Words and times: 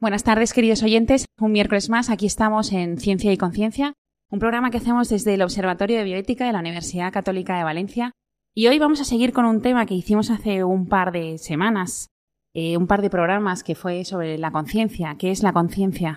Buenas 0.00 0.24
tardes, 0.24 0.54
queridos 0.54 0.82
oyentes. 0.82 1.26
Un 1.38 1.52
miércoles 1.52 1.90
más, 1.90 2.08
aquí 2.08 2.24
estamos 2.24 2.72
en 2.72 2.96
Ciencia 2.96 3.34
y 3.34 3.36
Conciencia, 3.36 3.92
un 4.30 4.38
programa 4.38 4.70
que 4.70 4.78
hacemos 4.78 5.10
desde 5.10 5.34
el 5.34 5.42
Observatorio 5.42 5.98
de 5.98 6.04
Bioética 6.04 6.46
de 6.46 6.54
la 6.54 6.60
Universidad 6.60 7.12
Católica 7.12 7.58
de 7.58 7.64
Valencia. 7.64 8.12
Y 8.54 8.68
hoy 8.68 8.78
vamos 8.78 9.02
a 9.02 9.04
seguir 9.04 9.34
con 9.34 9.44
un 9.44 9.60
tema 9.60 9.84
que 9.84 9.92
hicimos 9.92 10.30
hace 10.30 10.64
un 10.64 10.86
par 10.86 11.12
de 11.12 11.36
semanas, 11.36 12.06
eh, 12.54 12.78
un 12.78 12.86
par 12.86 13.02
de 13.02 13.10
programas 13.10 13.62
que 13.62 13.74
fue 13.74 14.06
sobre 14.06 14.38
la 14.38 14.50
conciencia. 14.50 15.16
¿Qué 15.18 15.30
es 15.30 15.42
la 15.42 15.52
conciencia? 15.52 16.16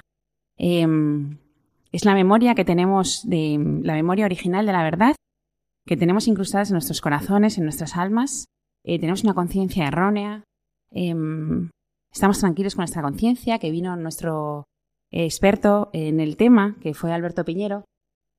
Em, 0.58 1.40
es 1.92 2.06
la 2.06 2.14
memoria 2.14 2.56
que 2.56 2.64
tenemos 2.64 3.28
de 3.28 3.82
la 3.84 3.96
memoria 3.96 4.24
original 4.24 4.66
de 4.66 4.72
la 4.72 4.84
verdad, 4.84 5.14
que 5.86 5.98
tenemos 5.98 6.30
incrustadas 6.30 6.70
en 6.70 6.76
nuestros 6.76 7.02
corazones, 7.02 7.58
en 7.58 7.66
nuestras 7.66 7.98
almas. 7.98 8.46
Eh, 8.86 8.98
tenemos 8.98 9.26
una 9.26 9.34
conciencia 9.34 9.88
errónea. 9.88 10.46
Estamos 12.14 12.40
tranquilos 12.40 12.76
con 12.76 12.84
nuestra 12.84 13.02
conciencia, 13.02 13.58
que 13.58 13.72
vino 13.72 13.96
nuestro 13.96 14.68
experto 15.12 15.90
en 15.94 16.20
el 16.20 16.38
tema, 16.38 16.78
que 16.80 16.94
fue 16.94 17.12
Alberto 17.12 17.44
Piñero. 17.44 17.86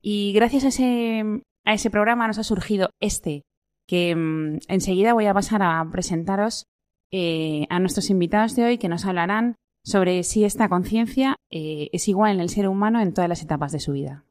Y 0.00 0.32
gracias 0.32 0.64
a 0.64 0.68
ese, 0.68 1.42
a 1.64 1.74
ese 1.74 1.90
programa 1.90 2.26
nos 2.28 2.38
ha 2.38 2.44
surgido 2.44 2.90
este, 3.00 3.42
que 3.88 4.14
mm, 4.14 4.58
enseguida 4.68 5.12
voy 5.12 5.26
a 5.26 5.34
pasar 5.34 5.62
a 5.62 5.84
presentaros 5.90 6.66
eh, 7.10 7.66
a 7.68 7.80
nuestros 7.80 8.10
invitados 8.10 8.54
de 8.54 8.64
hoy 8.64 8.78
que 8.78 8.88
nos 8.88 9.06
hablarán 9.06 9.56
sobre 9.84 10.22
si 10.22 10.44
esta 10.44 10.68
conciencia 10.68 11.36
eh, 11.50 11.90
es 11.92 12.08
igual 12.08 12.32
en 12.32 12.40
el 12.40 12.50
ser 12.50 12.68
humano 12.68 13.00
en 13.00 13.12
todas 13.12 13.28
las 13.28 13.42
etapas 13.42 13.72
de 13.72 13.80
su 13.80 13.92
vida. 13.92 14.24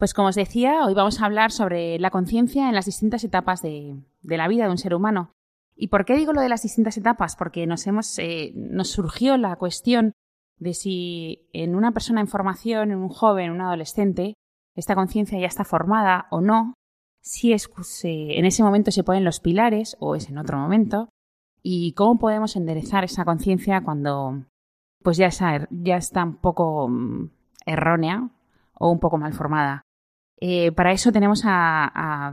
Pues 0.00 0.14
como 0.14 0.28
os 0.28 0.34
decía, 0.34 0.86
hoy 0.86 0.94
vamos 0.94 1.20
a 1.20 1.26
hablar 1.26 1.52
sobre 1.52 1.98
la 1.98 2.08
conciencia 2.08 2.70
en 2.70 2.74
las 2.74 2.86
distintas 2.86 3.22
etapas 3.22 3.60
de, 3.60 3.98
la 4.22 4.48
vida 4.48 4.64
de 4.64 4.70
un 4.70 4.78
ser 4.78 4.94
humano. 4.94 5.34
¿Y 5.76 5.88
por 5.88 6.06
qué 6.06 6.16
digo 6.16 6.32
lo 6.32 6.40
de 6.40 6.48
las 6.48 6.62
distintas 6.62 6.96
etapas? 6.96 7.36
Porque 7.36 7.66
nos, 7.66 7.86
hemos, 7.86 8.18
eh, 8.18 8.52
nos 8.54 8.88
surgió 8.88 9.36
la 9.36 9.56
cuestión 9.56 10.14
de 10.56 10.72
si 10.72 11.50
en 11.52 11.74
una 11.74 11.92
persona 11.92 12.22
en 12.22 12.28
formación, 12.28 12.92
en 12.92 12.96
un 12.96 13.10
joven, 13.10 13.44
en 13.44 13.50
un 13.52 13.60
adolescente, 13.60 14.32
esta 14.74 14.94
conciencia 14.94 15.38
ya 15.38 15.46
está 15.46 15.64
formada 15.64 16.28
o 16.30 16.40
no, 16.40 16.72
si 17.20 17.52
es, 17.52 17.68
en 18.02 18.46
ese 18.46 18.62
momento 18.62 18.92
se 18.92 19.04
ponen 19.04 19.24
los 19.24 19.40
pilares 19.40 19.98
o 20.00 20.14
es 20.14 20.30
en 20.30 20.38
otro 20.38 20.56
momento, 20.56 21.10
y 21.62 21.92
cómo 21.92 22.18
podemos 22.18 22.56
enderezar 22.56 23.04
esa 23.04 23.26
conciencia 23.26 23.82
cuando 23.82 24.46
pues 25.02 25.18
ya 25.18 25.28
ya 25.70 25.96
está 25.98 26.24
un 26.24 26.36
poco 26.36 26.88
mm, 26.88 27.30
errónea 27.66 28.30
o 28.72 28.90
un 28.90 28.98
poco 28.98 29.18
mal 29.18 29.34
formada. 29.34 29.82
Eh, 30.40 30.72
para 30.72 30.92
eso 30.92 31.12
tenemos 31.12 31.42
a, 31.44 32.32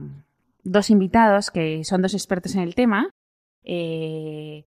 dos 0.64 0.90
invitados 0.90 1.52
que 1.52 1.84
son 1.84 2.02
dos 2.02 2.14
expertos 2.14 2.56
en 2.56 2.62
el 2.62 2.74
tema. 2.74 3.10
Eh, 3.64 4.66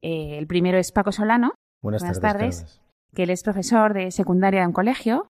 eh, 0.00 0.38
el 0.38 0.46
primero 0.46 0.78
es 0.78 0.90
Paco 0.90 1.12
Solano. 1.12 1.52
Buenas, 1.82 2.20
tardes, 2.20 2.80
Que 3.14 3.24
él 3.24 3.30
es 3.30 3.42
profesor 3.42 3.94
de 3.94 4.10
secundaria 4.10 4.62
en 4.62 4.68
un 4.68 4.72
colegio. 4.72 5.30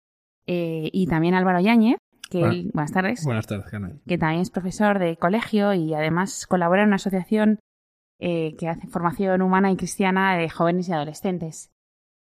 y 0.47 1.07
también 1.07 1.35
Álvaro 1.35 1.59
Yáñez, 1.59 1.97
que 2.29 2.69
buenas 2.73 2.91
tardes. 2.91 3.23
Buenas 3.25 3.47
tardes, 3.47 3.65
Que 4.07 4.17
también 4.17 4.41
es 4.41 4.49
profesor 4.49 4.97
de 4.99 5.17
colegio 5.17 5.73
y 5.73 5.93
además 5.93 6.47
colabora 6.47 6.81
en 6.81 6.87
una 6.87 6.95
asociación 6.95 7.59
que 8.19 8.67
hace 8.67 8.87
formación 8.87 9.41
humana 9.41 9.71
y 9.71 9.77
cristiana 9.77 10.37
de 10.37 10.49
jóvenes 10.49 10.89
y 10.89 10.93
adolescentes. 10.93 11.69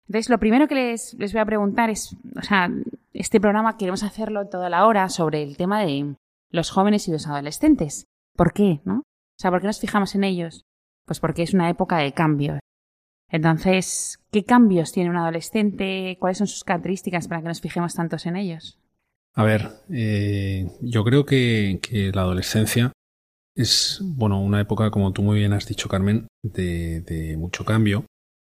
Entonces, 0.10 0.32
lo 0.32 0.40
primero 0.40 0.68
que 0.68 0.74
les, 0.74 1.16
voy 1.20 1.40
a 1.40 1.46
preguntar 1.46 1.92
es, 1.92 2.16
o 2.36 2.42
sea, 2.42 2.68
este 3.14 3.40
programa 3.40 3.78
queremos 3.78 4.02
hacerlo 4.02 4.48
toda 4.48 4.68
la 4.68 4.88
hora 4.88 5.08
sobre 5.08 5.44
el 5.44 5.56
tema 5.56 5.82
de 5.82 6.16
los 6.50 6.72
jóvenes 6.72 7.08
y 7.08 7.12
los 7.12 7.28
adolescentes. 7.28 8.08
¿Por 8.36 8.52
qué? 8.52 8.82
¿No? 8.86 9.02
O 9.02 9.40
sea, 9.40 9.52
¿por 9.52 9.62
qué 9.62 9.68
nos 9.68 9.80
fijamos 9.80 10.16
en 10.16 10.24
ellos? 10.24 10.66
Pues 11.06 11.20
porque 11.20 11.44
es 11.44 11.54
una 11.54 11.70
época 11.70 12.00
de 12.00 12.12
cambios. 12.14 12.58
Entonces, 13.30 14.20
¿qué 14.32 14.44
cambios 14.46 14.92
tiene 14.92 15.12
un 15.12 15.18
adolescente? 15.18 16.18
¿Cuáles 16.20 16.40
son 16.40 16.48
sus 16.48 16.64
características 16.64 17.28
para 17.28 17.44
que 17.44 17.50
nos 17.50 17.62
fijemos 17.62 17.94
tantos 17.94 18.26
en 18.26 18.36
ellos? 18.36 18.80
A 19.36 19.44
ver, 19.44 19.70
eh, 19.94 20.72
yo 20.82 21.04
creo 21.04 21.24
que, 21.24 21.80
la 22.16 22.22
adolescencia 22.22 22.92
es, 23.56 24.02
bueno, 24.04 24.42
una 24.42 24.60
época, 24.60 24.90
como 24.90 25.14
tú 25.14 25.22
muy 25.22 25.38
bien 25.38 25.54
has 25.54 25.68
dicho, 25.68 25.88
Carmen, 25.88 26.26
de 26.42 27.36
mucho 27.38 27.64
cambio. 27.64 28.06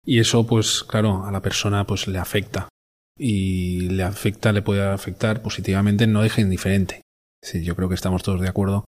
Y 0.05 0.19
eso, 0.19 0.45
pues 0.45 0.83
claro, 0.83 1.25
a 1.25 1.31
la 1.31 1.41
persona 1.41 1.85
pues 1.85 2.07
le 2.07 2.19
afecta. 2.19 2.69
Y 3.17 3.89
le 3.89 4.03
afecta, 4.03 4.51
le 4.51 4.61
puede 4.61 4.85
afectar 4.85 5.41
positivamente, 5.41 6.05
no 6.05 6.21
deja 6.21 6.41
indiferente. 6.41 7.01
Sí, 7.41 7.63
yo 7.63 7.75
creo 7.75 7.89
que 7.89 7.95
estamos 7.95 8.23
todos 8.23 8.41
de 8.41 8.49
acuerdo 8.49 8.85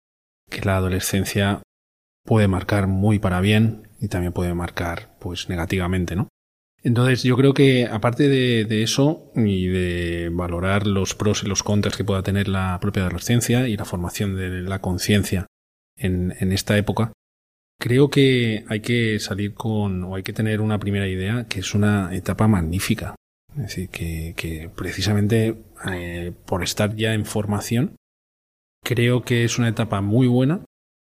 que 0.50 0.62
la 0.62 0.78
adolescencia 0.78 1.62
puede 2.26 2.48
marcar 2.48 2.88
muy 2.88 3.20
para 3.20 3.42
bien 3.42 3.88
y 4.00 4.08
también 4.10 4.34
puede 4.34 4.54
marcar 4.54 5.16
pues 5.20 5.50
negativamente, 5.50 6.16
¿no? 6.16 6.28
Entonces 6.84 7.24
yo 7.24 7.38
creo 7.38 7.54
que 7.54 7.86
aparte 7.86 8.28
de, 8.28 8.66
de, 8.66 8.84
eso 8.84 9.32
y 9.36 9.68
de 9.68 10.30
valorar 10.32 10.88
los 10.88 11.14
pros 11.14 11.44
y 11.44 11.48
los 11.48 11.62
contras 11.62 11.96
que 11.96 12.04
pueda 12.04 12.24
tener 12.24 12.48
la 12.48 12.80
propia 12.82 13.04
adolescencia 13.04 13.68
y 13.68 13.78
la 13.78 13.86
formación 13.86 14.36
de 14.36 14.62
la 14.62 14.80
conciencia 14.80 15.46
en, 15.96 16.36
en 16.40 16.52
esta 16.52 16.78
época, 16.78 17.14
Creo 17.82 18.12
que 18.12 18.64
hay 18.70 18.80
que 18.82 19.20
salir 19.20 19.56
con, 19.56 20.04
o 20.04 20.16
hay 20.16 20.22
que 20.22 20.34
tener 20.34 20.62
una 20.62 20.78
primera 20.78 21.08
idea 21.08 21.48
que 21.50 21.62
es 21.62 21.74
una 21.74 22.16
etapa 22.16 22.48
magnífica. 22.48 23.16
Es 23.56 23.76
decir, 23.76 23.90
que, 23.90 24.70
precisamente 24.76 25.64
eh, 25.92 26.32
por 26.46 26.62
estar 26.62 26.96
ya 26.96 27.16
en 27.16 27.26
formación, 27.26 27.96
creo 28.86 29.24
que 29.24 29.46
es 29.46 29.58
una 29.58 29.68
etapa 29.68 30.00
muy 30.02 30.28
buena 30.28 30.64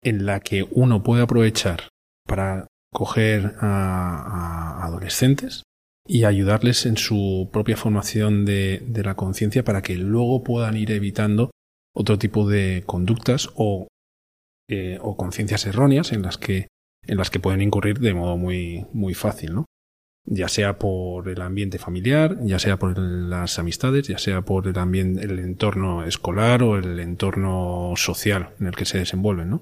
en 0.04 0.28
la 0.28 0.42
que 0.42 0.68
uno 0.70 1.02
puede 1.02 1.24
aprovechar 1.24 1.90
para 2.28 2.68
coger 2.94 3.56
a, 3.60 4.86
adolescentes 4.86 5.64
y 6.08 6.26
ayudarles 6.26 6.86
en 6.86 6.98
su 6.98 7.50
propia 7.52 7.78
formación 7.78 8.46
de, 8.46 8.84
de 8.86 9.04
la 9.04 9.16
conciencia 9.16 9.64
para 9.64 9.82
que 9.82 9.96
luego 9.96 10.44
puedan 10.44 10.78
ir 10.78 10.92
evitando 10.92 11.50
otro 11.96 12.20
tipo 12.20 12.48
de 12.48 12.84
conductas 12.86 13.50
o 13.56 13.88
eh, 14.70 14.98
o 15.02 15.18
conciencias 15.18 15.66
erróneas 15.66 16.12
en 16.12 16.22
las 16.22 16.38
que 16.38 16.68
en 17.08 17.18
las 17.18 17.30
que 17.30 17.40
pueden 17.40 17.62
incurrir 17.62 18.00
de 18.00 18.14
modo 18.14 18.38
muy 18.38 18.86
muy 18.94 19.14
fácil, 19.14 19.54
¿no? 19.54 19.66
ya 20.26 20.48
sea 20.48 20.78
por 20.78 21.28
el 21.28 21.42
ambiente 21.42 21.80
familiar, 21.80 22.38
ya 22.44 22.60
sea 22.60 22.78
por 22.78 22.98
las 22.98 23.58
amistades, 23.58 24.08
ya 24.08 24.20
sea 24.20 24.44
por 24.44 24.68
el 24.68 24.78
ambiente, 24.78 25.24
el 25.24 25.40
entorno 25.40 26.04
escolar 26.04 26.62
o 26.62 26.78
el 26.78 27.00
entorno 27.00 27.94
social 27.96 28.54
en 28.60 28.68
el 28.68 28.76
que 28.76 28.86
se 28.86 29.00
desenvuelven, 29.00 29.50
¿no? 29.50 29.62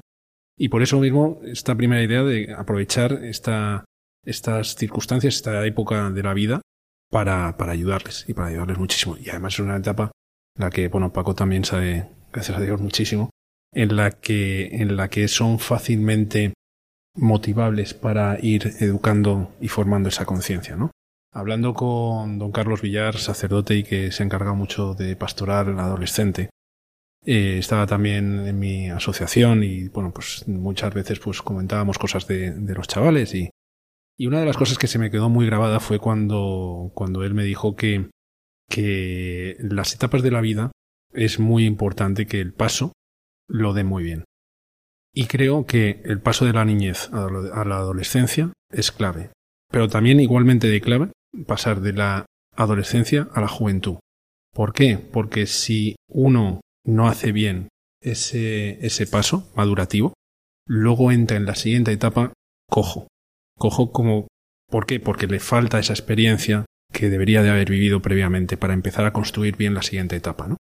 Y 0.57 0.69
por 0.69 0.81
eso 0.81 0.99
mismo, 0.99 1.39
esta 1.45 1.75
primera 1.75 2.03
idea 2.03 2.23
de 2.23 2.53
aprovechar 2.53 3.23
esta, 3.23 3.85
estas 4.25 4.75
circunstancias, 4.75 5.35
esta 5.35 5.65
época 5.65 6.09
de 6.09 6.23
la 6.23 6.33
vida, 6.33 6.61
para, 7.09 7.55
para 7.57 7.71
ayudarles 7.71 8.25
y 8.27 8.33
para 8.33 8.47
ayudarles 8.47 8.77
muchísimo. 8.77 9.15
Y 9.17 9.29
además 9.29 9.53
es 9.53 9.59
una 9.59 9.77
etapa 9.77 10.11
en 10.57 10.63
la 10.65 10.69
que, 10.69 10.89
bueno, 10.89 11.13
Paco 11.13 11.35
también 11.35 11.63
sabe, 11.63 12.09
gracias 12.33 12.57
a 12.57 12.61
Dios, 12.61 12.81
muchísimo, 12.81 13.29
en 13.73 13.95
la 13.95 14.11
que, 14.11 14.67
en 14.67 14.97
la 14.97 15.09
que 15.09 15.27
son 15.27 15.59
fácilmente 15.59 16.53
motivables 17.15 17.93
para 17.93 18.37
ir 18.41 18.73
educando 18.79 19.55
y 19.59 19.67
formando 19.67 20.09
esa 20.09 20.25
conciencia, 20.25 20.75
¿no? 20.75 20.91
Hablando 21.33 21.73
con 21.73 22.39
don 22.39 22.51
Carlos 22.51 22.81
Villar, 22.81 23.17
sacerdote 23.17 23.75
y 23.75 23.83
que 23.83 24.11
se 24.11 24.23
encarga 24.23 24.53
mucho 24.53 24.93
de 24.93 25.15
pastorar 25.15 25.67
al 25.67 25.79
adolescente, 25.79 26.49
eh, 27.25 27.57
estaba 27.57 27.85
también 27.85 28.47
en 28.47 28.57
mi 28.57 28.89
asociación 28.89 29.63
y 29.63 29.89
bueno, 29.89 30.11
pues 30.13 30.47
muchas 30.47 30.93
veces 30.93 31.19
pues 31.19 31.41
comentábamos 31.41 31.97
cosas 31.97 32.25
de, 32.27 32.51
de, 32.51 32.73
los 32.73 32.87
chavales 32.87 33.35
y, 33.35 33.49
y 34.17 34.27
una 34.27 34.39
de 34.39 34.45
las 34.45 34.57
cosas 34.57 34.77
que 34.77 34.87
se 34.87 34.99
me 34.99 35.11
quedó 35.11 35.27
muy 35.27 35.45
grabada 35.45 35.79
fue 35.79 35.99
cuando, 35.99 36.91
cuando 36.95 37.23
él 37.23 37.33
me 37.33 37.43
dijo 37.43 37.75
que, 37.75 38.09
que 38.69 39.57
las 39.59 39.93
etapas 39.93 40.23
de 40.23 40.31
la 40.31 40.41
vida 40.41 40.71
es 41.11 41.39
muy 41.39 41.65
importante 41.65 42.27
que 42.27 42.39
el 42.39 42.53
paso 42.53 42.93
lo 43.47 43.73
dé 43.73 43.83
muy 43.83 44.03
bien. 44.03 44.23
Y 45.13 45.25
creo 45.25 45.65
que 45.65 46.01
el 46.05 46.21
paso 46.21 46.45
de 46.45 46.53
la 46.53 46.65
niñez 46.65 47.09
a 47.11 47.65
la 47.65 47.77
adolescencia 47.77 48.53
es 48.71 48.91
clave, 48.91 49.31
pero 49.71 49.87
también 49.87 50.19
igualmente 50.19 50.67
de 50.67 50.81
clave 50.81 51.11
pasar 51.47 51.81
de 51.81 51.93
la 51.93 52.25
adolescencia 52.55 53.27
a 53.33 53.41
la 53.41 53.47
juventud. 53.47 53.97
¿Por 54.53 54.73
qué? 54.73 54.97
Porque 54.97 55.45
si 55.45 55.95
uno 56.07 56.61
no 56.85 57.07
hace 57.07 57.31
bien 57.31 57.69
ese, 58.01 58.85
ese 58.85 59.07
paso 59.07 59.51
madurativo, 59.55 60.13
luego 60.67 61.11
entra 61.11 61.37
en 61.37 61.45
la 61.45 61.55
siguiente 61.55 61.91
etapa 61.91 62.33
cojo. 62.69 63.07
Cojo 63.57 63.91
como... 63.91 64.27
¿Por 64.69 64.85
qué? 64.85 64.99
Porque 64.99 65.27
le 65.27 65.39
falta 65.39 65.79
esa 65.79 65.93
experiencia 65.93 66.65
que 66.91 67.09
debería 67.09 67.41
de 67.41 67.49
haber 67.49 67.69
vivido 67.69 68.01
previamente 68.01 68.57
para 68.57 68.73
empezar 68.73 69.05
a 69.05 69.13
construir 69.13 69.55
bien 69.55 69.73
la 69.73 69.81
siguiente 69.81 70.15
etapa, 70.15 70.47
¿no? 70.47 70.57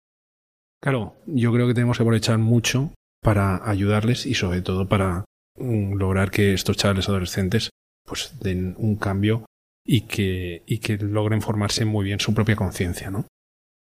Claro, 0.85 1.17
yo 1.25 1.51
creo 1.51 1.67
que 1.67 1.73
tenemos 1.73 1.97
que 1.97 2.03
aprovechar 2.03 2.37
mucho 2.37 2.93
para 3.23 3.67
ayudarles 3.67 4.27
y 4.27 4.35
sobre 4.35 4.61
todo 4.61 4.87
para 4.87 5.25
mm, 5.57 5.95
lograr 5.95 6.31
que 6.31 6.53
estos 6.53 6.77
chavales 6.77 7.09
adolescentes 7.09 7.71
pues 8.05 8.35
den 8.39 8.75
un 8.77 8.97
cambio 8.97 9.47
y 9.83 10.03
que, 10.03 10.63
y 10.67 10.81
que 10.81 10.99
logren 10.99 11.41
formarse 11.41 11.87
muy 11.87 12.05
bien 12.05 12.21
su 12.21 12.35
propia 12.35 12.55
conciencia, 12.55 13.11
¿no? 13.11 13.27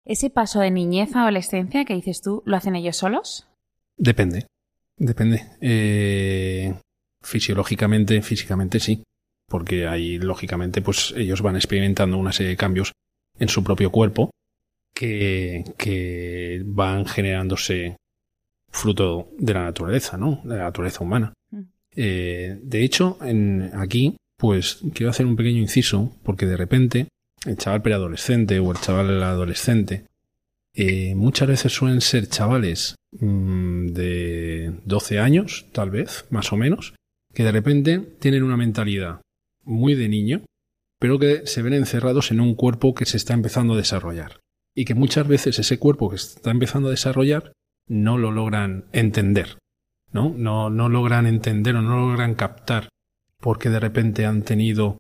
¿Ese 0.06 0.32
paso 0.32 0.60
de 0.60 0.72
niñez 0.72 1.16
a 1.16 1.22
adolescencia 1.22 1.86
que 1.86 1.94
dices 1.94 2.24
tú, 2.24 2.42
lo 2.48 2.58
hacen 2.58 2.76
ellos 2.76 2.98
solos? 2.98 3.48
Depende, 3.96 4.48
depende. 4.98 5.46
Eh, 5.62 6.74
fisiológicamente, 7.22 8.24
físicamente 8.24 8.80
sí, 8.80 9.04
porque 9.48 9.86
ahí 9.86 10.18
lógicamente 10.18 10.82
pues 10.82 11.14
ellos 11.16 11.44
van 11.44 11.58
experimentando 11.58 12.18
una 12.18 12.34
serie 12.34 12.54
de 12.54 12.58
cambios 12.58 12.94
en 13.38 13.50
su 13.50 13.64
propio 13.64 13.92
cuerpo 13.92 14.32
que, 14.98 15.64
que 15.78 16.64
van 16.66 17.06
generándose 17.06 17.98
fruto 18.72 19.30
de 19.38 19.54
la 19.54 19.66
naturaleza, 19.66 20.18
¿no? 20.18 20.42
De 20.44 20.58
la 20.58 20.64
naturaleza 20.64 21.04
humana. 21.04 21.34
Mm. 21.52 21.62
Eh, 21.96 22.60
de 22.64 22.84
hecho, 22.84 23.20
en, 23.22 23.72
aquí, 23.76 24.18
pues 24.38 24.80
quiero 24.96 25.12
hacer 25.12 25.28
un 25.28 25.36
pequeño 25.36 25.60
inciso, 25.60 26.16
porque 26.24 26.48
de 26.48 26.58
repente 26.58 27.08
el 27.46 27.58
chaval 27.58 27.84
preadolescente 27.84 28.58
o 28.60 28.72
el 28.72 28.80
chaval 28.80 29.22
adolescente, 29.22 30.06
eh, 30.74 31.14
muchas 31.14 31.48
veces 31.48 31.74
suelen 31.74 32.02
ser 32.02 32.28
chavales 32.28 32.96
mmm, 33.12 33.88
de 33.88 34.74
12 34.86 35.20
años, 35.20 35.68
tal 35.74 35.92
vez, 35.92 36.26
más 36.32 36.52
o 36.52 36.58
menos, 36.58 36.96
que 37.36 37.44
de 37.44 37.52
repente 37.52 38.00
tienen 38.20 38.42
una 38.42 38.58
mentalidad 38.58 39.22
muy 39.64 39.94
de 39.94 40.10
niño, 40.10 40.42
pero 41.00 41.20
que 41.20 41.46
se 41.46 41.62
ven 41.62 41.74
encerrados 41.74 42.32
en 42.32 42.40
un 42.40 42.56
cuerpo 42.56 42.96
que 42.96 43.06
se 43.06 43.18
está 43.18 43.36
empezando 43.36 43.76
a 43.76 43.78
desarrollar. 43.78 44.40
Y 44.78 44.86
que 44.86 44.94
muchas 44.94 45.28
veces 45.28 45.58
ese 45.58 45.80
cuerpo 45.80 46.08
que 46.08 46.18
está 46.18 46.52
empezando 46.52 46.90
a 46.90 46.92
desarrollar 46.92 47.52
no 47.88 48.20
lo 48.20 48.30
logran 48.32 48.86
entender, 48.92 49.58
¿no? 50.12 50.36
No, 50.38 50.70
no 50.70 50.88
logran 50.88 51.26
entender 51.26 51.76
o 51.76 51.82
no 51.82 51.98
logran 51.98 52.36
captar 52.36 52.88
por 53.40 53.58
qué 53.58 53.72
de 53.72 53.80
repente 53.80 54.28
han 54.28 54.44
tenido 54.44 55.00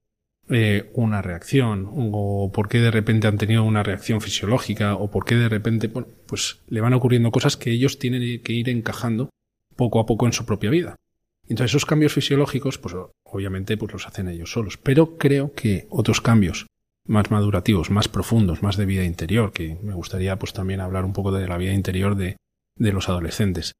eh, 0.49 0.89
una 0.95 1.21
reacción 1.21 1.87
o 1.91 2.51
por 2.51 2.69
qué 2.69 2.79
de 2.79 2.89
repente 2.89 3.27
han 3.27 3.37
tenido 3.37 3.63
una 3.63 3.83
reacción 3.83 4.19
fisiológica 4.19 4.95
o 4.95 5.11
por 5.11 5.25
qué 5.25 5.35
de 5.35 5.47
repente, 5.47 5.89
bueno, 5.89 6.07
pues 6.25 6.61
le 6.69 6.81
van 6.81 6.95
ocurriendo 6.95 7.29
cosas 7.29 7.55
que 7.55 7.69
ellos 7.69 7.99
tienen 7.99 8.41
que 8.41 8.53
ir 8.53 8.69
encajando 8.69 9.29
poco 9.75 9.99
a 9.99 10.07
poco 10.07 10.25
en 10.25 10.33
su 10.33 10.47
propia 10.47 10.71
vida. 10.71 10.95
Entonces 11.43 11.69
esos 11.69 11.85
cambios 11.85 12.13
fisiológicos, 12.13 12.79
pues 12.79 12.95
obviamente 13.25 13.77
pues 13.77 13.93
los 13.93 14.07
hacen 14.07 14.27
ellos 14.27 14.51
solos. 14.51 14.77
Pero 14.77 15.19
creo 15.19 15.53
que 15.53 15.85
otros 15.91 16.19
cambios 16.19 16.65
más 17.07 17.31
madurativos, 17.31 17.89
más 17.89 18.07
profundos, 18.07 18.61
más 18.61 18.77
de 18.77 18.85
vida 18.85 19.03
interior, 19.03 19.51
que 19.51 19.77
me 19.81 19.93
gustaría 19.93 20.37
pues 20.37 20.53
también 20.53 20.81
hablar 20.81 21.05
un 21.05 21.13
poco 21.13 21.31
de 21.31 21.47
la 21.47 21.57
vida 21.57 21.73
interior 21.73 22.15
de, 22.15 22.37
de 22.75 22.91
los 22.91 23.09
adolescentes. 23.09 23.73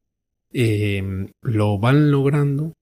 Eh, 0.54 1.28
lo 1.42 1.78
van 1.78 2.12
logrando 2.12 2.74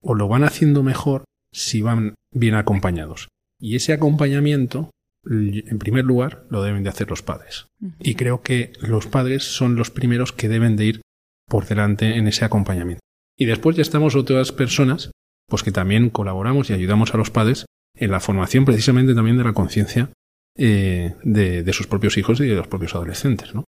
o 0.00 0.14
lo 0.14 0.28
van 0.28 0.44
haciendo 0.44 0.82
mejor 0.82 1.24
si 1.50 1.82
van 1.82 2.14
bien 2.30 2.54
acompañados. 2.54 3.28
Y 3.58 3.76
ese 3.76 3.92
acompañamiento, 3.92 4.90
en 5.24 5.78
primer 5.78 6.04
lugar, 6.04 6.44
lo 6.50 6.62
deben 6.62 6.82
de 6.82 6.90
hacer 6.90 7.08
los 7.08 7.22
padres. 7.22 7.66
Y 7.98 8.14
creo 8.14 8.42
que 8.42 8.72
los 8.80 9.06
padres 9.06 9.44
son 9.44 9.76
los 9.76 9.90
primeros 9.90 10.32
que 10.32 10.48
deben 10.48 10.76
de 10.76 10.84
ir 10.84 11.00
por 11.48 11.66
delante 11.66 12.16
en 12.16 12.28
ese 12.28 12.44
acompañamiento. 12.44 13.00
Y 13.36 13.46
después 13.46 13.76
ya 13.76 13.82
estamos 13.82 14.14
otras 14.14 14.52
personas, 14.52 15.10
pues 15.48 15.62
que 15.62 15.72
también 15.72 16.10
colaboramos 16.10 16.68
y 16.68 16.74
ayudamos 16.74 17.14
a 17.14 17.18
los 17.18 17.30
padres 17.30 17.66
en 17.96 18.10
la 18.10 18.20
formación 18.20 18.64
precisamente 18.64 19.14
también 19.14 19.38
de 19.38 19.44
la 19.44 19.52
conciencia 19.52 20.10
eh, 20.56 21.14
de, 21.22 21.62
de, 21.62 21.72
sus 21.72 21.86
propios 21.86 22.16
hijos 22.16 22.40
y 22.40 22.46
de 22.46 22.54
los 22.54 22.68
propios 22.68 22.94
adolescentes, 22.94 23.54
¿no? 23.54 23.64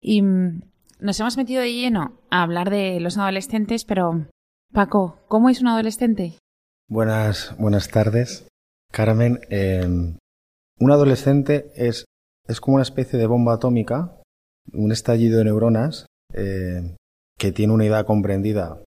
Y 0.00 0.22
mm, 0.22 0.62
nos 1.00 1.20
hemos 1.20 1.36
metido 1.36 1.62
de 1.62 1.72
lleno 1.72 2.20
a 2.30 2.42
hablar 2.42 2.70
de 2.70 2.98
los 3.00 3.18
adolescentes, 3.18 3.84
pero 3.84 4.26
Paco, 4.72 5.18
¿cómo 5.28 5.50
es 5.50 5.60
un 5.60 5.68
adolescente? 5.68 6.38
Buenas, 6.88 7.54
buenas 7.58 7.88
tardes. 7.88 8.48
Carmen, 8.92 9.40
eh, 9.50 9.86
un 9.86 10.90
adolescente 10.90 11.70
es, 11.74 12.04
es 12.48 12.60
como 12.60 12.76
una 12.76 12.82
especie 12.82 13.18
de 13.18 13.26
bomba 13.26 13.54
atómica, 13.54 14.20
un 14.72 14.92
estallido 14.92 15.38
de 15.38 15.44
neuronas 15.44 16.06
eh, 16.32 16.96
que 17.38 17.52
tiene 17.52 17.72
una 17.72 17.86
edad 17.86 18.06
comprendida 18.06 18.82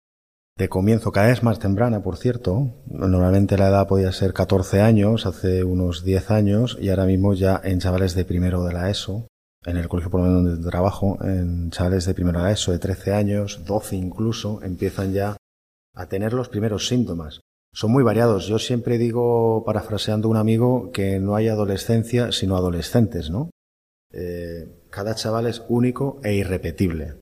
de 0.60 0.70
comienzo 0.70 1.12
cada 1.12 1.28
vez 1.28 1.42
más 1.42 1.58
temprana, 1.58 2.04
por 2.04 2.18
cierto. 2.18 2.75
Normalmente 2.86 3.58
la 3.58 3.70
edad 3.70 3.88
podía 3.88 4.12
ser 4.12 4.34
14 4.34 4.82
años, 4.82 5.25
hace 5.25 5.63
unos 5.63 6.04
10 6.04 6.30
años, 6.30 6.78
y 6.80 6.89
ahora 6.89 7.06
mismo 7.06 7.34
ya 7.34 7.60
en 7.63 7.80
chavales 7.80 8.13
de 8.13 8.25
primero 8.25 8.63
de 8.63 8.74
la 8.74 8.92
ESO 8.92 9.25
en 9.66 9.78
el 9.78 9.88
colegio 9.88 10.10
por 10.10 10.22
lo 10.22 10.28
menos 10.28 10.44
donde 10.44 10.70
trabajo, 10.70 11.18
en 11.22 11.70
chavales 11.72 12.06
de 12.06 12.13
primero 12.13 12.44
de 12.44 12.54
ESO, 12.54 12.72
de 12.72 12.80
13 12.80 13.13
años, 13.13 13.62
12 13.66 13.96
incluso, 13.96 14.62
empiezan 14.63 15.13
ya 15.13 15.38
a 15.96 16.06
tener 16.08 16.34
los 16.34 16.50
primeros 16.50 16.88
síntomas. 16.88 17.42
Son 17.74 17.92
muy 17.92 18.04
variados. 18.04 18.48
Yo 18.48 18.58
siempre 18.58 18.98
digo, 18.98 19.63
parafraseando 19.66 20.30
un 20.30 20.38
amigo, 20.38 20.92
que 20.92 21.20
no 21.20 21.36
hay 21.36 21.50
adolescencia 21.50 22.32
sino 22.32 22.56
adolescentes, 22.56 23.30
¿no? 23.30 23.50
Eh, 24.12 24.88
cada 24.89 25.13
chaval 25.13 25.46
es 25.46 25.63
único 25.68 26.20
e 26.24 26.34
irrepetible. 26.34 27.20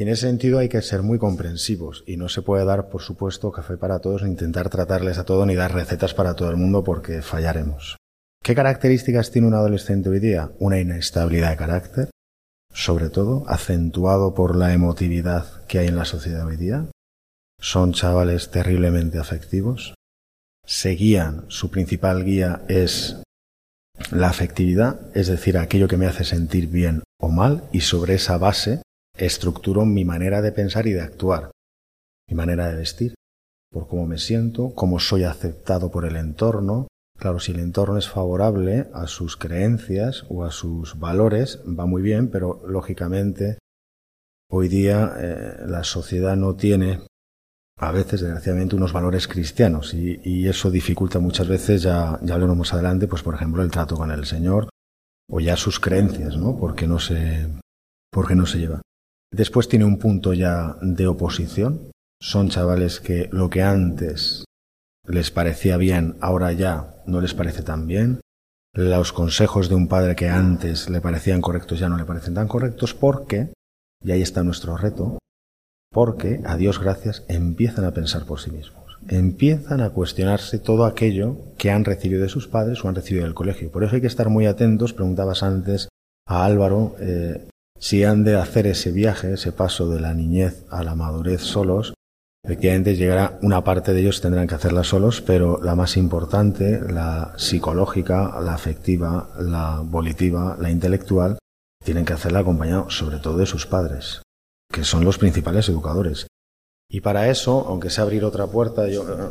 Y 0.00 0.02
en 0.02 0.08
ese 0.08 0.28
sentido 0.28 0.58
hay 0.58 0.70
que 0.70 0.80
ser 0.80 1.02
muy 1.02 1.18
comprensivos 1.18 2.04
y 2.06 2.16
no 2.16 2.30
se 2.30 2.40
puede 2.40 2.64
dar, 2.64 2.88
por 2.88 3.02
supuesto, 3.02 3.52
café 3.52 3.76
para 3.76 3.98
todos, 3.98 4.22
ni 4.22 4.30
intentar 4.30 4.70
tratarles 4.70 5.18
a 5.18 5.26
todos, 5.26 5.46
ni 5.46 5.54
dar 5.54 5.74
recetas 5.74 6.14
para 6.14 6.34
todo 6.34 6.48
el 6.48 6.56
mundo 6.56 6.82
porque 6.82 7.20
fallaremos. 7.20 7.98
¿Qué 8.42 8.54
características 8.54 9.30
tiene 9.30 9.48
un 9.48 9.52
adolescente 9.52 10.08
hoy 10.08 10.18
día? 10.18 10.52
Una 10.58 10.80
inestabilidad 10.80 11.50
de 11.50 11.56
carácter, 11.58 12.10
sobre 12.72 13.10
todo 13.10 13.44
acentuado 13.46 14.32
por 14.32 14.56
la 14.56 14.72
emotividad 14.72 15.66
que 15.66 15.80
hay 15.80 15.88
en 15.88 15.96
la 15.96 16.06
sociedad 16.06 16.46
hoy 16.46 16.56
día. 16.56 16.86
Son 17.60 17.92
chavales 17.92 18.50
terriblemente 18.50 19.18
afectivos. 19.18 19.92
Se 20.64 20.92
guían, 20.92 21.44
su 21.48 21.70
principal 21.70 22.24
guía 22.24 22.62
es 22.68 23.22
la 24.10 24.30
afectividad, 24.30 25.14
es 25.14 25.26
decir, 25.26 25.58
aquello 25.58 25.88
que 25.88 25.98
me 25.98 26.06
hace 26.06 26.24
sentir 26.24 26.68
bien 26.68 27.02
o 27.20 27.28
mal, 27.28 27.68
y 27.70 27.82
sobre 27.82 28.14
esa 28.14 28.38
base 28.38 28.80
estructuro 29.26 29.84
mi 29.84 30.04
manera 30.04 30.42
de 30.42 30.52
pensar 30.52 30.86
y 30.86 30.92
de 30.92 31.02
actuar, 31.02 31.50
mi 32.28 32.34
manera 32.34 32.68
de 32.68 32.76
vestir, 32.76 33.14
por 33.70 33.86
cómo 33.86 34.06
me 34.06 34.18
siento, 34.18 34.74
cómo 34.74 34.98
soy 34.98 35.24
aceptado 35.24 35.90
por 35.90 36.04
el 36.04 36.16
entorno, 36.16 36.88
Claro, 37.20 37.38
si 37.38 37.52
el 37.52 37.60
entorno 37.60 37.98
es 37.98 38.08
favorable 38.08 38.88
a 38.94 39.06
sus 39.06 39.36
creencias 39.36 40.24
o 40.30 40.42
a 40.42 40.50
sus 40.50 40.98
valores, 40.98 41.60
va 41.66 41.84
muy 41.84 42.00
bien, 42.00 42.30
pero 42.30 42.62
lógicamente 42.66 43.58
hoy 44.50 44.68
día 44.68 45.12
eh, 45.18 45.56
la 45.66 45.84
sociedad 45.84 46.34
no 46.34 46.56
tiene 46.56 47.00
a 47.76 47.92
veces, 47.92 48.22
desgraciadamente, 48.22 48.74
unos 48.74 48.94
valores 48.94 49.28
cristianos 49.28 49.92
y, 49.92 50.48
eso 50.48 50.70
dificulta 50.70 51.18
muchas 51.18 51.46
veces, 51.46 51.82
ya, 51.82 52.18
ya 52.22 52.34
hablaremos 52.34 52.56
más 52.56 52.72
adelante, 52.72 53.06
pues 53.06 53.22
por 53.22 53.34
ejemplo, 53.34 53.62
el 53.62 53.70
trato 53.70 53.96
con 53.96 54.10
el 54.10 54.24
Señor 54.24 54.70
o 55.28 55.40
ya 55.40 55.56
sus 55.56 55.78
creencias, 55.78 56.38
¿no? 56.38 56.56
Porque 56.58 56.86
no 56.86 56.98
se, 56.98 57.48
porque 58.10 58.34
no 58.34 58.46
se 58.46 58.58
lleva. 58.58 58.80
Después 59.32 59.68
tiene 59.68 59.84
un 59.84 59.98
punto 59.98 60.32
ya 60.32 60.76
de 60.82 61.06
oposición. 61.06 61.90
Son 62.20 62.48
chavales 62.48 63.00
que 63.00 63.28
lo 63.32 63.48
que 63.48 63.62
antes 63.62 64.44
les 65.06 65.30
parecía 65.30 65.76
bien, 65.76 66.16
ahora 66.20 66.52
ya 66.52 67.02
no 67.06 67.20
les 67.20 67.34
parece 67.34 67.62
tan 67.62 67.86
bien. 67.86 68.20
Los 68.74 69.12
consejos 69.12 69.68
de 69.68 69.74
un 69.74 69.88
padre 69.88 70.14
que 70.14 70.28
antes 70.28 70.88
le 70.90 71.00
parecían 71.00 71.40
correctos 71.40 71.78
ya 71.80 71.88
no 71.88 71.96
le 71.96 72.04
parecen 72.04 72.34
tan 72.34 72.46
correctos 72.46 72.94
porque, 72.94 73.52
y 74.04 74.12
ahí 74.12 74.22
está 74.22 74.44
nuestro 74.44 74.76
reto, 74.76 75.18
porque, 75.90 76.40
a 76.44 76.56
Dios 76.56 76.78
gracias, 76.78 77.24
empiezan 77.28 77.84
a 77.84 77.92
pensar 77.92 78.24
por 78.24 78.40
sí 78.40 78.50
mismos. 78.50 78.98
Empiezan 79.08 79.80
a 79.80 79.90
cuestionarse 79.90 80.58
todo 80.58 80.84
aquello 80.84 81.36
que 81.58 81.70
han 81.70 81.84
recibido 81.84 82.22
de 82.22 82.28
sus 82.28 82.46
padres 82.46 82.84
o 82.84 82.88
han 82.88 82.94
recibido 82.94 83.24
del 83.24 83.34
colegio. 83.34 83.72
Por 83.72 83.82
eso 83.82 83.96
hay 83.96 84.00
que 84.00 84.06
estar 84.06 84.28
muy 84.28 84.46
atentos, 84.46 84.92
preguntabas 84.92 85.42
antes 85.42 85.88
a 86.28 86.44
Álvaro, 86.44 86.94
eh, 87.00 87.48
si 87.80 88.04
han 88.04 88.24
de 88.24 88.36
hacer 88.36 88.66
ese 88.66 88.92
viaje, 88.92 89.32
ese 89.32 89.52
paso 89.52 89.88
de 89.88 90.00
la 90.00 90.12
niñez 90.12 90.66
a 90.68 90.84
la 90.84 90.94
madurez 90.94 91.40
solos, 91.40 91.94
efectivamente 92.44 92.94
llegará 92.94 93.38
una 93.40 93.64
parte 93.64 93.94
de 93.94 94.00
ellos 94.02 94.20
tendrán 94.20 94.46
que 94.46 94.54
hacerla 94.54 94.84
solos, 94.84 95.22
pero 95.22 95.58
la 95.62 95.74
más 95.74 95.96
importante, 95.96 96.80
la 96.80 97.32
psicológica, 97.38 98.38
la 98.40 98.52
afectiva, 98.52 99.30
la 99.38 99.80
volitiva, 99.82 100.58
la 100.60 100.70
intelectual, 100.70 101.38
tienen 101.82 102.04
que 102.04 102.12
hacerla 102.12 102.40
acompañados 102.40 102.96
sobre 102.96 103.18
todo 103.18 103.38
de 103.38 103.46
sus 103.46 103.66
padres, 103.66 104.20
que 104.70 104.84
son 104.84 105.04
los 105.04 105.16
principales 105.16 105.66
educadores. 105.70 106.26
Y 106.92 107.00
para 107.00 107.30
eso, 107.30 107.64
aunque 107.66 107.88
sea 107.88 108.04
abrir 108.04 108.24
otra 108.24 108.46
puerta, 108.46 108.82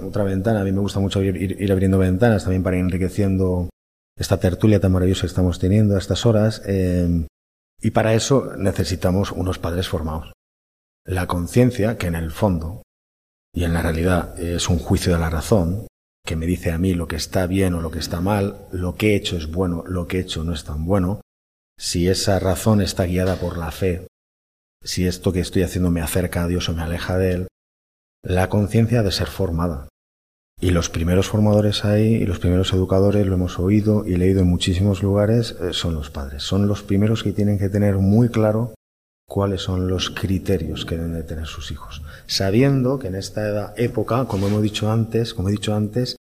otra 0.08 0.24
ventana, 0.24 0.62
a 0.62 0.64
mí 0.64 0.72
me 0.72 0.80
gusta 0.80 1.00
mucho 1.00 1.22
ir, 1.22 1.72
abriendo 1.72 2.00
ventanas 2.00 2.44
también 2.44 2.64
para 2.64 2.78
ir 2.78 2.84
enriqueciendo 2.84 3.70
esta 4.18 4.38
tertulia 4.38 4.80
tan 4.80 4.92
maravillosa 4.92 5.22
que 5.22 5.28
estamos 5.28 5.60
teniendo 5.60 5.96
a 5.96 6.00
estas 6.00 6.26
horas. 6.26 6.64
Eh, 6.66 7.28
y 7.82 7.92
para 7.92 8.14
eso 8.14 8.54
necesitamos 8.58 9.32
unos 9.32 9.60
padres 9.60 9.88
formados. 9.88 10.34
La 11.06 11.28
conciencia, 11.28 11.98
que 11.98 12.08
en 12.08 12.16
el 12.16 12.32
fondo 12.32 12.84
y 13.54 13.64
en 13.64 13.74
la 13.74 13.82
realidad 13.82 14.40
es 14.40 14.70
un 14.70 14.80
juicio 14.80 15.14
de 15.14 15.20
la 15.20 15.30
razón, 15.30 15.88
que 16.26 16.36
me 16.36 16.46
dice 16.46 16.72
a 16.72 16.78
mí 16.78 16.94
lo 16.94 17.08
que 17.08 17.16
está 17.16 17.48
bien 17.48 17.74
o 17.74 17.82
lo 17.82 17.90
que 17.92 18.00
está 18.00 18.22
mal, 18.22 18.68
lo 18.72 18.96
que 18.96 19.12
he 19.12 19.16
hecho 19.16 19.38
es 19.38 19.50
bueno, 19.50 19.84
lo 19.88 20.08
que 20.08 20.18
he 20.18 20.22
hecho 20.22 20.44
no 20.44 20.54
es 20.54 20.64
tan 20.64 20.86
bueno, 20.86 21.22
si 21.78 22.10
esa 22.10 22.38
razón 22.40 22.82
está 22.82 23.06
guiada 23.06 23.38
por 23.38 23.58
la 23.58 23.72
fe, 23.72 24.08
si 24.84 25.08
esto 25.08 25.32
que 25.32 25.40
estoy 25.40 25.64
haciendo 25.64 25.90
me 25.92 26.02
acerca 26.02 26.44
a 26.44 26.48
Dios 26.48 26.70
o 26.70 26.74
me 26.74 26.84
aleja 26.84 27.18
de 27.18 27.32
Él, 27.32 27.48
la 28.24 28.50
conciencia 28.50 29.00
ha 29.00 29.04
de 29.04 29.12
ser 29.12 29.28
formada. 29.28 29.88
Y 30.62 30.72
los 30.72 30.90
primeros 30.90 31.30
formadores 31.30 31.86
ahí 31.86 32.16
y 32.16 32.26
los 32.26 32.40
primeros 32.40 32.74
educadores, 32.74 33.26
lo 33.26 33.36
hemos 33.36 33.60
oído 33.60 34.06
y 34.06 34.18
leído 34.18 34.42
en 34.42 34.48
muchísimos 34.48 35.02
lugares, 35.02 35.56
eh, 35.62 35.72
son 35.72 35.96
los 35.96 36.10
padres. 36.10 36.44
Son 36.44 36.68
los 36.68 36.84
primeros 36.84 37.24
que 37.24 37.32
tienen 37.32 37.58
que 37.58 37.70
tener 37.70 37.96
muy 37.96 38.28
claro 38.28 38.74
cuáles 39.26 39.62
son 39.62 39.88
los 39.88 40.10
criterios 40.10 40.86
que 40.86 40.98
deben 40.98 41.14
de 41.14 41.24
tener 41.24 41.46
sus 41.46 41.72
hijos. 41.72 42.02
Sabiendo 42.26 43.00
que 43.00 43.08
en 43.08 43.16
esta 43.16 43.74
época, 43.78 44.26
como 44.26 44.48
hemos 44.48 44.62
dicho 44.62 44.92
antes, 44.92 45.34
como 45.34 45.48
he 45.48 45.54
dicho 45.54 45.74
antes, 45.74 46.18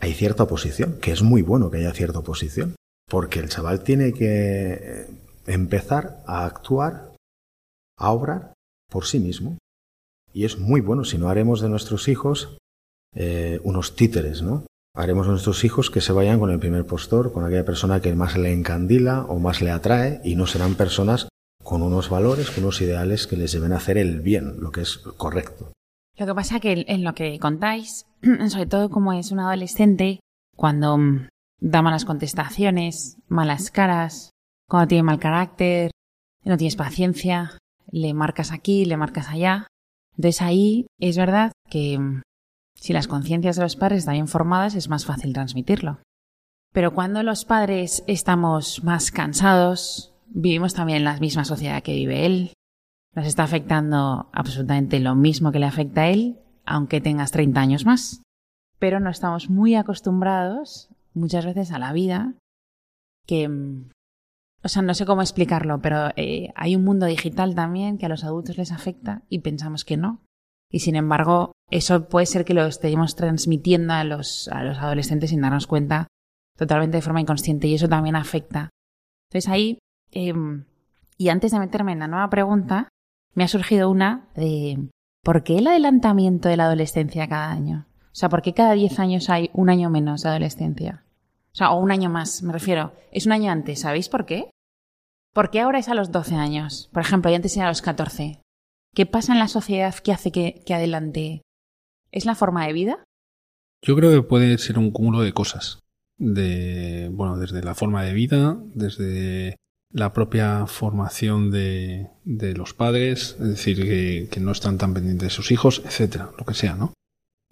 hay 0.00 0.14
cierta 0.14 0.44
oposición, 0.44 0.98
que 1.00 1.12
es 1.12 1.22
muy 1.22 1.42
bueno 1.42 1.70
que 1.70 1.76
haya 1.76 1.92
cierta 1.92 2.20
oposición, 2.20 2.74
porque 3.08 3.38
el 3.38 3.50
chaval 3.50 3.84
tiene 3.84 4.12
que 4.12 4.72
eh, 4.72 5.06
empezar 5.46 6.22
a 6.26 6.44
actuar, 6.44 7.12
a 7.96 8.10
obrar 8.10 8.52
por 8.90 9.06
sí 9.06 9.20
mismo. 9.20 9.58
Y 10.32 10.44
es 10.44 10.58
muy 10.58 10.80
bueno 10.80 11.04
si 11.04 11.18
no 11.18 11.28
haremos 11.28 11.60
de 11.60 11.68
nuestros 11.68 12.08
hijos 12.08 12.56
eh, 13.14 13.60
unos 13.64 13.96
títeres, 13.96 14.42
¿no? 14.42 14.66
Haremos 14.94 15.26
a 15.28 15.30
nuestros 15.30 15.64
hijos 15.64 15.90
que 15.90 16.00
se 16.00 16.12
vayan 16.12 16.40
con 16.40 16.50
el 16.50 16.58
primer 16.58 16.84
postor, 16.84 17.32
con 17.32 17.44
aquella 17.44 17.64
persona 17.64 18.00
que 18.00 18.14
más 18.14 18.36
le 18.36 18.52
encandila 18.52 19.24
o 19.26 19.38
más 19.38 19.62
le 19.62 19.70
atrae, 19.70 20.20
y 20.24 20.34
no 20.34 20.46
serán 20.46 20.74
personas 20.74 21.28
con 21.62 21.82
unos 21.82 22.08
valores, 22.08 22.50
con 22.50 22.64
unos 22.64 22.80
ideales 22.80 23.26
que 23.26 23.36
les 23.36 23.52
deben 23.52 23.72
hacer 23.72 23.98
el 23.98 24.20
bien, 24.20 24.60
lo 24.60 24.72
que 24.72 24.80
es 24.82 24.98
correcto. 24.98 25.72
Lo 26.16 26.26
que 26.26 26.34
pasa 26.34 26.60
que 26.60 26.84
en 26.88 27.04
lo 27.04 27.14
que 27.14 27.38
contáis, 27.38 28.06
sobre 28.48 28.66
todo 28.66 28.90
como 28.90 29.12
es 29.12 29.30
un 29.30 29.40
adolescente, 29.40 30.20
cuando 30.56 30.98
mm, 30.98 31.28
da 31.60 31.82
malas 31.82 32.04
contestaciones, 32.04 33.18
malas 33.28 33.70
caras, 33.70 34.30
cuando 34.68 34.88
tiene 34.88 35.04
mal 35.04 35.18
carácter, 35.18 35.90
no 36.44 36.56
tienes 36.56 36.76
paciencia, 36.76 37.58
le 37.90 38.14
marcas 38.14 38.52
aquí, 38.52 38.84
le 38.84 38.96
marcas 38.96 39.28
allá. 39.28 39.66
Entonces 40.16 40.42
ahí 40.42 40.86
es 40.98 41.16
verdad 41.16 41.52
que 41.68 41.98
mm, 41.98 42.22
si 42.80 42.92
las 42.94 43.06
conciencias 43.06 43.56
de 43.56 43.62
los 43.62 43.76
padres 43.76 44.00
están 44.00 44.14
bien 44.14 44.28
formadas, 44.28 44.74
es 44.74 44.88
más 44.88 45.04
fácil 45.04 45.34
transmitirlo. 45.34 45.98
Pero 46.72 46.94
cuando 46.94 47.22
los 47.22 47.44
padres 47.44 48.02
estamos 48.06 48.82
más 48.82 49.10
cansados, 49.10 50.14
vivimos 50.26 50.72
también 50.72 50.98
en 50.98 51.04
la 51.04 51.18
misma 51.18 51.44
sociedad 51.44 51.82
que 51.82 51.94
vive 51.94 52.24
él, 52.24 52.52
nos 53.14 53.26
está 53.26 53.42
afectando 53.42 54.30
absolutamente 54.32 54.98
lo 55.00 55.14
mismo 55.14 55.52
que 55.52 55.58
le 55.58 55.66
afecta 55.66 56.02
a 56.02 56.08
él, 56.08 56.38
aunque 56.64 57.00
tengas 57.00 57.32
30 57.32 57.60
años 57.60 57.84
más. 57.84 58.22
Pero 58.78 58.98
no 58.98 59.10
estamos 59.10 59.50
muy 59.50 59.74
acostumbrados 59.74 60.88
muchas 61.12 61.44
veces 61.44 61.72
a 61.72 61.78
la 61.78 61.92
vida 61.92 62.34
que... 63.26 63.48
O 64.62 64.68
sea, 64.68 64.82
no 64.82 64.94
sé 64.94 65.06
cómo 65.06 65.22
explicarlo, 65.22 65.80
pero 65.80 66.10
eh, 66.16 66.52
hay 66.54 66.76
un 66.76 66.84
mundo 66.84 67.06
digital 67.06 67.54
también 67.54 67.98
que 67.98 68.06
a 68.06 68.10
los 68.10 68.24
adultos 68.24 68.58
les 68.58 68.72
afecta 68.72 69.22
y 69.28 69.40
pensamos 69.40 69.84
que 69.84 69.96
no. 69.96 70.20
Y 70.70 70.80
sin 70.80 70.96
embargo, 70.96 71.52
eso 71.70 72.08
puede 72.08 72.26
ser 72.26 72.44
que 72.44 72.54
lo 72.54 72.64
estemos 72.66 73.16
transmitiendo 73.16 73.92
a 73.92 74.04
los, 74.04 74.48
adolescentes 74.48 75.30
sin 75.30 75.40
darnos 75.40 75.66
cuenta 75.66 76.06
totalmente 76.56 76.98
de 76.98 77.02
forma 77.02 77.20
inconsciente 77.20 77.66
y 77.66 77.74
eso 77.74 77.88
también 77.88 78.16
afecta. 78.16 78.70
Entonces 79.28 79.50
ahí, 79.50 79.78
em, 80.12 80.64
y 81.16 81.28
antes 81.28 81.52
de 81.52 81.58
meterme 81.58 81.92
en 81.92 82.00
la 82.00 82.08
nueva 82.08 82.30
pregunta, 82.30 82.88
me 83.34 83.44
ha 83.44 83.48
surgido 83.48 83.90
una 83.90 84.28
de 84.34 84.88
¿por 85.24 85.42
qué 85.42 85.58
el 85.58 85.66
adelantamiento 85.66 86.48
de 86.48 86.56
la 86.56 86.64
adolescencia 86.64 87.28
cada 87.28 87.50
año? 87.50 87.86
O 88.06 88.14
sea, 88.14 88.28
¿por 88.28 88.42
qué 88.42 88.54
cada 88.54 88.72
10 88.72 88.98
años 88.98 89.30
hay 89.30 89.50
un 89.52 89.70
año 89.70 89.88
menos 89.88 90.22
de 90.22 90.30
adolescencia? 90.30 91.04
O 91.52 91.56
sea, 91.56 91.70
o 91.70 91.80
un 91.80 91.90
año 91.90 92.10
más, 92.10 92.42
me 92.42 92.52
refiero. 92.52 92.92
Es 93.12 93.26
un 93.26 93.32
año 93.32 93.50
antes, 93.50 93.80
¿sabéis 93.80 94.08
por 94.08 94.26
qué? 94.26 94.50
¿Por 95.32 95.50
qué 95.50 95.60
ahora 95.60 95.78
es 95.78 95.88
a 95.88 95.94
los 95.94 96.10
12 96.10 96.34
años? 96.34 96.90
Por 96.92 97.02
ejemplo, 97.02 97.30
y 97.30 97.34
antes 97.34 97.56
era 97.56 97.66
a 97.66 97.70
los 97.70 97.82
14. 97.82 98.40
¿Qué 98.94 99.06
pasa 99.06 99.32
en 99.32 99.38
la 99.38 99.48
sociedad 99.48 99.94
que 99.94 100.12
hace 100.12 100.32
que, 100.32 100.62
adelante? 100.74 101.42
¿Es 102.10 102.26
la 102.26 102.34
forma 102.34 102.66
de 102.66 102.72
vida? 102.72 103.04
Yo 103.82 103.94
creo 103.94 104.10
que 104.10 104.26
puede 104.26 104.58
ser 104.58 104.78
un 104.78 104.90
cúmulo 104.90 105.20
de 105.20 105.32
cosas. 105.32 105.78
De, 106.18 107.08
bueno, 107.12 107.38
desde 107.38 107.62
la 107.62 107.74
forma 107.74 108.04
de 108.04 108.12
vida, 108.12 108.60
desde 108.74 109.56
la 109.92 110.12
propia 110.12 110.66
formación 110.66 111.50
de, 111.50 112.10
los 112.24 112.74
padres, 112.74 113.36
es 113.40 113.48
decir, 113.48 113.82
que, 113.82 114.28
que, 114.30 114.40
no 114.40 114.52
están 114.52 114.76
tan 114.76 114.92
pendientes 114.92 115.28
de 115.28 115.34
sus 115.34 115.50
hijos, 115.50 115.82
etcétera, 115.84 116.32
lo 116.36 116.44
que 116.44 116.54
sea, 116.54 116.74
¿no? 116.74 116.92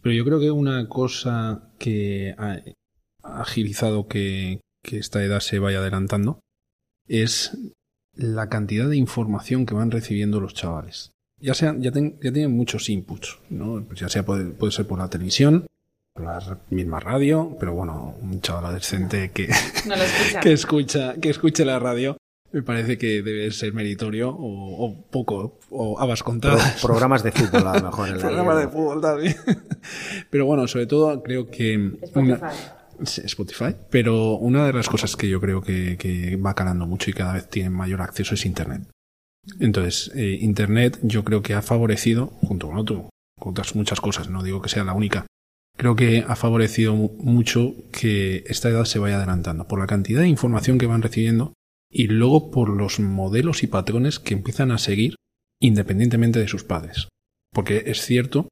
Pero 0.02 0.14
yo 0.14 0.24
creo 0.24 0.40
que 0.40 0.50
una 0.50 0.88
cosa 0.88 1.72
que 1.78 2.34
ha 2.36 2.60
agilizado 3.22 4.06
que, 4.06 4.60
que 4.84 4.98
esta 4.98 5.22
edad 5.24 5.40
se 5.40 5.58
vaya 5.60 5.78
adelantando 5.78 6.40
es 7.06 7.56
la 8.12 8.48
cantidad 8.48 8.88
de 8.88 8.96
información 8.96 9.64
que 9.64 9.74
van 9.74 9.90
recibiendo 9.90 10.40
los 10.40 10.54
chavales 10.54 11.12
ya, 11.40 11.54
sean, 11.54 11.80
ya, 11.82 11.90
ya 11.92 12.32
tienen 12.32 12.56
muchos 12.56 12.88
inputs, 12.88 13.38
¿no? 13.50 13.82
Pues 13.86 14.00
ya 14.00 14.08
sea 14.08 14.24
puede, 14.24 14.46
puede 14.46 14.72
ser 14.72 14.86
por 14.86 14.98
la 14.98 15.08
televisión, 15.08 15.66
por 16.14 16.24
la 16.24 16.58
misma 16.70 17.00
radio, 17.00 17.56
pero 17.58 17.74
bueno, 17.74 18.16
un 18.20 18.40
chaval 18.40 18.66
adolescente 18.66 19.30
que, 19.30 19.48
que 20.42 20.52
escucha, 20.52 21.14
que 21.20 21.30
escuche 21.30 21.64
la 21.64 21.78
radio, 21.78 22.16
me 22.50 22.62
parece 22.62 22.96
que 22.96 23.22
debe 23.22 23.50
ser 23.50 23.74
meritorio 23.74 24.34
o, 24.36 25.04
poco, 25.10 25.58
o 25.70 26.00
habas 26.00 26.22
contadas. 26.22 26.80
programas 26.82 27.22
de 27.22 27.32
fútbol 27.32 27.66
a 27.66 27.74
lo 27.74 27.82
mejor. 27.82 28.08
En 28.08 28.18
programas 28.18 28.58
de 28.58 28.68
fútbol 28.68 29.00
también. 29.00 29.36
Pero 30.30 30.46
bueno, 30.46 30.66
sobre 30.66 30.86
todo 30.86 31.22
creo 31.22 31.50
que... 31.50 31.98
Spotify. 32.02 32.46
Spotify. 33.26 33.76
Pero 33.90 34.36
una 34.36 34.66
de 34.66 34.72
las 34.72 34.88
cosas 34.88 35.14
que 35.14 35.28
yo 35.28 35.40
creo 35.40 35.60
que, 35.60 35.96
que 35.98 36.36
va 36.36 36.54
calando 36.54 36.86
mucho 36.86 37.10
y 37.10 37.12
cada 37.12 37.34
vez 37.34 37.48
tienen 37.48 37.72
mayor 37.72 38.00
acceso 38.00 38.34
es 38.34 38.46
Internet. 38.46 38.82
Entonces, 39.60 40.10
eh, 40.14 40.38
Internet 40.40 40.98
yo 41.02 41.24
creo 41.24 41.42
que 41.42 41.54
ha 41.54 41.62
favorecido, 41.62 42.28
junto 42.42 42.68
con 42.68 42.78
otro, 42.78 43.10
con 43.38 43.52
otras 43.52 43.74
muchas 43.74 44.00
cosas, 44.00 44.28
no 44.28 44.42
digo 44.42 44.62
que 44.62 44.68
sea 44.68 44.84
la 44.84 44.92
única, 44.92 45.26
creo 45.76 45.96
que 45.96 46.24
ha 46.26 46.36
favorecido 46.36 46.94
mucho 46.94 47.74
que 47.92 48.44
esta 48.46 48.68
edad 48.68 48.84
se 48.84 48.98
vaya 48.98 49.16
adelantando 49.16 49.66
por 49.66 49.78
la 49.78 49.86
cantidad 49.86 50.20
de 50.20 50.28
información 50.28 50.78
que 50.78 50.86
van 50.86 51.02
recibiendo 51.02 51.54
y 51.90 52.08
luego 52.08 52.50
por 52.50 52.68
los 52.68 53.00
modelos 53.00 53.62
y 53.62 53.68
patrones 53.68 54.18
que 54.18 54.34
empiezan 54.34 54.70
a 54.70 54.78
seguir 54.78 55.14
independientemente 55.60 56.38
de 56.38 56.48
sus 56.48 56.64
padres. 56.64 57.08
Porque 57.52 57.84
es 57.86 58.02
cierto 58.02 58.48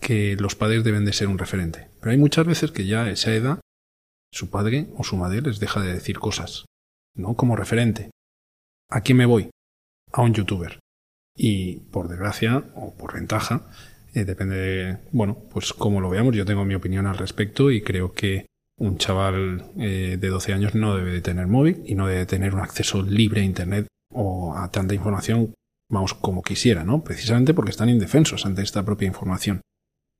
que 0.00 0.36
los 0.36 0.54
padres 0.54 0.84
deben 0.84 1.04
de 1.04 1.12
ser 1.12 1.28
un 1.28 1.38
referente, 1.38 1.88
pero 2.00 2.12
hay 2.12 2.18
muchas 2.18 2.46
veces 2.46 2.70
que 2.70 2.86
ya 2.86 3.04
a 3.04 3.10
esa 3.10 3.34
edad 3.34 3.60
su 4.32 4.50
padre 4.50 4.88
o 4.96 5.04
su 5.04 5.16
madre 5.16 5.42
les 5.42 5.60
deja 5.60 5.80
de 5.80 5.92
decir 5.92 6.18
cosas, 6.18 6.64
¿no? 7.14 7.34
Como 7.34 7.56
referente. 7.56 8.10
¿A 8.90 9.02
quién 9.02 9.18
me 9.18 9.26
voy? 9.26 9.50
A 10.12 10.22
un 10.22 10.34
youtuber. 10.34 10.78
Y 11.36 11.80
por 11.90 12.08
desgracia, 12.08 12.64
o 12.74 12.96
por 12.96 13.14
ventaja, 13.14 13.68
Eh, 14.14 14.24
depende 14.24 14.56
de, 14.56 14.98
bueno, 15.12 15.36
pues 15.50 15.72
como 15.72 16.00
lo 16.00 16.10
veamos. 16.10 16.34
Yo 16.34 16.44
tengo 16.44 16.64
mi 16.64 16.74
opinión 16.74 17.06
al 17.06 17.18
respecto 17.18 17.70
y 17.70 17.82
creo 17.82 18.14
que 18.14 18.46
un 18.78 18.96
chaval 18.98 19.72
eh, 19.78 20.16
de 20.18 20.28
12 20.28 20.52
años 20.52 20.74
no 20.74 20.96
debe 20.96 21.12
de 21.12 21.20
tener 21.20 21.46
móvil 21.46 21.82
y 21.84 21.94
no 21.94 22.06
debe 22.06 22.26
tener 22.26 22.54
un 22.54 22.60
acceso 22.60 23.02
libre 23.02 23.42
a 23.42 23.44
Internet 23.44 23.86
o 24.12 24.54
a 24.56 24.70
tanta 24.70 24.94
información, 24.94 25.52
vamos, 25.90 26.14
como 26.14 26.42
quisiera, 26.42 26.84
¿no? 26.84 27.04
Precisamente 27.04 27.54
porque 27.54 27.70
están 27.70 27.88
indefensos 27.88 28.46
ante 28.46 28.62
esta 28.62 28.84
propia 28.84 29.08
información. 29.08 29.60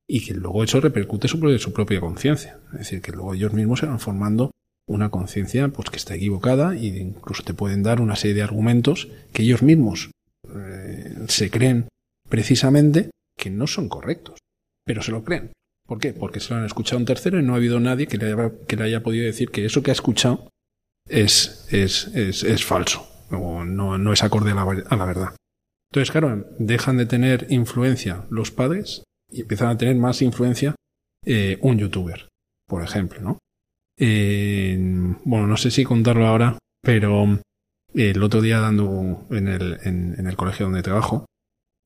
Y 0.07 0.25
que 0.25 0.33
luego 0.33 0.63
eso 0.63 0.81
repercute 0.81 1.27
sobre 1.27 1.57
su 1.59 1.71
propia 1.71 1.99
conciencia. 1.99 2.59
Es 2.73 2.79
decir, 2.79 3.01
que 3.01 3.11
luego 3.11 3.33
ellos 3.33 3.53
mismos 3.53 3.79
se 3.79 3.85
van 3.85 3.99
formando 3.99 4.51
una 4.89 5.09
conciencia 5.09 5.67
pues 5.69 5.89
que 5.89 5.97
está 5.97 6.15
equivocada 6.15 6.73
e 6.73 6.87
incluso 6.87 7.43
te 7.43 7.53
pueden 7.53 7.83
dar 7.83 8.01
una 8.01 8.15
serie 8.15 8.35
de 8.35 8.41
argumentos 8.41 9.07
que 9.31 9.43
ellos 9.43 9.61
mismos 9.61 10.09
eh, 10.53 11.15
se 11.27 11.49
creen 11.51 11.87
precisamente 12.27 13.11
que 13.37 13.51
no 13.51 13.67
son 13.67 13.87
correctos, 13.87 14.39
pero 14.85 15.01
se 15.01 15.11
lo 15.11 15.23
creen. 15.23 15.51
¿Por 15.87 15.99
qué? 15.99 16.13
Porque 16.13 16.39
se 16.39 16.53
lo 16.53 16.59
han 16.59 16.65
escuchado 16.65 16.97
un 16.97 17.05
tercero 17.05 17.39
y 17.39 17.43
no 17.43 17.53
ha 17.53 17.57
habido 17.57 17.79
nadie 17.79 18.07
que 18.07 18.17
le 18.17 18.33
haya, 18.33 18.51
que 18.67 18.75
le 18.75 18.83
haya 18.83 19.03
podido 19.03 19.25
decir 19.25 19.49
que 19.49 19.65
eso 19.65 19.83
que 19.83 19.91
ha 19.91 19.93
escuchado 19.93 20.49
es, 21.07 21.67
es, 21.71 22.07
es, 22.15 22.43
es 22.43 22.65
falso 22.65 23.07
o 23.31 23.63
no, 23.63 23.97
no 23.99 24.11
es 24.11 24.23
acorde 24.23 24.51
a 24.51 24.55
la, 24.55 25.05
verdad. 25.05 25.35
Entonces, 25.91 26.11
claro, 26.11 26.47
dejan 26.57 26.97
de 26.97 27.05
tener 27.05 27.45
influencia 27.49 28.25
los 28.29 28.51
padres 28.51 29.03
y 29.31 29.41
empiezan 29.41 29.69
a 29.69 29.77
tener 29.77 29.95
más 29.95 30.23
influencia 30.23 30.75
eh, 31.25 31.59
un 31.61 31.77
youtuber, 31.77 32.27
por 32.67 32.83
ejemplo, 32.83 33.21
¿no? 33.21 33.37
Eh, 33.99 34.77
bueno, 35.25 35.45
no 35.45 35.57
sé 35.57 35.71
si 35.71 35.83
contarlo 35.83 36.25
ahora, 36.25 36.57
pero 36.81 37.39
el 37.93 38.23
otro 38.23 38.41
día 38.41 38.59
dando 38.59 39.27
en 39.29 39.47
el, 39.47 40.35
colegio 40.35 40.65
donde 40.65 40.81
trabajo, 40.81 41.25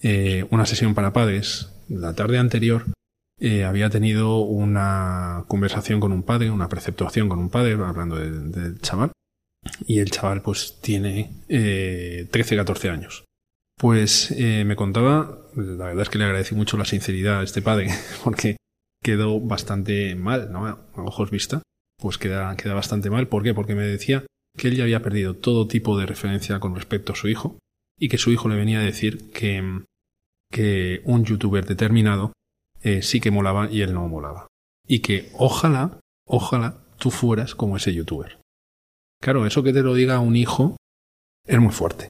eh, 0.01 0.46
una 0.51 0.65
sesión 0.65 0.93
para 0.93 1.13
padres, 1.13 1.70
la 1.89 2.13
tarde 2.13 2.38
anterior, 2.38 2.86
eh, 3.39 3.63
había 3.63 3.89
tenido 3.89 4.39
una 4.39 5.43
conversación 5.48 6.00
con 6.00 6.12
un 6.12 6.24
padre, 6.24 6.51
una 6.51 6.70
preceptuación 6.70 7.27
con 7.27 7.39
un 7.39 7.50
padre, 7.50 7.74
hablando 7.74 8.15
del 8.15 8.79
chaval, 8.79 9.12
y 9.86 10.00
el 10.00 10.12
chaval 10.12 10.41
pues 10.41 10.79
tiene 10.82 11.43
eh, 11.50 12.27
13, 12.32 12.55
14 12.58 12.89
años. 12.89 13.25
Pues 13.77 14.32
eh, 14.32 14.63
me 14.65 14.75
contaba, 14.75 15.39
la 15.55 15.86
verdad 15.86 16.03
es 16.03 16.10
que 16.10 16.20
le 16.20 16.25
agradecí 16.25 16.55
mucho 16.55 16.77
la 16.77 16.86
sinceridad 16.86 17.39
a 17.39 17.43
este 17.43 17.62
padre, 17.62 17.89
porque 18.24 18.58
quedó 19.03 19.39
bastante 19.39 20.15
mal, 20.15 20.51
¿no? 20.51 20.67
A 20.67 20.79
ojos 20.96 21.32
vista, 21.32 21.62
pues 22.03 22.17
queda, 22.17 22.53
queda 22.57 22.74
bastante 22.74 23.10
mal. 23.10 23.29
¿Por 23.29 23.43
qué? 23.43 23.53
Porque 23.53 23.75
me 23.75 23.83
decía 23.83 24.25
que 24.57 24.67
él 24.67 24.75
ya 24.75 24.83
había 24.83 25.01
perdido 25.01 25.36
todo 25.36 25.67
tipo 25.67 25.98
de 25.98 26.05
referencia 26.05 26.60
con 26.60 26.75
respecto 26.75 27.13
a 27.13 27.15
su 27.15 27.29
hijo 27.29 27.57
y 27.98 28.10
que 28.10 28.17
su 28.17 28.29
hijo 28.31 28.50
le 28.50 28.57
venía 28.57 28.79
a 28.79 28.83
decir 28.83 29.31
que, 29.31 29.86
que 30.51 31.01
un 31.05 31.24
youtuber 31.24 31.65
determinado 31.65 32.33
eh, 32.81 33.01
sí 33.01 33.22
que 33.22 33.31
molaba 33.31 33.72
y 33.72 33.81
él 33.83 33.93
no 33.93 34.05
molaba. 34.10 34.48
Y 34.86 35.00
que 35.00 35.29
ojalá, 35.33 36.01
ojalá 36.27 36.83
tú 37.00 37.10
fueras 37.10 37.55
como 37.55 37.77
ese 37.77 37.93
youtuber. 37.93 38.41
Claro, 39.22 39.45
eso 39.45 39.63
que 39.63 39.72
te 39.72 39.81
lo 39.81 39.93
diga 39.93 40.19
un 40.19 40.36
hijo 40.36 40.75
es 41.48 41.60
muy 41.60 41.72
fuerte. 41.72 42.10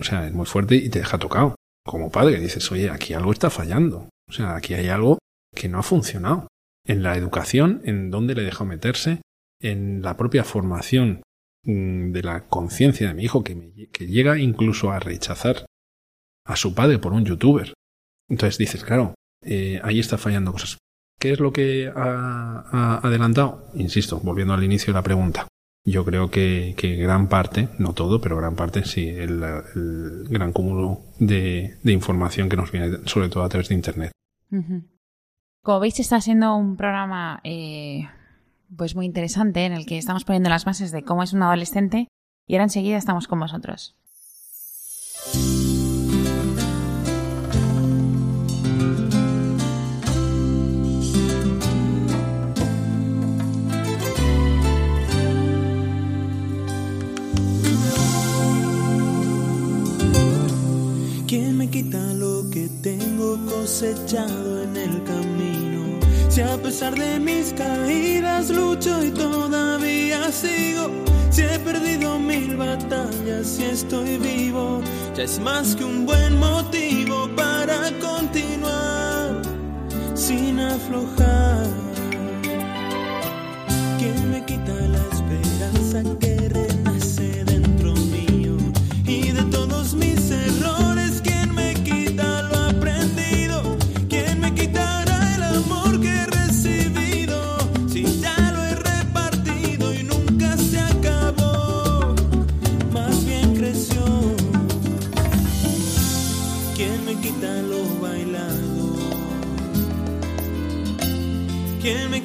O 0.00 0.02
sea, 0.02 0.26
es 0.26 0.34
muy 0.34 0.46
fuerte 0.46 0.74
y 0.74 0.88
te 0.88 0.98
deja 0.98 1.18
tocado. 1.18 1.54
Como 1.86 2.10
padre 2.10 2.40
dices, 2.40 2.72
oye, 2.72 2.90
aquí 2.90 3.14
algo 3.14 3.30
está 3.30 3.48
fallando. 3.48 4.08
O 4.28 4.32
sea, 4.32 4.56
aquí 4.56 4.74
hay 4.74 4.88
algo 4.88 5.18
que 5.54 5.68
no 5.68 5.78
ha 5.78 5.84
funcionado. 5.84 6.48
En 6.84 7.02
la 7.02 7.16
educación, 7.16 7.82
en 7.84 8.10
dónde 8.10 8.34
le 8.34 8.42
dejo 8.42 8.64
meterse, 8.64 9.20
en 9.60 10.02
la 10.02 10.16
propia 10.16 10.44
formación 10.44 11.22
Mm, 11.64 12.12
de 12.12 12.22
la 12.22 12.48
conciencia 12.48 13.08
de 13.08 13.14
mi 13.14 13.24
hijo 13.24 13.44
que, 13.44 13.54
me, 13.54 13.70
llega 14.06 14.38
incluso 14.38 14.92
a 14.92 14.98
rechazar 14.98 15.66
a 16.46 16.56
su 16.56 16.74
padre 16.74 16.98
por 16.98 17.12
un 17.12 17.24
youtuber. 17.26 17.74
Entonces 18.30 18.56
dices, 18.56 18.82
claro, 18.82 19.14
eh, 19.44 19.78
ahí 19.82 20.00
está 20.00 20.16
fallando 20.16 20.52
cosas. 20.52 20.78
¿Qué 21.18 21.32
es 21.32 21.40
lo 21.40 21.52
que 21.52 21.92
ha, 21.94 23.00
adelantado? 23.02 23.70
Insisto, 23.74 24.20
volviendo 24.20 24.54
al 24.54 24.64
inicio 24.64 24.86
de 24.86 24.98
la 24.98 25.02
pregunta. 25.02 25.48
Yo 25.84 26.04
creo 26.04 26.30
que, 26.30 26.74
gran 26.98 27.28
parte, 27.28 27.68
no 27.78 27.92
todo, 27.92 28.20
pero 28.22 28.38
gran 28.38 28.56
parte 28.56 28.84
sí, 28.84 29.08
el, 29.08 29.40
gran 30.30 30.52
cúmulo 30.52 31.00
de, 31.18 31.76
información 31.84 32.48
que 32.48 32.56
nos 32.56 32.72
viene 32.72 32.98
sobre 33.04 33.28
todo 33.28 33.44
a 33.44 33.48
través 33.50 33.68
de 33.68 33.74
Internet. 33.74 34.12
Como 35.62 35.80
veis, 35.80 36.00
está 36.00 36.22
siendo 36.22 36.56
un 36.56 36.76
programa 36.76 37.40
eh, 37.44 38.08
pues 38.76 38.96
muy 38.96 39.04
interesante 39.04 39.66
en 39.66 39.72
el 39.72 39.84
que 39.84 39.98
estamos 39.98 40.24
poniendo 40.24 40.48
las 40.48 40.64
bases 40.64 40.90
de 40.90 41.02
cómo 41.02 41.22
es 41.22 41.34
un 41.34 41.42
adolescente 41.42 42.08
y 42.46 42.54
ahora 42.54 42.64
enseguida 42.64 42.96
estamos 42.96 43.28
con 43.28 43.40
vosotros. 43.40 43.94
¿Quién 61.28 61.58
me 61.58 61.68
quita 61.68 62.14
lo 62.14 62.48
que 62.50 62.68
tengo 62.82 63.09
cosechado 63.46 64.62
en 64.62 64.76
el 64.76 65.02
camino? 65.04 65.98
Si 66.28 66.40
a 66.40 66.56
pesar 66.56 66.94
de 66.94 67.18
mis 67.18 67.52
caídas 67.52 68.50
lucho 68.50 69.02
y 69.04 69.10
todavía 69.10 70.30
sigo, 70.30 70.90
si 71.30 71.42
he 71.42 71.58
perdido 71.58 72.18
mil 72.18 72.56
batallas 72.56 73.58
y 73.58 73.64
estoy 73.64 74.18
vivo, 74.18 74.80
ya 75.16 75.24
es 75.24 75.38
más 75.40 75.74
que 75.76 75.84
un 75.84 76.06
buen 76.06 76.38
motivo 76.38 77.28
para 77.36 77.90
continuar 77.98 79.42
sin 80.14 80.60
aflojar. 80.60 81.89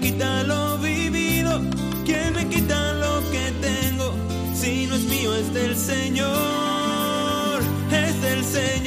Quita 0.05 0.43
lo 0.43 0.77
vivido? 0.77 1.59
¿Quién 2.05 2.33
me 2.33 2.47
quita 2.47 2.93
lo 2.93 3.21
que 3.31 3.45
tengo? 3.67 4.13
Si 4.53 4.85
no 4.85 4.95
es 4.95 5.03
mío, 5.05 5.33
es 5.35 5.51
del 5.51 5.75
Señor, 5.75 7.61
es 7.91 8.21
del 8.21 8.43
Señor. 8.43 8.84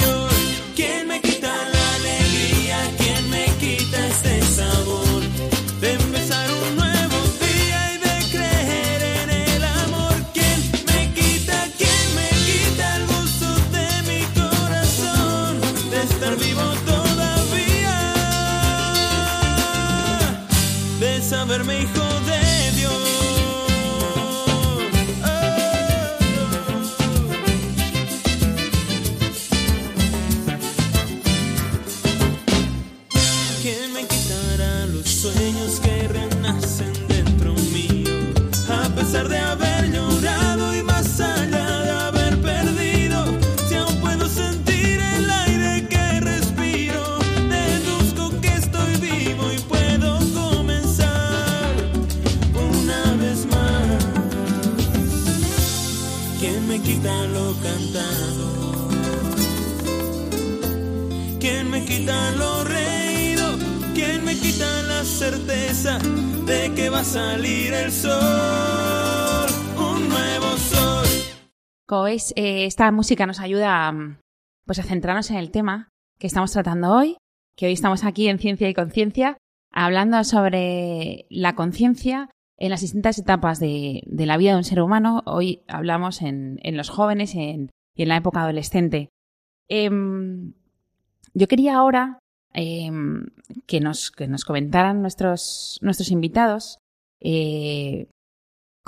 Como 71.89 72.03
veis, 72.03 72.35
eh, 72.37 72.67
esta 72.67 72.93
música 72.93 73.27
nos 73.27 73.41
ayuda 73.41 73.91
mm, 73.91 74.19
pues, 74.67 74.79
a 74.79 74.83
centrarnos 74.83 75.31
en 75.31 75.39
el 75.39 75.51
tema 75.51 75.89
que 76.19 76.27
estamos 76.27 76.53
tratando 76.53 76.93
hoy 76.95 77.17
que 77.57 77.67
hoy 77.67 77.73
estamos 77.73 78.05
aquí 78.05 78.29
en 78.29 78.39
Ciencia 78.39 78.69
y 78.69 78.75
Conciencia 78.75 79.39
hablando 79.73 80.23
sobre 80.23 81.27
la 81.29 81.57
conciencia 81.57 82.31
en 82.57 82.71
las 82.71 82.83
distintas 82.83 83.19
etapas 83.19 83.59
de, 83.59 84.03
la 84.07 84.37
vida 84.37 84.53
de 84.53 84.59
un 84.59 84.65
ser 84.65 84.81
humano. 84.81 85.23
Hoy 85.27 85.63
hablamos 85.67 86.23
en, 86.23 86.61
los 86.77 86.89
jóvenes 86.89 87.35
y 87.35 87.41
en, 87.41 87.71
la 87.97 88.17
época 88.17 88.43
adolescente. 88.43 89.09
Em, 89.69 90.53
yo 91.35 91.49
quería 91.49 91.77
ahora 91.77 92.21
em, 92.53 93.27
que, 93.67 93.81
nos, 93.81 94.13
que 94.13 94.29
nos 94.29 94.45
comentaran 94.45 95.03
nuestros, 95.03 95.79
nuestros 95.83 96.13
invitados 96.13 96.79
eh, 97.21 98.07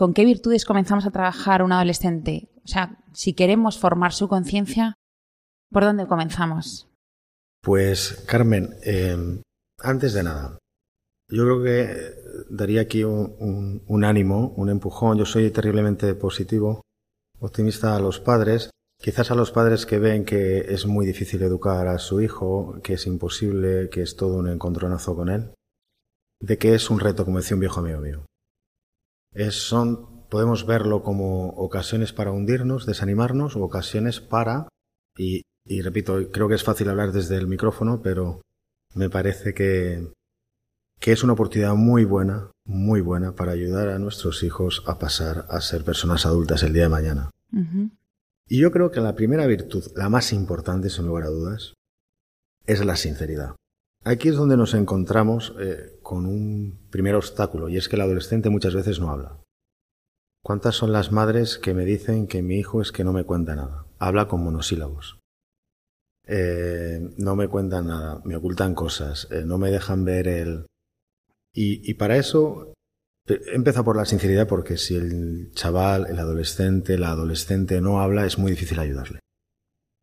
con 0.00 0.14
qué 0.14 0.24
virtudes 0.24 0.64
comenzamos 0.64 1.04
a 1.04 1.10
trabajar 1.10 1.62
un 1.62 1.72
adolescente. 1.72 2.48
O 2.64 2.68
sea, 2.68 3.04
si 3.12 3.34
queremos 3.34 3.78
formar 3.78 4.14
su 4.14 4.28
conciencia, 4.28 4.94
¿por 5.70 5.84
dónde 5.84 6.06
comenzamos? 6.06 6.88
Pues, 7.60 8.24
Carmen, 8.26 8.70
em, 8.82 9.42
antes 9.78 10.14
de 10.14 10.22
nada, 10.22 10.58
yo 11.28 11.44
creo 11.44 11.62
que 11.62 12.14
daría 12.48 12.80
aquí 12.80 13.04
un, 13.04 14.02
ánimo, 14.02 14.54
un 14.56 14.70
empujón. 14.70 15.18
Yo 15.18 15.26
soy 15.26 15.50
terriblemente 15.50 16.14
positivo, 16.14 16.80
optimista 17.38 17.94
a 17.94 18.00
los 18.00 18.20
padres. 18.20 18.70
Quizás 18.98 19.30
a 19.30 19.34
los 19.34 19.52
padres 19.52 19.84
que 19.84 19.98
ven 19.98 20.24
que 20.24 20.60
es 20.60 20.86
muy 20.86 21.04
difícil 21.04 21.42
educar 21.42 21.88
a 21.88 21.98
su 21.98 22.22
hijo, 22.22 22.80
que 22.82 22.94
es 22.94 23.06
imposible, 23.06 23.90
que 23.90 24.00
es 24.00 24.16
todo 24.16 24.38
un 24.38 24.48
encontronazo 24.48 25.14
con 25.14 25.28
él, 25.28 25.50
de 26.40 26.56
que 26.56 26.74
es 26.74 26.88
un 26.88 27.00
reto, 27.00 27.26
como 27.26 27.36
decía 27.36 27.54
un 27.54 27.60
viejo 27.60 27.80
amigo 27.80 28.00
mío. 28.00 28.24
Es, 29.32 29.54
son, 29.54 30.26
podemos 30.28 30.66
verlo 30.66 31.02
como 31.02 31.50
ocasiones 31.50 32.12
para 32.12 32.32
hundirnos, 32.32 32.86
desanimarnos, 32.86 33.56
o 33.56 33.62
ocasiones 33.62 34.20
para, 34.20 34.68
y 35.16 35.42
y 35.70 35.82
repito, 35.82 36.30
creo 36.32 36.48
que 36.48 36.54
es 36.54 36.64
fácil 36.64 36.88
hablar 36.88 37.12
desde 37.12 37.36
el 37.36 37.46
micrófono, 37.46 38.00
pero 38.02 38.42
me 38.94 39.10
parece 39.10 39.54
que, 39.54 40.12
que 40.98 41.12
es 41.12 41.22
una 41.22 41.34
oportunidad 41.34 41.74
muy 41.74 42.04
buena, 42.04 42.50
muy 42.64 43.00
buena 43.00 43.36
para 43.36 43.52
ayudar 43.52 43.88
a 43.88 43.98
nuestros 43.98 44.42
hijos 44.42 44.82
a 44.86 44.98
pasar 44.98 45.46
a 45.48 45.60
ser 45.60 45.84
personas 45.84 46.26
adultas 46.26 46.62
el 46.62 46.72
día 46.72 46.84
de 46.84 46.88
mañana. 46.88 47.30
Y 48.48 48.58
yo 48.58 48.72
creo 48.72 48.90
que 48.90 49.00
la 49.00 49.14
primera 49.14 49.46
virtud, 49.46 49.84
la 49.94 50.08
más 50.08 50.32
importante, 50.32 50.90
sin 50.90 51.06
lugar 51.06 51.24
a 51.24 51.28
dudas, 51.28 51.74
es 52.66 52.84
la 52.84 52.96
sinceridad. 52.96 53.54
Aquí 54.02 54.28
es 54.28 54.36
donde 54.36 54.56
nos 54.56 54.72
encontramos 54.74 55.54
eh, 55.60 55.98
con 56.02 56.24
un 56.24 56.78
primer 56.90 57.14
obstáculo, 57.14 57.68
y 57.68 57.76
es 57.76 57.88
que 57.88 57.96
el 57.96 58.02
adolescente 58.02 58.48
muchas 58.48 58.74
veces 58.74 58.98
no 58.98 59.10
habla. 59.10 59.38
¿Cuántas 60.42 60.74
son 60.74 60.92
las 60.92 61.12
madres 61.12 61.58
que 61.58 61.74
me 61.74 61.84
dicen 61.84 62.26
que 62.26 62.42
mi 62.42 62.56
hijo 62.56 62.80
es 62.80 62.92
que 62.92 63.04
no 63.04 63.12
me 63.12 63.24
cuenta 63.24 63.54
nada? 63.54 63.86
Habla 63.98 64.26
con 64.26 64.42
monosílabos. 64.42 65.18
Eh, 66.26 67.10
no 67.18 67.36
me 67.36 67.48
cuentan 67.48 67.88
nada, 67.88 68.22
me 68.24 68.36
ocultan 68.36 68.74
cosas, 68.74 69.28
eh, 69.30 69.42
no 69.44 69.58
me 69.58 69.70
dejan 69.70 70.04
ver 70.04 70.28
el... 70.28 70.66
Y, 71.52 71.94
para 71.94 72.16
eso 72.16 72.72
empieza 73.26 73.82
por 73.82 73.96
la 73.96 74.04
sinceridad 74.04 74.46
porque 74.46 74.76
si 74.76 74.94
el 74.94 75.50
chaval, 75.52 76.06
el 76.08 76.18
adolescente, 76.18 76.96
la 76.96 77.10
adolescente 77.10 77.80
no 77.80 78.00
habla 78.00 78.24
es 78.24 78.38
muy 78.38 78.52
difícil 78.52 78.78
ayudarle. 78.78 79.18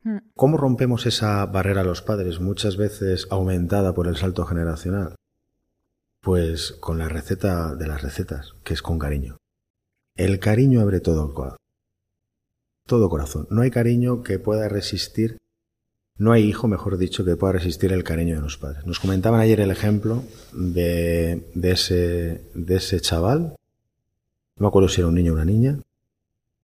Hmm. 0.07 0.19
¿Cómo 0.35 0.55
rompemos 0.55 1.05
esa 1.05 1.45
barrera 1.47 1.81
a 1.81 1.83
los 1.83 2.01
padres, 2.01 2.39
muchas 2.39 2.77
veces 2.77 3.27
aumentada 3.29 3.93
por 3.93 4.07
el 4.07 4.15
salto 4.15 4.45
generacional? 4.45 5.15
Pues 6.21 6.71
con 6.71 6.97
la 6.97 7.09
receta 7.09 7.75
de 7.75 7.87
las 7.87 8.01
recetas, 8.01 8.53
que 8.63 8.73
es 8.73 8.81
con 8.81 8.99
cariño. 8.99 9.35
El 10.15 10.39
cariño 10.39 10.79
abre 10.79 11.01
todo 11.01 11.27
el 11.27 11.33
corazón. 11.33 11.57
Todo 12.85 13.09
corazón. 13.09 13.47
No 13.49 13.63
hay 13.63 13.69
cariño 13.69 14.23
que 14.23 14.39
pueda 14.39 14.69
resistir 14.69 15.39
no 16.19 16.31
hay 16.31 16.45
hijo, 16.45 16.67
mejor 16.67 16.97
dicho, 16.97 17.23
que 17.23 17.35
pueda 17.35 17.53
resistir 17.53 17.93
el 17.93 18.03
cariño 18.03 18.37
de 18.37 18.41
los 18.41 18.57
padres. 18.57 18.87
Nos 18.87 18.99
comentaban 18.99 19.39
ayer 19.39 19.59
el 19.59 19.69
ejemplo 19.69 20.23
de, 20.51 21.43
ese, 21.61 22.49
de 22.55 22.75
ese 22.75 22.99
chaval, 23.01 23.55
no 24.55 24.63
me 24.63 24.67
acuerdo 24.67 24.89
si 24.89 25.01
era 25.01 25.09
un 25.09 25.13
niño 25.13 25.33
o 25.33 25.35
una 25.35 25.45
niña, 25.45 25.77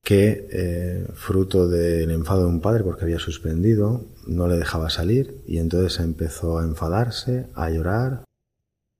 que 0.04 0.48
eh, 0.52 1.08
fruto 1.16 1.70
del 1.70 2.12
enfado 2.12 2.42
de 2.42 2.48
un 2.48 2.60
padre 2.60 2.84
porque 2.84 3.06
había 3.06 3.20
suspendido, 3.20 4.06
no 4.28 4.48
le 4.48 4.58
dejaba 4.58 4.90
salir 4.90 5.42
y 5.48 5.60
entonces 5.60 6.00
empezó 6.00 6.60
a 6.60 6.64
enfadarse, 6.64 7.48
a 7.56 7.70
llorar, 7.70 8.26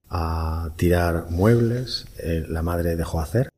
a 0.08 0.72
tirar 0.76 1.30
muebles, 1.30 2.06
eh, 2.18 2.46
la 2.48 2.62
madre 2.62 2.96
dejó 2.96 3.20
hacer, 3.20 3.50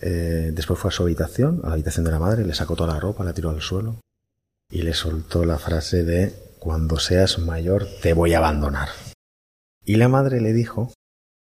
eh, 0.00 0.50
después 0.54 0.78
fue 0.78 0.90
a 0.90 0.92
su 0.92 1.02
habitación, 1.02 1.60
a 1.64 1.68
la 1.68 1.74
habitación 1.74 2.04
de 2.04 2.10
la 2.10 2.18
madre, 2.18 2.44
le 2.44 2.54
sacó 2.54 2.76
toda 2.76 2.92
la 2.92 3.00
ropa, 3.00 3.24
la 3.24 3.32
tiró 3.32 3.48
al 3.48 3.62
suelo, 3.62 3.96
y 4.70 4.82
le 4.82 4.92
soltó 4.92 5.46
la 5.46 5.58
frase 5.58 6.04
de 6.04 6.34
cuando 6.58 6.98
seas 6.98 7.38
mayor 7.38 7.86
te 8.02 8.12
voy 8.12 8.34
a 8.34 8.38
abandonar. 8.38 8.90
Y 9.82 9.96
la 9.96 10.08
madre 10.08 10.42
le 10.42 10.52
dijo, 10.52 10.92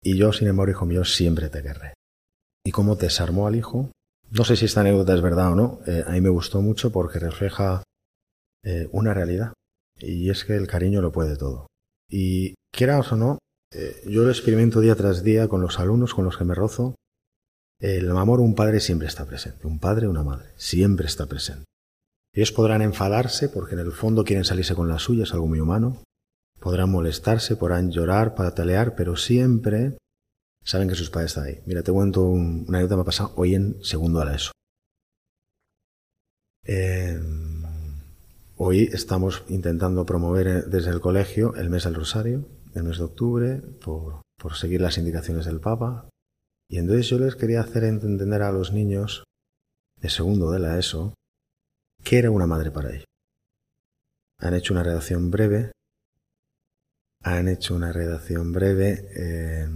y 0.02 0.16
yo, 0.16 0.32
sin 0.32 0.48
embargo, 0.48 0.72
hijo 0.72 0.86
mío, 0.86 1.04
siempre 1.04 1.50
te 1.50 1.62
querré. 1.62 1.94
Y 2.64 2.72
cómo 2.72 2.96
desarmó 2.96 3.46
al 3.46 3.54
hijo, 3.54 3.90
no 4.30 4.44
sé 4.44 4.56
si 4.56 4.64
esta 4.64 4.80
anécdota 4.80 5.14
es 5.14 5.22
verdad 5.22 5.52
o 5.52 5.54
no, 5.54 5.80
eh, 5.86 6.04
a 6.06 6.12
mí 6.12 6.20
me 6.20 6.28
gustó 6.28 6.62
mucho 6.62 6.92
porque 6.92 7.18
refleja 7.18 7.82
eh, 8.64 8.88
una 8.92 9.12
realidad, 9.14 9.52
y 9.96 10.30
es 10.30 10.44
que 10.44 10.56
el 10.56 10.66
cariño 10.66 11.02
lo 11.02 11.12
puede 11.12 11.36
todo. 11.36 11.66
Y 12.08 12.54
quieras 12.72 13.12
o 13.12 13.16
no, 13.16 13.38
eh, 13.72 14.02
yo 14.06 14.22
lo 14.22 14.30
experimento 14.30 14.80
día 14.80 14.94
tras 14.94 15.22
día 15.22 15.48
con 15.48 15.60
los 15.60 15.78
alumnos 15.78 16.14
con 16.14 16.24
los 16.24 16.36
que 16.36 16.44
me 16.44 16.54
rozo. 16.54 16.96
El 17.80 18.10
amor, 18.10 18.40
un 18.40 18.54
padre 18.54 18.80
siempre 18.80 19.08
está 19.08 19.24
presente, 19.24 19.66
un 19.66 19.78
padre, 19.78 20.06
una 20.06 20.22
madre, 20.22 20.50
siempre 20.56 21.06
está 21.06 21.26
presente. 21.26 21.64
Ellos 22.32 22.52
podrán 22.52 22.82
enfadarse 22.82 23.48
porque 23.48 23.74
en 23.74 23.80
el 23.80 23.92
fondo 23.92 24.24
quieren 24.24 24.44
salirse 24.44 24.74
con 24.74 24.88
las 24.88 25.02
suyas, 25.02 25.32
algo 25.32 25.46
muy 25.46 25.60
humano. 25.60 26.02
Podrán 26.60 26.90
molestarse, 26.90 27.56
podrán 27.56 27.90
llorar, 27.90 28.34
patalear, 28.34 28.94
pero 28.94 29.16
siempre 29.16 29.96
saben 30.64 30.88
que 30.88 30.94
sus 30.94 31.10
padres 31.10 31.32
están 31.32 31.44
ahí. 31.44 31.60
Mira, 31.66 31.82
te 31.82 31.92
cuento 31.92 32.24
una 32.24 32.78
anécdota 32.78 32.94
que 32.94 32.96
me 32.96 33.02
ha 33.02 33.04
pasado 33.04 33.32
hoy 33.36 33.54
en 33.54 33.82
segundo 33.82 34.20
a 34.20 34.24
la 34.24 34.34
ESO. 34.34 34.52
Em, 36.64 37.62
hoy 38.56 38.90
estamos 38.92 39.44
intentando 39.48 40.04
promover 40.04 40.46
eh, 40.46 40.62
desde 40.66 40.90
el 40.90 41.00
colegio 41.00 41.54
el 41.56 41.70
mes 41.70 41.84
del 41.84 41.94
Rosario, 41.94 42.46
el 42.74 42.84
mes 42.84 42.98
de 42.98 43.04
octubre, 43.04 43.62
por, 43.82 44.22
por 44.38 44.56
seguir 44.56 44.80
las 44.80 44.98
indicaciones 44.98 45.46
del 45.46 45.60
Papa. 45.60 46.08
Y 46.68 46.78
entonces 46.78 47.08
yo 47.08 47.18
les 47.18 47.34
quería 47.34 47.60
hacer 47.60 47.84
entender 47.84 48.42
a 48.42 48.52
los 48.52 48.72
niños 48.72 49.24
de 49.96 50.08
segundo 50.08 50.50
de 50.50 50.60
la 50.60 50.78
ESO 50.78 51.14
¿Qué 52.04 52.18
era 52.18 52.30
una 52.30 52.46
madre 52.46 52.70
para 52.70 52.90
ellos? 52.90 53.04
Han 54.38 54.54
hecho 54.54 54.72
una 54.72 54.82
redacción 54.82 55.30
breve. 55.30 55.72
Han 57.22 57.48
hecho 57.48 57.74
una 57.74 57.92
redacción 57.92 58.52
breve 58.52 59.06
eh, 59.14 59.68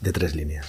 de 0.00 0.12
tres 0.12 0.34
líneas. 0.34 0.66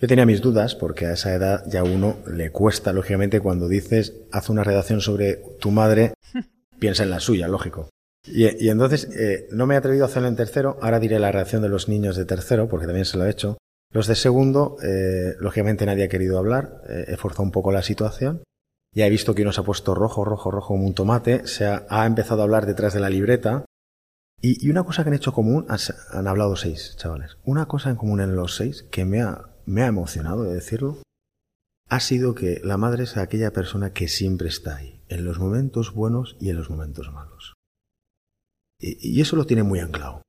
Yo 0.00 0.08
tenía 0.08 0.26
mis 0.26 0.42
dudas 0.42 0.74
porque 0.74 1.06
a 1.06 1.12
esa 1.12 1.34
edad 1.34 1.64
ya 1.66 1.82
uno 1.82 2.18
le 2.26 2.50
cuesta, 2.50 2.92
lógicamente, 2.92 3.40
cuando 3.40 3.68
dices, 3.68 4.14
haz 4.30 4.50
una 4.50 4.62
redacción 4.62 5.00
sobre 5.00 5.36
tu 5.58 5.70
madre, 5.70 6.14
piensa 6.78 7.02
en 7.02 7.10
la 7.10 7.20
suya, 7.20 7.48
lógico. 7.48 7.88
Y, 8.26 8.68
entonces 8.68 9.08
eh, 9.16 9.46
no 9.52 9.66
me 9.66 9.74
he 9.74 9.78
atrevido 9.78 10.04
a 10.04 10.08
hacerlo 10.08 10.28
en 10.28 10.36
tercero, 10.36 10.78
ahora 10.82 11.00
diré 11.00 11.18
la 11.18 11.32
reacción 11.32 11.62
de 11.62 11.68
los 11.68 11.88
niños 11.88 12.16
de 12.16 12.24
tercero, 12.24 12.68
porque 12.68 12.86
también 12.86 13.04
se 13.06 13.16
lo 13.16 13.24
he 13.24 13.30
hecho. 13.30 13.56
Los 13.92 14.08
de 14.08 14.16
segundo, 14.16 14.76
eh, 14.82 15.34
lógicamente 15.38 15.86
nadie 15.86 16.04
ha 16.04 16.08
querido 16.08 16.38
hablar, 16.38 16.82
he 16.88 17.16
forzado 17.16 17.44
un 17.44 17.52
poco 17.52 17.72
la 17.72 17.82
situación. 17.82 18.42
Ya 18.96 19.06
he 19.06 19.10
visto 19.10 19.34
que 19.34 19.42
uno 19.42 19.52
se 19.52 19.60
ha 19.60 19.64
puesto 19.64 19.94
rojo, 19.94 20.24
rojo, 20.24 20.50
rojo 20.50 20.68
como 20.68 20.86
un 20.86 20.94
tomate. 20.94 21.46
Se 21.46 21.66
ha, 21.66 22.06
empezado 22.06 22.40
a 22.40 22.44
hablar 22.44 22.64
detrás 22.64 22.94
de 22.94 23.00
la 23.00 23.10
libreta. 23.10 23.65
Y, 24.40 24.70
una 24.70 24.84
cosa 24.84 25.02
que 25.02 25.10
han 25.10 25.16
hecho 25.16 25.32
común, 25.32 25.66
han, 25.68 26.26
hablado 26.26 26.56
seis 26.56 26.94
chavales. 26.96 27.38
Una 27.44 27.66
cosa 27.66 27.90
en 27.90 27.96
común 27.96 28.20
en 28.20 28.36
los 28.36 28.56
seis 28.56 28.84
que 28.90 29.04
me 29.04 29.22
ha, 29.22 29.52
emocionado 29.66 30.44
de 30.44 30.54
decirlo, 30.54 30.98
ha 31.88 32.00
sido 32.00 32.34
que 32.34 32.60
la 32.62 32.76
madre 32.76 33.04
es 33.04 33.16
aquella 33.16 33.52
persona 33.52 33.92
que 33.92 34.08
siempre 34.08 34.48
está 34.48 34.76
ahí, 34.76 35.00
en 35.08 35.24
los 35.24 35.38
momentos 35.38 35.92
buenos 35.92 36.36
y 36.40 36.50
en 36.50 36.56
los 36.56 36.70
momentos 36.70 37.12
malos. 37.12 37.54
Y, 38.78 39.20
eso 39.20 39.36
lo 39.36 39.46
tiene 39.46 39.62
muy 39.62 39.80
anclado. 39.80 40.22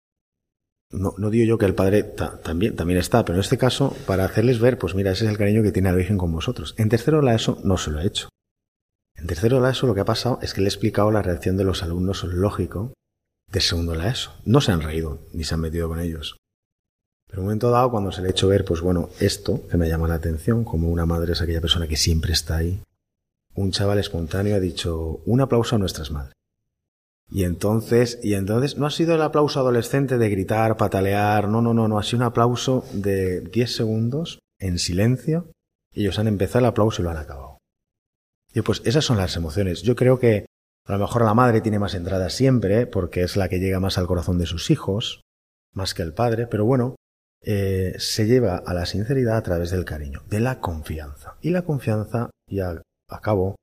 No, 0.89 1.13
no, 1.17 1.29
digo 1.29 1.45
yo 1.45 1.57
que 1.57 1.65
el 1.65 1.75
padre 1.75 2.03
también, 2.03 2.97
está, 2.97 3.25
pero 3.25 3.35
en 3.35 3.41
este 3.41 3.57
caso, 3.57 3.93
para 4.05 4.23
hacerles 4.23 4.59
ver, 4.59 4.77
pues 4.77 4.95
mira, 4.95 5.11
ese 5.11 5.25
es 5.25 5.31
el 5.31 5.37
cariño 5.37 5.61
que 5.61 5.73
tiene 5.73 5.91
la 5.91 5.97
Virgen 5.97 6.17
con 6.17 6.31
vosotros. 6.31 6.75
En 6.77 6.87
tercero 6.87 7.21
la 7.21 7.35
ESO 7.35 7.59
no 7.65 7.77
se 7.77 7.91
lo 7.91 7.99
he 7.99 8.07
hecho. 8.07 8.29
En 9.15 9.27
tercero 9.27 9.59
la 9.59 9.71
ESO 9.71 9.85
lo 9.85 9.95
que 9.95 10.01
ha 10.01 10.05
pasado 10.05 10.39
es 10.41 10.53
que 10.53 10.61
le 10.61 10.67
he 10.67 10.69
explicado 10.69 11.11
la 11.11 11.21
reacción 11.21 11.57
de 11.57 11.65
los 11.65 11.83
alumnos 11.83 12.23
lógico 12.23 12.93
de 13.51 13.61
segundo 13.61 13.95
la 13.95 14.09
ESO. 14.09 14.33
No 14.45 14.61
se 14.61 14.71
han 14.71 14.81
reído 14.81 15.19
ni 15.33 15.43
se 15.43 15.55
han 15.55 15.61
metido 15.61 15.87
con 15.87 15.99
ellos. 15.99 16.37
Pero 17.27 17.39
en 17.39 17.39
un 17.39 17.45
momento 17.45 17.71
dado, 17.71 17.91
cuando 17.91 18.11
se 18.11 18.21
le 18.21 18.27
ha 18.27 18.31
hecho 18.31 18.47
ver, 18.47 18.63
pues 18.63 18.81
bueno, 18.81 19.09
esto 19.19 19.67
que 19.67 19.77
me 19.77 19.89
llama 19.89 20.07
la 20.07 20.15
atención, 20.15 20.63
como 20.63 20.89
una 20.89 21.05
madre 21.05 21.33
es 21.33 21.41
aquella 21.41 21.61
persona 21.61 21.87
que 21.87 21.97
siempre 21.97 22.31
está 22.31 22.57
ahí, 22.57 22.81
un 23.53 23.71
chaval 23.71 23.99
espontáneo 23.99 24.55
ha 24.55 24.59
dicho, 24.59 25.21
un 25.25 25.41
aplauso 25.41 25.75
a 25.75 25.79
nuestras 25.79 26.11
madres. 26.11 26.33
Y 27.29 27.43
entonces, 27.43 28.19
y 28.23 28.35
entonces, 28.35 28.77
no 28.77 28.85
ha 28.85 28.91
sido 28.91 29.15
el 29.15 29.21
aplauso 29.21 29.59
adolescente 29.59 30.17
de 30.17 30.29
gritar, 30.29 30.77
patalear, 30.77 31.49
no, 31.49 31.61
no, 31.61 31.73
no, 31.73 31.87
no, 31.89 31.99
ha 31.99 32.03
sido 32.03 32.19
un 32.19 32.23
aplauso 32.23 32.85
de 32.93 33.41
10 33.41 33.75
segundos 33.75 34.39
en 34.59 34.79
silencio. 34.79 35.51
Ellos 35.93 36.19
han 36.19 36.27
empezado 36.27 36.59
el 36.59 36.65
aplauso 36.65 37.01
y 37.01 37.03
lo 37.03 37.09
han 37.09 37.17
acabado. 37.17 37.57
Y 38.53 38.61
pues 38.61 38.81
esas 38.85 39.03
son 39.03 39.17
las 39.17 39.35
emociones. 39.35 39.81
Yo 39.81 39.95
creo 39.95 40.19
que 40.19 40.45
A 40.87 40.93
lo 40.93 40.99
mejor 40.99 41.25
la 41.25 41.33
madre 41.33 41.59
tiene 41.59 41.79
más 41.79 41.95
entrada 41.95 42.29
siempre, 42.29 42.87
porque 42.87 43.21
es 43.21 43.35
la 43.35 43.49
que 43.49 43.59
llega 43.59 43.81
más 43.81 43.97
al 43.97 44.07
corazón 44.07 44.37
de 44.37 44.45
sus 44.45 44.71
hijos, 44.71 45.21
más 45.73 45.93
que 45.93 46.01
el 46.01 46.13
padre, 46.13 46.47
pero 46.47 46.63
bueno, 46.63 46.95
eh, 47.43 47.95
se 47.99 48.25
lleva 48.25 48.55
a 48.55 48.73
la 48.73 48.85
sinceridad 48.85 49.35
a 49.35 49.43
través 49.43 49.69
del 49.69 49.83
cariño, 49.83 50.23
de 50.29 50.39
la 50.39 50.61
confianza. 50.61 51.37
Y 51.41 51.49
la 51.49 51.63
confianza, 51.63 52.29
ya 52.49 52.81
acabo, 53.09 53.57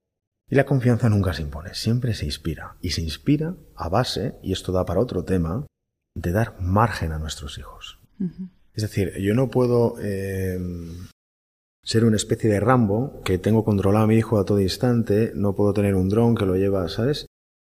y 0.51 0.55
la 0.55 0.67
confianza 0.67 1.09
nunca 1.09 1.33
se 1.33 1.41
impone, 1.41 1.75
siempre 1.75 2.13
se 2.13 2.27
inspira. 2.27 2.77
Y 2.83 2.91
se 2.91 3.01
inspira 3.01 3.57
a 3.75 3.89
base, 3.89 4.35
y 4.43 4.53
esto 4.53 4.73
da 4.73 4.85
para 4.85 5.01
otro 5.01 5.25
tema, 5.25 5.67
de 6.15 6.31
dar 6.31 6.61
margen 6.61 7.13
a 7.13 7.19
nuestros 7.19 7.57
hijos. 7.57 8.01
Es 8.75 8.83
decir, 8.83 9.15
yo 9.19 9.35
no 9.35 9.51
puedo 9.51 9.97
eh, 10.01 10.59
ser 11.85 12.05
una 12.05 12.17
especie 12.17 12.51
de 12.51 12.61
Rambo 12.61 13.21
que 13.25 13.39
tengo 13.39 13.65
controlado 13.65 14.05
a 14.05 14.09
mi 14.09 14.17
hijo 14.17 14.39
a 14.39 14.45
todo 14.45 14.61
instante, 14.61 15.33
no 15.35 15.55
puedo 15.55 15.73
tener 15.73 15.95
un 15.95 16.09
dron 16.09 16.35
que 16.35 16.47
lo 16.47 16.57
lleva, 16.57 16.89
¿sabes? 16.89 17.27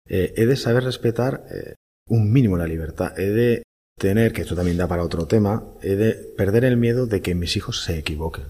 Eh, 0.09 0.33
he 0.37 0.47
de 0.47 0.57
saber 0.57 0.85
respetar 0.85 1.45
eh, 1.51 1.75
un 2.07 2.33
mínimo 2.33 2.57
la 2.57 2.67
libertad. 2.67 3.19
He 3.19 3.31
de 3.31 3.63
tener, 3.99 4.33
que 4.33 4.43
esto 4.43 4.57
también 4.57 4.79
da 4.79 4.89
para 4.89 5.05
otro 5.05 5.27
tema, 5.27 5.65
he 5.83 5.97
de 5.97 6.15
perder 6.37 6.65
el 6.65 6.77
miedo 6.77 7.07
de 7.07 7.21
que 7.21 7.35
mis 7.35 7.57
hijos 7.57 7.83
se 7.83 7.99
equivoquen. 7.99 8.45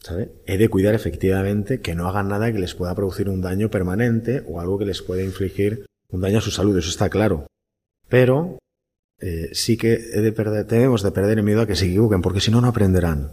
¿Sabe? 0.00 0.30
He 0.46 0.58
de 0.58 0.68
cuidar 0.68 0.94
efectivamente 0.94 1.80
que 1.80 1.96
no 1.96 2.08
hagan 2.08 2.28
nada 2.28 2.52
que 2.52 2.60
les 2.60 2.74
pueda 2.74 2.94
producir 2.94 3.28
un 3.28 3.40
daño 3.40 3.68
permanente 3.68 4.44
o 4.46 4.60
algo 4.60 4.78
que 4.78 4.86
les 4.86 5.02
pueda 5.02 5.24
infligir 5.24 5.86
un 6.10 6.20
daño 6.20 6.38
a 6.38 6.42
su 6.42 6.52
salud, 6.52 6.78
eso 6.78 6.88
está 6.88 7.10
claro. 7.10 7.48
Pero 8.08 8.58
eh, 9.20 9.50
sí 9.52 9.76
que 9.76 9.94
he 9.94 10.20
de 10.20 10.32
perder, 10.32 10.66
tenemos 10.66 11.02
de 11.02 11.10
perder 11.10 11.38
el 11.38 11.44
miedo 11.44 11.62
a 11.62 11.66
que 11.66 11.74
se 11.74 11.86
equivoquen, 11.86 12.22
porque 12.22 12.40
si 12.40 12.52
no, 12.52 12.60
no 12.60 12.68
aprenderán. 12.68 13.32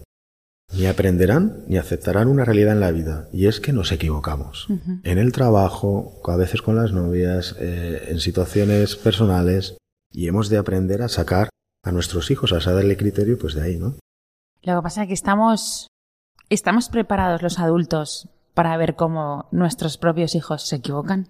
Ni 0.74 0.88
aprenderán 0.88 1.64
ni 1.68 1.78
aceptarán 1.78 2.28
una 2.28 2.44
realidad 2.44 2.74
en 2.74 2.80
la 2.80 2.92
vida, 2.92 3.28
y 3.32 3.48
es 3.48 3.60
que 3.60 3.72
nos 3.72 3.92
equivocamos. 3.92 4.68
En 5.04 5.18
el 5.18 5.32
trabajo, 5.32 6.20
a 6.26 6.36
veces 6.36 6.62
con 6.62 6.76
las 6.76 6.92
novias, 6.92 7.56
eh, 7.60 8.08
en 8.10 8.20
situaciones 8.20 8.96
personales, 8.96 9.78
y 10.12 10.28
hemos 10.28 10.50
de 10.50 10.58
aprender 10.58 11.02
a 11.02 11.08
sacar 11.08 11.50
a 11.84 11.92
nuestros 11.92 12.32
hijos, 12.32 12.52
a 12.52 12.74
darle 12.74 12.98
criterio, 12.98 13.38
pues 13.38 13.54
de 13.54 13.62
ahí, 13.62 13.78
¿no? 13.78 13.96
Lo 14.64 14.76
que 14.78 14.82
pasa 14.82 15.04
es 15.04 15.08
que 15.08 15.14
estamos, 15.14 15.88
estamos 16.50 16.90
preparados 16.90 17.42
los 17.42 17.60
adultos 17.60 18.28
para 18.54 18.76
ver 18.78 18.96
cómo 18.96 19.48
nuestros 19.52 19.98
propios 19.98 20.34
hijos 20.34 20.68
se 20.68 20.78
equivocan. 20.78 21.30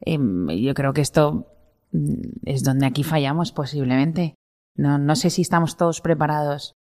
Em, 0.00 0.48
yo 0.48 0.74
creo 0.74 0.92
que 0.92 1.00
esto 1.00 1.46
mm, 1.92 2.22
es 2.44 2.64
donde 2.64 2.86
aquí 2.86 3.04
fallamos 3.04 3.52
posiblemente. 3.52 4.34
No, 4.76 4.98
no 4.98 5.14
sé 5.14 5.30
si 5.30 5.42
estamos 5.42 5.76
todos 5.76 6.00
preparados 6.00 6.72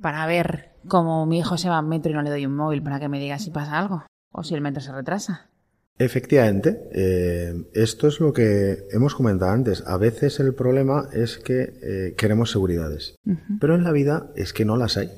para 0.00 0.26
ver 0.26 0.72
cómo 0.88 1.26
mi 1.26 1.38
hijo 1.38 1.58
se 1.58 1.68
va 1.68 1.78
a 1.78 1.82
metro 1.82 2.10
y 2.10 2.14
no 2.14 2.22
le 2.22 2.30
doy 2.30 2.46
un 2.46 2.54
móvil 2.54 2.82
para 2.82 3.00
que 3.00 3.08
me 3.08 3.20
diga 3.20 3.38
si 3.38 3.50
pasa 3.50 3.78
algo 3.78 4.04
o 4.32 4.42
si 4.42 4.54
el 4.54 4.60
metro 4.60 4.80
se 4.80 4.92
retrasa. 4.92 5.50
Efectivamente, 5.98 6.88
eh, 6.92 7.54
esto 7.72 8.06
es 8.08 8.20
lo 8.20 8.34
que 8.34 8.86
hemos 8.90 9.14
comentado 9.14 9.52
antes. 9.52 9.82
A 9.86 9.96
veces 9.96 10.38
el 10.40 10.54
problema 10.54 11.08
es 11.12 11.38
que 11.38 11.72
eh, 11.82 12.14
queremos 12.18 12.50
seguridades, 12.50 13.16
pero 13.60 13.74
en 13.74 13.82
la 13.82 13.92
vida 13.92 14.30
es 14.36 14.52
que 14.52 14.66
no 14.66 14.76
las 14.76 14.98
hay. 14.98 15.16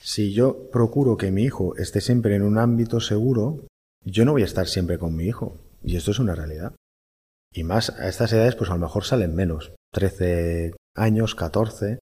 Si 0.00 0.32
yo 0.32 0.70
procuro 0.70 1.16
que 1.16 1.30
mi 1.30 1.44
hijo 1.44 1.76
esté 1.76 2.00
siempre 2.00 2.34
en 2.34 2.42
un 2.42 2.58
ámbito 2.58 3.00
seguro, 3.00 3.66
yo 4.04 4.24
no 4.24 4.32
voy 4.32 4.42
a 4.42 4.46
estar 4.46 4.66
siempre 4.66 4.98
con 4.98 5.14
mi 5.14 5.24
hijo. 5.24 5.56
Y 5.82 5.96
esto 5.96 6.10
es 6.10 6.18
una 6.18 6.34
realidad. 6.34 6.74
Y 7.52 7.64
más 7.64 7.90
a 7.90 8.08
estas 8.08 8.32
edades, 8.32 8.56
pues 8.56 8.70
a 8.70 8.74
lo 8.74 8.80
mejor 8.80 9.04
salen 9.04 9.34
menos. 9.34 9.72
13 9.92 10.74
años, 10.96 11.34
14, 11.34 11.92
en 11.92 11.98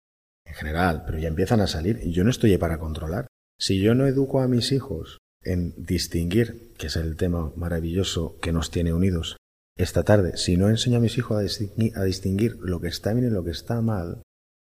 general, 0.56 1.04
pero 1.04 1.18
ya 1.18 1.28
empiezan 1.28 1.60
a 1.60 1.66
salir 1.66 2.00
y 2.02 2.12
yo 2.12 2.24
no 2.24 2.30
estoy 2.30 2.56
para 2.58 2.78
controlar. 2.78 3.26
Si 3.58 3.80
yo 3.80 3.94
no 3.94 4.06
educo 4.06 4.40
a 4.40 4.48
mis 4.48 4.72
hijos 4.72 5.18
en 5.42 5.74
distinguir, 5.76 6.72
que 6.78 6.88
es 6.88 6.96
el 6.96 7.16
tema 7.16 7.52
maravilloso 7.56 8.38
que 8.40 8.52
nos 8.52 8.70
tiene 8.70 8.92
unidos 8.92 9.36
esta 9.76 10.02
tarde, 10.02 10.36
si 10.36 10.56
no 10.56 10.68
enseño 10.68 10.96
a 10.96 11.00
mis 11.00 11.18
hijos 11.18 11.36
a 11.36 12.04
distinguir, 12.04 12.56
lo 12.60 12.80
que 12.80 12.88
está 12.88 13.12
bien 13.12 13.26
y 13.26 13.30
lo 13.30 13.44
que 13.44 13.50
está 13.50 13.80
mal, 13.82 14.22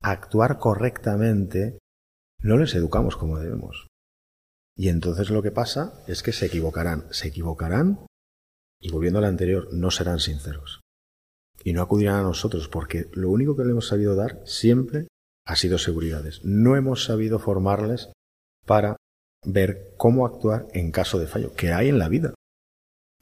actuar 0.03 0.59
correctamente, 0.59 1.79
no 2.43 2.59
les 2.59 2.75
educamos 2.75 3.17
como 3.17 3.39
debemos. 3.39 3.87
Y 4.77 4.89
entonces 4.89 5.31
lo 5.31 5.43
que 5.43 5.51
pasa 5.51 6.03
es 6.07 6.23
que 6.23 6.33
se 6.33 6.47
equivocarán, 6.47 7.07
se 7.11 7.29
equivocarán 7.29 8.07
y 8.81 8.91
volviendo 8.91 9.19
a 9.19 9.23
la 9.23 9.29
anterior, 9.29 9.69
no 9.73 9.91
serán 9.91 10.21
sinceros. 10.21 10.81
Y 11.65 11.73
no 11.73 11.83
acudirán 11.83 12.17
a 12.17 12.23
nosotros 12.23 12.69
porque 12.69 13.11
lo 13.13 13.29
único 13.31 13.57
que 13.57 13.65
le 13.65 13.73
hemos 13.73 13.89
sabido 13.89 14.15
dar 14.15 14.41
siempre 14.47 15.09
ha 15.51 15.57
sido 15.57 15.79
seguridades. 15.79 16.45
No 16.45 16.77
hemos 16.77 17.03
sabido 17.03 17.41
formarles 17.41 18.13
para 18.67 18.97
ver 19.45 19.95
cómo 19.97 20.25
actuar 20.25 20.69
en 20.75 20.93
caso 20.93 21.19
de 21.19 21.27
fallo, 21.27 21.55
que 21.55 21.73
hay 21.73 21.89
en 21.89 21.99
la 21.99 22.09
vida. 22.09 22.35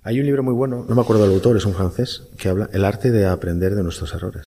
Hay 0.03 0.21
un 0.21 0.27
libro 0.27 0.43
muy 0.43 0.53
bueno, 0.53 0.85
no 0.87 0.95
me 0.95 1.01
acuerdo 1.01 1.23
del 1.23 1.33
autor, 1.33 1.57
es 1.57 1.64
un 1.64 1.73
francés, 1.73 2.29
que 2.38 2.51
habla 2.51 2.69
el 2.75 2.85
arte 2.85 3.11
de 3.11 3.25
aprender 3.25 3.75
de 3.75 3.83
nuestros 3.83 4.12
errores. 4.12 4.45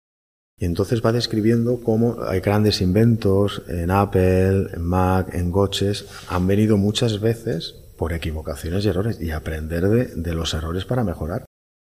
Y 0.56 0.66
entonces 0.66 1.04
va 1.04 1.10
describiendo 1.10 1.82
cómo 1.82 2.22
hay 2.22 2.38
grandes 2.38 2.80
inventos 2.80 3.62
en 3.66 3.90
Apple, 3.90 4.68
en 4.72 4.82
Mac, 4.82 5.34
en 5.34 5.50
coches, 5.50 6.06
han 6.28 6.46
venido 6.46 6.76
muchas 6.76 7.20
veces 7.20 7.74
por 7.98 8.12
equivocaciones 8.12 8.84
y 8.84 8.88
errores 8.88 9.20
y 9.20 9.32
aprender 9.32 9.88
de, 9.88 10.04
de 10.14 10.32
los 10.32 10.54
errores 10.54 10.84
para 10.84 11.02
mejorar. 11.02 11.44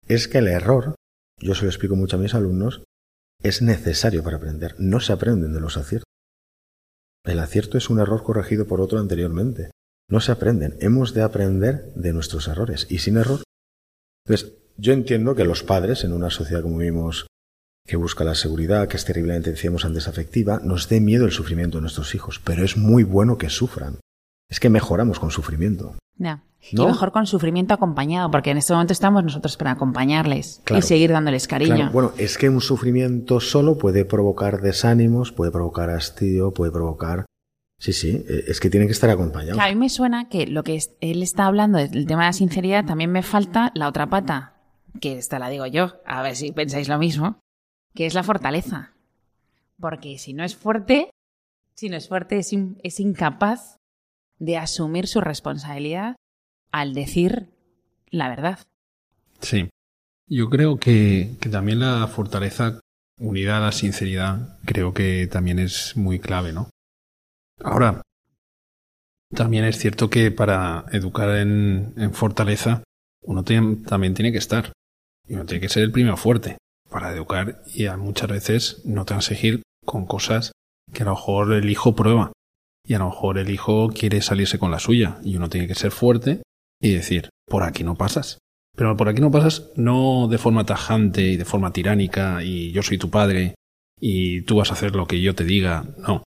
Es 0.07 0.29
que 0.29 0.39
el 0.39 0.49
error, 0.49 0.95
yo 1.39 1.55
se 1.55 1.63
lo 1.63 1.71
explico 1.71 1.97
mucho 1.97 2.17
a 2.17 2.21
mis 2.21 2.35
alumnos, 2.35 2.83
es 3.43 3.63
necesario 3.63 4.23
para 4.23 4.37
aprender. 4.37 4.75
No 4.79 5.01
se 5.01 5.13
aprenden 5.13 5.53
de 5.53 5.61
los 5.61 5.77
aciertos. 5.77 6.05
El 7.25 7.39
acierto 7.39 7.79
es 7.79 7.91
un 7.91 8.01
error 8.01 8.23
corregido 8.23 8.67
por 8.67 8.81
otro 8.81 8.99
anteriormente. 8.99 9.71
No 10.09 10.21
se 10.21 10.33
aprenden. 10.33 10.77
Hemos 10.81 11.15
de 11.15 11.23
aprender 11.23 11.93
de 11.95 12.13
nuestros 12.13 12.49
errores. 12.49 12.87
Y 12.91 12.99
sin 12.99 13.17
error. 13.17 13.43
Entonces, 14.27 14.53
yo 14.77 14.93
entiendo 14.93 15.35
que 15.35 15.45
los 15.45 15.63
padres, 15.63 16.05
en 16.05 16.13
una 16.13 16.31
sociedad 16.31 16.63
como 16.63 16.79
vivimos, 16.79 17.27
que 17.87 17.97
busca 17.97 18.25
la 18.25 18.35
seguridad, 18.35 18.89
que 18.89 18.97
es 18.97 19.05
terriblemente, 19.05 19.51
decíamos 19.51 19.85
antes, 19.85 20.09
afectiva, 20.09 20.61
nos 20.63 20.89
dé 20.89 21.01
miedo 21.01 21.25
el 21.25 21.33
sufrimiento 21.33 21.79
de 21.79 21.83
nuestros 21.83 22.15
hijos. 22.15 22.41
Pero 22.45 22.65
es 22.65 22.77
muy 22.77 23.05
bueno 23.05 23.39
que 23.39 23.51
sufran. 23.51 24.01
Es 24.49 24.61
que 24.61 24.71
mejoramos 24.71 25.21
con 25.21 25.31
sufrimiento. 25.31 25.97
Ya. 26.61 26.85
Y 26.85 26.87
mejor 26.87 27.11
con 27.11 27.27
sufrimiento 27.27 27.75
acompañado, 27.75 28.31
porque 28.31 28.51
en 28.51 28.59
este 28.59 28.73
momento 28.73 28.93
estamos 28.93 29.25
nosotros 29.25 29.57
para 29.57 29.73
acompañarles 29.73 30.63
y 30.77 30.83
seguir 30.83 31.11
dándoles 31.11 31.49
cariño. 31.49 31.91
Bueno, 31.91 32.13
es 32.19 32.37
que 32.37 32.49
un 32.49 32.61
sufrimiento 32.61 33.41
solo 33.41 33.79
puede 33.79 34.05
provocar 34.05 34.61
desánimos, 34.61 35.33
puede 35.33 35.51
provocar 35.51 35.91
hastío, 35.91 36.53
puede 36.53 36.71
provocar... 36.71 37.25
Sí, 37.79 37.95
sí, 37.95 38.25
e, 38.29 38.45
es 38.49 38.61
que 38.61 38.69
tienen 38.69 38.89
que 38.89 38.93
estar 38.93 39.09
acompañados. 39.09 39.59
a 39.59 39.69
mí 39.69 39.75
me 39.75 39.89
suena 39.89 40.29
que 40.29 40.47
lo 40.47 40.63
que 40.63 40.79
él 41.01 41.23
está 41.23 41.47
hablando 41.47 41.79
del 41.79 42.07
tema 42.07 42.25
de 42.25 42.29
la 42.29 42.33
sinceridad, 42.35 42.85
también 42.85 43.11
me 43.11 43.23
falta 43.23 43.73
la 43.75 43.89
otra 43.89 44.11
pata, 44.11 44.61
que 45.01 45.17
esta 45.17 45.39
la 45.39 45.49
digo 45.49 45.67
yo, 45.67 45.95
a 46.05 46.23
ver 46.23 46.37
si 46.37 46.53
pensáis 46.53 46.89
lo 46.89 46.99
mismo, 46.99 47.41
que 47.95 48.05
es 48.05 48.13
la 48.13 48.23
fortaleza. 48.23 48.93
Porque 49.81 50.19
si 50.19 50.35
no 50.35 50.45
es 50.45 50.57
fuerte, 50.57 51.11
si 51.75 51.89
no 51.89 51.97
es 51.97 52.07
fuerte, 52.07 52.37
es, 52.39 52.55
es 52.83 53.01
incapaz 53.01 53.79
de 54.39 54.59
asumir 54.59 55.07
su 55.07 55.23
responsabilidad 55.23 56.17
al 56.73 56.95
decir 56.95 57.49
la 58.11 58.29
verdad. 58.29 58.59
Sí. 59.41 59.69
Yo 60.29 60.49
creo 60.49 60.79
que, 60.79 61.37
también 61.51 61.81
la 61.81 62.07
fortaleza 62.07 62.81
unida 63.19 63.57
a 63.57 63.61
la 63.61 63.73
sinceridad 63.73 64.59
creo 64.65 64.95
que 64.95 65.27
también 65.27 65.59
es 65.59 65.97
muy 65.97 66.21
clave, 66.21 66.53
¿no? 66.53 66.71
Ahora, 67.63 68.03
también 69.35 69.65
es 69.65 69.79
cierto 69.79 70.09
que 70.09 70.31
para 70.31 70.87
educar 70.93 71.37
en, 71.37 72.13
fortaleza 72.13 72.83
uno 73.23 73.45
también 73.45 74.15
tiene 74.15 74.33
que 74.33 74.39
estar. 74.39 74.73
Y 75.29 75.35
uno 75.35 75.47
tiene 75.47 75.61
que 75.61 75.69
ser 75.69 75.83
el 75.83 75.93
primero 75.93 76.17
fuerte 76.17 76.57
para 76.89 77.13
educar 77.13 77.63
y 77.67 77.87
a 77.87 77.97
muchas 77.97 78.29
veces 78.29 78.83
no 78.85 79.05
transigir 79.05 79.63
con 79.85 80.07
cosas 80.07 80.53
que 80.93 81.03
a 81.03 81.07
lo 81.07 81.13
mejor 81.13 81.53
el 81.53 81.69
hijo 81.71 81.95
prueba. 81.95 82.33
Y 82.87 82.95
a 82.95 82.99
lo 82.99 83.11
mejor 83.11 83.39
el 83.39 83.51
hijo 83.51 83.89
quiere 83.91 84.23
salirse 84.23 84.59
con 84.59 84.71
la 84.71 84.79
suya 84.79 85.19
y 85.23 85.37
uno 85.37 85.49
tiene 85.49 85.69
que 85.69 85.75
ser 85.75 85.91
fuerte 85.91 86.43
y 86.81 86.93
decir, 86.95 87.31
por 87.47 87.63
aquí 87.63 87.85
no 87.85 87.97
pasas. 87.97 88.39
Pero 88.77 88.97
por 88.97 89.09
aquí 89.09 89.21
no 89.21 89.31
pasas 89.31 89.71
no 89.77 90.29
de 90.29 90.39
forma 90.39 90.65
tajante 90.65 91.23
y 91.23 91.37
de 91.37 91.45
forma 91.45 91.73
tiránica 91.73 92.43
y 92.43 92.73
yo 92.73 92.83
soy 92.83 92.99
tu 92.99 93.11
padre 93.11 93.55
y 94.01 94.43
tú 94.43 94.57
vas 94.57 94.71
a 94.71 94.75
hacer 94.75 94.95
lo 94.97 95.07
que 95.07 95.21
yo 95.21 95.35
te 95.35 95.45
diga, 95.45 95.85
no, 95.99 96.25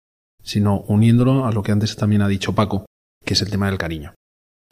sino 0.43 0.81
uniéndolo 0.83 1.45
a 1.45 1.53
lo 1.53 1.63
que 1.63 1.73
antes 1.73 1.97
también 1.97 2.23
ha 2.23 2.29
dicho 2.29 2.55
Paco, 2.55 2.87
que 3.25 3.35
es 3.35 3.43
el 3.43 3.51
tema 3.51 3.67
del 3.67 3.79
cariño. 3.79 4.15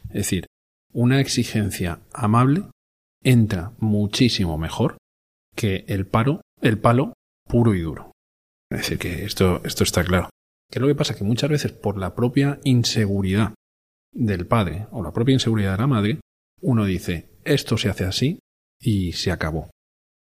Es 0.09 0.13
decir, 0.13 0.47
una 0.93 1.19
exigencia 1.19 1.99
amable 2.13 2.63
entra 3.23 3.73
muchísimo 3.77 4.57
mejor 4.57 4.97
que 5.55 5.85
el 5.87 6.07
paro, 6.07 6.41
el 6.61 6.79
palo 6.79 7.13
puro 7.47 7.75
y 7.75 7.81
duro. 7.81 8.11
Es 8.71 8.79
decir, 8.79 8.97
que 8.97 9.25
esto, 9.25 9.61
esto 9.63 9.83
está 9.83 10.03
claro. 10.03 10.29
¿Qué 10.71 10.79
es 10.79 10.81
lo 10.81 10.87
que 10.87 10.95
pasa? 10.95 11.15
Que 11.15 11.23
muchas 11.23 11.49
veces 11.49 11.71
por 11.71 11.97
la 11.97 12.15
propia 12.15 12.59
inseguridad 12.63 13.53
del 14.17 14.47
padre 14.47 14.87
o 14.91 15.03
la 15.03 15.13
propia 15.13 15.33
inseguridad 15.33 15.73
de 15.73 15.77
la 15.77 15.87
madre, 15.87 16.19
uno 16.61 16.85
dice, 16.85 17.29
esto 17.45 17.77
se 17.77 17.89
hace 17.89 18.05
así 18.05 18.39
y 18.81 19.13
se 19.13 19.31
acabó. 19.31 19.69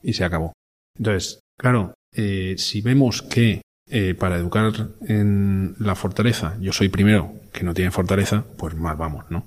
Y 0.03 0.13
se 0.13 0.25
acabó. 0.25 0.53
Entonces, 0.99 1.41
claro, 1.59 1.95
eh, 2.15 2.57
si 2.59 2.81
vemos 2.81 3.23
que 3.23 3.63
eh, 3.89 4.15
para 4.15 4.37
educar 4.37 4.73
en 5.07 5.77
la 5.79 5.95
fortaleza 5.95 6.57
yo 6.61 6.73
soy 6.73 6.89
primero 6.89 7.35
que 7.53 7.63
no 7.63 7.73
tiene 7.73 7.93
fortaleza, 7.93 8.45
pues 8.59 8.75
mal 8.75 8.97
vamos, 8.97 9.31
¿no? 9.31 9.47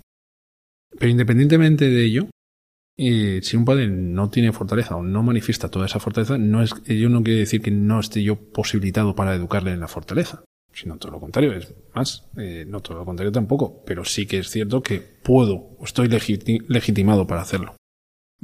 Pero 0.97 1.12
independientemente 1.12 1.89
de 1.89 2.06
ello, 2.06 2.28
Y 3.02 3.41
si 3.43 3.56
un 3.56 3.63
padre 3.63 3.88
no 3.88 4.30
tiene 4.30 4.52
fortaleza 4.52 4.97
o 4.97 5.04
no 5.04 5.23
manifiesta 5.23 5.69
toda 5.69 5.86
esa 5.86 6.02
fortaleza, 6.02 6.38
no 6.38 6.62
es, 6.62 6.73
ello 6.86 7.08
no 7.08 7.23
quiere 7.23 7.39
decir 7.39 7.62
que 7.62 7.71
no 7.71 8.02
esté 8.02 8.23
yo 8.23 8.36
posibilitado 8.36 9.15
para 9.15 9.34
educarle 9.36 9.71
en 9.71 9.80
la 9.80 9.88
fortaleza, 9.88 10.43
sino 10.80 10.98
todo 10.98 11.12
lo 11.12 11.20
contrario, 11.20 11.54
es 11.54 11.74
más, 11.94 12.30
eh, 12.38 12.65
no 12.68 12.80
todo 12.82 12.98
lo 13.00 13.06
contrario 13.06 13.32
tampoco, 13.32 13.84
pero 13.86 14.06
sí 14.06 14.26
que 14.26 14.39
es 14.39 14.50
cierto 14.50 14.82
que 14.82 15.00
puedo 15.00 15.78
estoy 15.84 16.08
legiti- 16.08 16.63
legitimado 16.68 17.28
para 17.28 17.42
hacerlo. 17.42 17.76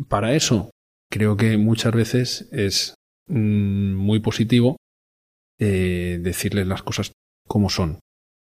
Para 0.09 0.33
eso, 0.35 0.69
creo 1.11 1.37
que 1.37 1.57
muchas 1.57 1.93
veces 1.93 2.49
es 2.51 2.95
mm, 3.27 3.93
muy 3.95 4.19
positivo 4.19 4.77
eh, 5.59 6.19
decirles 6.21 6.67
las 6.67 6.83
cosas 6.83 7.13
como 7.47 7.69
son. 7.69 7.99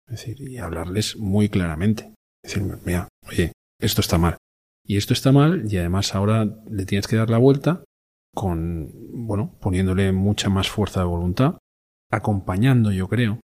Es 0.08 0.20
decir, 0.26 0.42
y 0.42 0.58
hablarles 0.58 1.18
muy 1.18 1.50
claramente. 1.50 2.14
Decirme, 2.44 2.78
mira, 2.86 3.08
oye, 3.30 3.52
esto 3.80 4.02
está 4.02 4.18
mal. 4.18 4.38
Y 4.86 4.98
esto 4.98 5.14
está 5.14 5.32
mal 5.32 5.66
y 5.72 5.78
además 5.78 6.14
ahora 6.16 6.46
le 6.70 6.86
tienes 6.86 7.08
que 7.08 7.16
dar 7.16 7.30
la 7.30 7.38
vuelta 7.38 7.84
con, 8.36 8.92
bueno, 9.28 9.56
poniéndole 9.62 10.12
mucha 10.12 10.50
más 10.50 10.70
fuerza 10.70 11.02
de 11.02 11.06
voluntad, 11.06 11.58
acompañando, 12.12 12.92
yo 12.92 13.08
creo, 13.08 13.40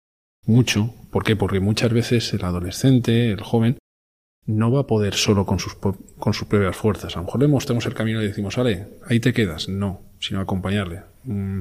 mucho. 0.46 0.94
¿Por 1.12 1.24
qué? 1.24 1.36
Porque 1.36 1.60
muchas 1.60 1.92
veces 1.94 2.34
el 2.34 2.44
adolescente, 2.44 3.32
el 3.32 3.42
joven, 3.42 3.78
no 4.46 4.72
va 4.72 4.82
a 4.82 4.88
poder 4.88 5.14
solo 5.16 5.46
con 5.46 5.60
sus, 5.60 5.76
con 5.76 6.34
sus 6.34 6.48
propias 6.48 6.76
fuerzas. 6.76 7.16
A 7.16 7.20
lo 7.20 7.26
mejor 7.26 7.42
le 7.42 7.48
mostramos 7.48 7.86
el 7.86 7.94
camino 7.94 8.22
y 8.22 8.28
decimos, 8.28 8.56
vale, 8.56 8.88
ahí 9.08 9.20
te 9.20 9.34
quedas. 9.34 9.70
No, 9.70 10.02
sino 10.20 10.40
acompañarle. 10.40 11.02
Mm, 11.24 11.60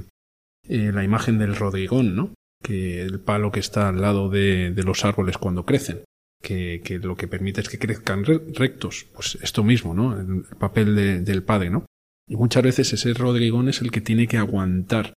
eh, 0.69 0.91
la 0.93 1.05
imagen 1.05 1.39
del 1.39 1.57
rodrigón, 1.57 2.15
¿no? 2.15 2.35
Que 2.63 3.03
el 3.03 3.21
palo 3.21 3.53
que 3.53 3.61
está 3.61 3.89
al 3.89 4.01
lado 4.01 4.29
de, 4.29 4.71
de 4.73 4.83
los 4.83 5.05
árboles 5.05 5.39
cuando 5.39 5.65
crecen, 5.65 6.03
que, 6.43 6.83
que 6.85 6.99
lo 6.99 7.17
que 7.17 7.29
permite 7.29 7.61
es 7.63 7.69
que 7.69 7.79
crezcan 7.79 8.25
re- 8.25 8.41
rectos. 8.55 9.07
Pues 9.15 9.39
esto 9.43 9.63
mismo, 9.65 9.95
¿no? 9.95 10.19
El, 10.19 10.45
el 10.51 10.57
papel 10.59 10.95
de- 10.95 11.21
del 11.21 11.43
padre, 11.43 11.71
¿no? 11.71 11.87
Y 12.29 12.37
muchas 12.37 12.63
veces 12.63 12.93
ese 12.93 13.13
rodrigón 13.15 13.69
es 13.69 13.81
el 13.83 13.91
que 13.91 14.01
tiene 14.01 14.27
que 14.27 14.39
aguantar 14.39 15.13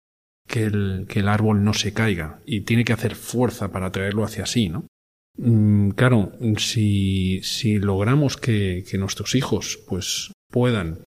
que 0.48 0.64
el, 0.64 1.06
que 1.08 1.20
el 1.20 1.28
árbol 1.28 1.62
no 1.62 1.74
se 1.74 1.92
caiga 1.92 2.40
y 2.44 2.62
tiene 2.62 2.84
que 2.84 2.92
hacer 2.92 3.14
fuerza 3.14 3.70
para 3.70 3.92
traerlo 3.92 4.24
hacia 4.24 4.46
sí, 4.46 4.68
¿no? 4.68 4.86
Mm, 5.36 5.90
claro, 5.90 6.32
si, 6.56 7.40
si 7.44 7.78
logramos 7.78 8.36
que, 8.36 8.84
que 8.90 8.98
nuestros 8.98 9.36
hijos 9.36 9.78
pues 9.86 10.32
puedan 10.50 11.04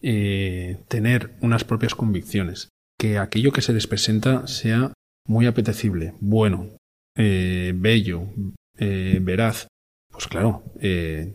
eh, 0.00 0.84
tener 0.88 1.34
unas 1.40 1.64
propias 1.64 1.94
convicciones, 1.94 2.68
que 2.98 3.18
aquello 3.18 3.52
que 3.52 3.62
se 3.62 3.72
les 3.72 3.86
presenta 3.86 4.46
sea 4.46 4.92
muy 5.26 5.46
apetecible, 5.46 6.14
bueno, 6.20 6.76
eh, 7.16 7.72
bello, 7.74 8.28
eh, 8.78 9.18
veraz, 9.22 9.66
pues 10.10 10.28
claro, 10.28 10.62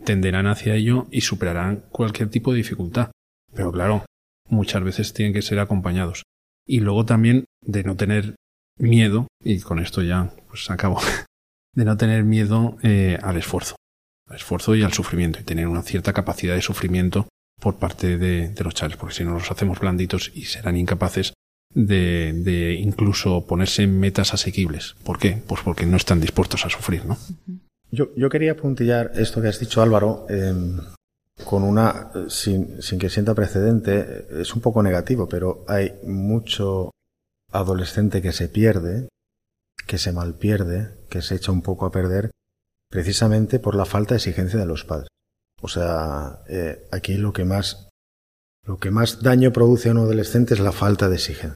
tenderán 0.04 0.46
hacia 0.46 0.74
ello 0.74 1.08
y 1.10 1.20
superarán 1.20 1.84
cualquier 1.90 2.30
tipo 2.30 2.52
de 2.52 2.58
dificultad. 2.58 3.10
Pero 3.52 3.72
claro, 3.72 4.06
muchas 4.48 4.82
veces 4.82 5.12
tienen 5.12 5.34
que 5.34 5.42
ser 5.42 5.58
acompañados. 5.58 6.22
Y 6.66 6.80
luego 6.80 7.04
también 7.04 7.44
de 7.60 7.84
no 7.84 7.96
tener 7.96 8.36
miedo, 8.78 9.26
y 9.42 9.60
con 9.60 9.78
esto 9.78 10.02
ya 10.02 10.32
pues 10.48 10.70
acabo, 10.70 11.00
de 11.74 11.84
no 11.84 11.96
tener 11.96 12.24
miedo 12.24 12.76
eh, 12.82 13.18
al 13.22 13.36
esfuerzo, 13.36 13.76
al 14.28 14.36
esfuerzo 14.36 14.74
y 14.74 14.82
al 14.82 14.92
sufrimiento, 14.92 15.40
y 15.40 15.44
tener 15.44 15.68
una 15.68 15.82
cierta 15.82 16.12
capacidad 16.12 16.54
de 16.54 16.62
sufrimiento 16.62 17.28
por 17.60 17.76
parte 17.76 18.18
de, 18.18 18.48
de 18.48 18.64
los 18.64 18.74
chavales, 18.74 18.96
porque 18.96 19.14
si 19.14 19.24
no 19.24 19.32
los 19.32 19.50
hacemos 19.50 19.78
blanditos 19.78 20.30
y 20.34 20.44
serán 20.44 20.76
incapaces 20.76 21.34
de, 21.74 22.32
de 22.34 22.74
incluso 22.74 23.46
ponerse 23.46 23.82
en 23.82 24.00
metas 24.00 24.34
asequibles. 24.34 24.96
¿Por 25.04 25.18
qué? 25.18 25.42
Pues 25.46 25.62
porque 25.62 25.86
no 25.86 25.96
están 25.96 26.20
dispuestos 26.20 26.64
a 26.64 26.70
sufrir, 26.70 27.04
¿no? 27.04 27.16
Yo, 27.92 28.14
yo 28.16 28.28
quería 28.28 28.56
puntillar 28.56 29.12
esto 29.14 29.42
que 29.42 29.48
has 29.48 29.60
dicho, 29.60 29.82
Álvaro, 29.82 30.26
eh, 30.30 30.54
con 31.44 31.62
una, 31.62 32.10
sin, 32.28 32.82
sin 32.82 32.98
que 32.98 33.10
sienta 33.10 33.34
precedente, 33.34 34.26
es 34.40 34.54
un 34.54 34.60
poco 34.60 34.82
negativo, 34.82 35.28
pero 35.28 35.64
hay 35.68 35.94
mucho 36.04 36.90
adolescente 37.52 38.22
que 38.22 38.32
se 38.32 38.48
pierde, 38.48 39.08
que 39.86 39.98
se 39.98 40.12
malpierde, 40.12 40.94
que 41.08 41.22
se 41.22 41.36
echa 41.36 41.52
un 41.52 41.62
poco 41.62 41.86
a 41.86 41.90
perder, 41.90 42.30
precisamente 42.90 43.58
por 43.58 43.74
la 43.74 43.84
falta 43.84 44.14
de 44.14 44.18
exigencia 44.18 44.58
de 44.58 44.66
los 44.66 44.84
padres. 44.84 45.08
O 45.60 45.68
sea, 45.68 46.42
eh, 46.48 46.86
aquí 46.90 47.14
lo 47.14 47.32
que 47.32 47.44
más, 47.44 47.88
lo 48.64 48.78
que 48.78 48.90
más 48.90 49.22
daño 49.22 49.52
produce 49.52 49.88
a 49.88 49.92
un 49.92 49.98
adolescente 49.98 50.54
es 50.54 50.60
la 50.60 50.72
falta 50.72 51.08
de 51.08 51.16
exigencia. 51.16 51.54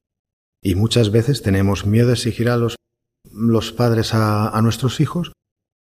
Y 0.63 0.75
muchas 0.75 1.11
veces 1.11 1.43
tenemos 1.43 1.87
miedo 1.87 2.09
de 2.09 2.15
exigir 2.15 2.49
a 2.49 2.57
los, 2.57 2.77
los 3.31 3.73
padres 3.73 4.15
a, 4.15 4.49
a 4.49 4.63
nuestros 4.63 5.01
hijos 5.01 5.33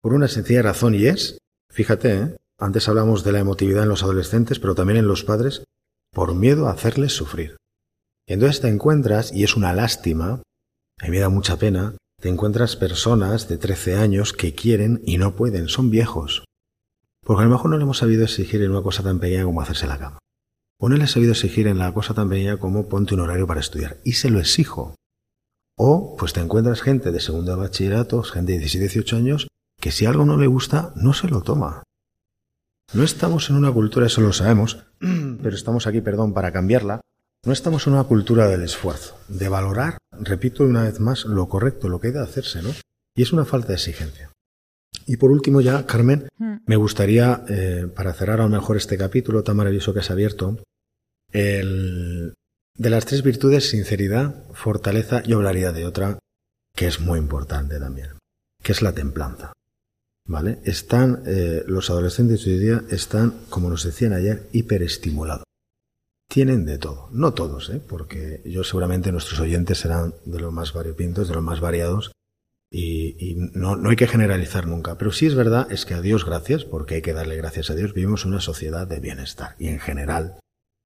por 0.03 0.15
una 0.15 0.29
sencilla 0.29 0.63
razón 0.63 0.95
y 0.95 1.07
es, 1.07 1.39
fíjate, 1.71 2.15
¿eh? 2.15 2.37
Antes 2.63 2.89
hablamos 2.89 3.25
de 3.25 3.33
la 3.33 3.41
emotividad 3.41 3.83
en 3.83 3.89
los 3.89 4.05
adolescentes, 4.05 4.61
pero 4.61 4.77
también 4.77 4.97
en 4.97 5.09
los 5.09 5.25
padres, 5.25 5.65
por 6.13 6.37
miedo 6.37 6.69
a 6.69 6.71
hacerles 6.71 7.13
sufrir. 7.13 7.57
Y 8.25 8.35
entonces 8.35 8.61
te 8.61 8.69
encuentras, 8.69 9.33
y 9.33 9.43
es 9.43 9.57
una 9.57 9.73
lástima, 9.73 10.43
a 11.01 11.05
mí 11.07 11.11
me 11.11 11.19
da 11.19 11.29
mucha 11.29 11.57
pena, 11.57 11.97
te 12.21 12.29
encuentras 12.29 12.77
personas 12.77 13.49
de 13.49 13.59
13 13.59 13.97
años 13.97 14.33
que 14.33 14.55
quieren 14.55 15.03
y 15.05 15.19
no 15.19 15.35
pueden, 15.35 15.67
son 15.67 15.91
viejos. 15.91 16.45
Porque 17.25 17.43
a 17.43 17.47
lo 17.47 17.51
mejor 17.51 17.71
no 17.71 17.79
le 17.79 17.83
hemos 17.83 17.99
sabido 17.99 18.23
exigir 18.23 18.63
en 18.63 18.71
una 18.71 18.83
cosa 18.83 19.03
tan 19.03 19.19
pequeña 19.19 19.45
como 19.45 19.61
hacerse 19.61 19.89
la 19.89 19.99
cama. 19.99 20.19
O 20.79 20.89
no 20.89 20.97
le 20.97 21.05
he 21.05 21.09
sabido 21.09 21.33
exigir 21.33 21.67
en 21.67 21.79
la 21.79 21.93
cosa 21.93 22.15
tan 22.15 22.29
pequeña 22.29 22.59
como 22.59 22.89
ponte 22.89 23.15
un 23.15 23.21
horario 23.21 23.49
para 23.49 23.61
estudiar. 23.61 23.99
Y 24.05 24.13
se 24.13 24.31
lo 24.31 24.39
exijo. 24.39 24.95
O 25.77 26.15
pues 26.17 26.33
te 26.33 26.39
encuentras 26.39 26.81
gente 26.81 27.11
de 27.11 27.19
segundo 27.19 27.51
de 27.53 27.59
bachillerato, 27.59 28.23
gente 28.23 28.53
de 28.53 28.59
17, 28.59 28.85
18 28.85 29.17
años, 29.17 29.49
que 29.81 29.91
si 29.91 30.07
algo 30.07 30.25
no 30.25 30.37
le 30.37 30.47
gusta, 30.47 30.93
no 30.95 31.13
se 31.13 31.27
lo 31.27 31.43
toma. 31.43 31.83
No 32.95 33.05
estamos 33.05 33.49
en 33.51 33.57
una 33.57 33.73
cultura, 33.73 34.07
eso 34.07 34.21
lo 34.21 34.33
sabemos, 34.33 34.85
pero 35.43 35.55
estamos 35.57 35.87
aquí, 35.87 36.01
perdón, 36.01 36.35
para 36.35 36.53
cambiarla. 36.53 37.01
No 37.45 37.53
estamos 37.53 37.87
en 37.87 37.95
una 37.95 38.05
cultura 38.05 38.47
del 38.49 38.63
esfuerzo, 38.63 39.19
de 39.29 39.49
valorar, 39.49 39.99
repito 40.13 40.63
una 40.63 40.85
vez 40.85 41.01
más, 41.01 41.25
lo 41.25 41.49
correcto, 41.49 41.89
lo 41.89 41.99
que 42.01 42.09
hay 42.09 42.13
de 42.13 42.21
hacerse, 42.21 42.63
¿no? 42.63 42.71
Y 43.17 43.23
es 43.23 43.33
una 43.33 43.45
falta 43.45 43.69
de 43.69 43.75
exigencia. 43.75 44.31
Y 45.07 45.17
por 45.17 45.33
último 45.33 45.61
ya, 45.61 45.85
Carmen, 45.87 46.29
Mm. 46.39 46.59
me 46.67 46.77
gustaría, 46.77 47.45
eh, 47.49 47.89
para 47.95 48.13
cerrar 48.13 48.41
a 48.41 48.45
lo 48.45 48.49
mejor 48.49 48.77
este 48.77 48.97
capítulo 48.97 49.43
tan 49.43 49.57
maravilloso 49.57 49.93
que 49.93 50.01
has 50.01 50.11
abierto, 50.11 50.59
el, 51.33 52.35
de 52.77 52.91
las 52.91 53.07
tres 53.07 53.23
virtudes, 53.23 53.71
sinceridad, 53.71 54.45
fortaleza, 54.53 55.23
yo 55.25 55.37
hablaría 55.39 55.73
de 55.73 55.87
otra 55.87 56.19
que 56.77 56.87
es 56.87 57.01
muy 57.01 57.19
importante 57.19 57.79
también, 57.81 58.11
que 58.63 58.73
es 58.73 58.83
la 58.83 58.93
templanza. 58.93 59.52
¿Vale? 60.33 60.61
Están, 60.65 61.25
eh, 61.27 61.63
los 61.67 61.91
adolescentes 61.91 62.43
de 62.47 62.53
hoy 62.53 62.59
día 62.59 62.83
están, 62.89 63.35
como 63.51 63.69
nos 63.69 63.85
decían 63.85 64.15
ayer, 64.15 64.49
hiperestimulados. 64.53 65.45
Tienen 66.27 66.65
de 66.65 66.79
todo, 66.79 67.11
no 67.13 67.35
todos, 67.35 67.69
¿eh? 67.69 67.83
porque 67.87 68.41
yo 68.47 68.65
seguramente 68.65 69.13
nuestros 69.13 69.41
oyentes 69.41 69.77
serán 69.77 70.15
de 70.25 70.41
los 70.41 70.51
más 70.51 70.73
variopintos, 70.73 71.29
de 71.29 71.35
los 71.35 71.45
más 71.45 71.61
variados, 71.61 72.13
y, 72.71 73.15
y 73.19 73.35
no, 73.53 73.77
no 73.77 73.91
hay 73.91 73.97
que 73.97 74.07
generalizar 74.07 74.67
nunca. 74.67 74.97
Pero 74.97 75.13
sí 75.13 75.27
es 75.27 75.35
verdad, 75.35 75.71
es 75.71 75.85
que 75.85 75.93
a 75.93 76.01
Dios 76.01 76.25
gracias, 76.25 76.65
porque 76.65 76.95
hay 76.95 77.03
que 77.03 77.13
darle 77.13 77.37
gracias 77.37 77.69
a 77.69 77.75
Dios, 77.75 77.93
vivimos 77.93 78.25
una 78.25 78.41
sociedad 78.41 78.87
de 78.87 79.01
bienestar. 79.01 79.55
Y 79.59 79.69
en 79.69 79.81
general, 79.81 80.39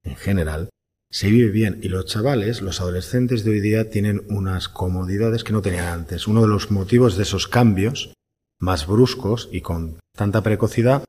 en 0.03 0.17
general, 0.17 0.67
se 1.09 1.29
vive 1.29 1.51
bien. 1.51 1.79
Y 1.81 1.87
los 1.87 2.05
chavales, 2.07 2.61
los 2.61 2.81
adolescentes 2.81 3.45
de 3.45 3.51
hoy 3.51 3.61
día 3.61 3.89
tienen 3.89 4.25
unas 4.27 4.67
comodidades 4.67 5.45
que 5.45 5.53
no 5.53 5.61
tenían 5.61 5.87
antes. 5.87 6.27
Uno 6.27 6.41
de 6.41 6.49
los 6.49 6.69
motivos 6.69 7.15
de 7.15 7.23
esos 7.23 7.47
cambios 7.47 8.11
más 8.59 8.87
bruscos 8.87 9.49
y 9.51 9.61
con 9.61 9.99
tanta 10.15 10.41
precocidad 10.41 11.03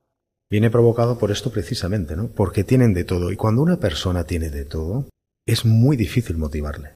viene 0.51 0.71
provocado 0.71 1.19
por 1.19 1.31
esto 1.31 1.51
precisamente, 1.51 2.17
¿no? 2.17 2.29
Porque 2.29 2.65
tienen 2.65 2.95
de 2.95 3.05
todo. 3.05 3.31
Y 3.31 3.37
cuando 3.37 3.63
una 3.63 3.79
persona 3.79 4.25
tiene 4.25 4.51
de 4.51 4.65
todo, 4.65 5.09
es 5.47 5.65
muy 5.65 5.97
difícil 5.97 6.37
motivarle. 6.37 6.95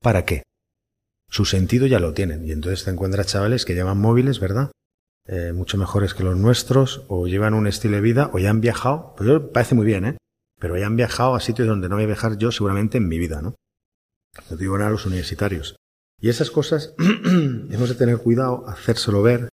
¿Para 0.00 0.24
qué? 0.24 0.42
Su 1.28 1.44
sentido 1.44 1.86
ya 1.86 1.98
lo 1.98 2.12
tienen. 2.12 2.46
Y 2.46 2.52
entonces 2.52 2.84
te 2.84 2.90
encuentras 2.90 3.26
chavales 3.26 3.64
que 3.64 3.74
llevan 3.74 3.98
móviles, 3.98 4.38
¿verdad? 4.38 4.70
Eh, 5.26 5.52
mucho 5.52 5.78
mejores 5.78 6.14
que 6.14 6.24
los 6.24 6.36
nuestros, 6.36 7.04
o 7.08 7.26
llevan 7.26 7.54
un 7.54 7.66
estilo 7.66 7.96
de 7.96 8.02
vida, 8.02 8.30
o 8.32 8.38
ya 8.38 8.50
han 8.50 8.60
viajado. 8.60 9.14
Pues 9.16 9.28
yo 9.28 9.52
parece 9.52 9.74
muy 9.74 9.86
bien, 9.86 10.04
¿eh? 10.04 10.16
Pero 10.60 10.76
ya 10.76 10.86
han 10.86 10.96
viajado 10.96 11.34
a 11.34 11.40
sitios 11.40 11.66
donde 11.66 11.88
no 11.88 11.96
voy 11.96 12.04
a 12.04 12.08
viajar 12.08 12.36
yo 12.38 12.52
seguramente 12.52 12.98
en 12.98 13.08
mi 13.08 13.18
vida, 13.18 13.42
¿no? 13.42 13.54
No 14.50 14.56
digo 14.56 14.76
a 14.76 14.90
los 14.90 15.06
universitarios. 15.06 15.76
Y 16.22 16.28
esas 16.28 16.52
cosas 16.52 16.94
hemos 16.98 17.88
de 17.88 17.96
tener 17.96 18.18
cuidado, 18.18 18.64
hacérselo 18.68 19.22
ver, 19.22 19.48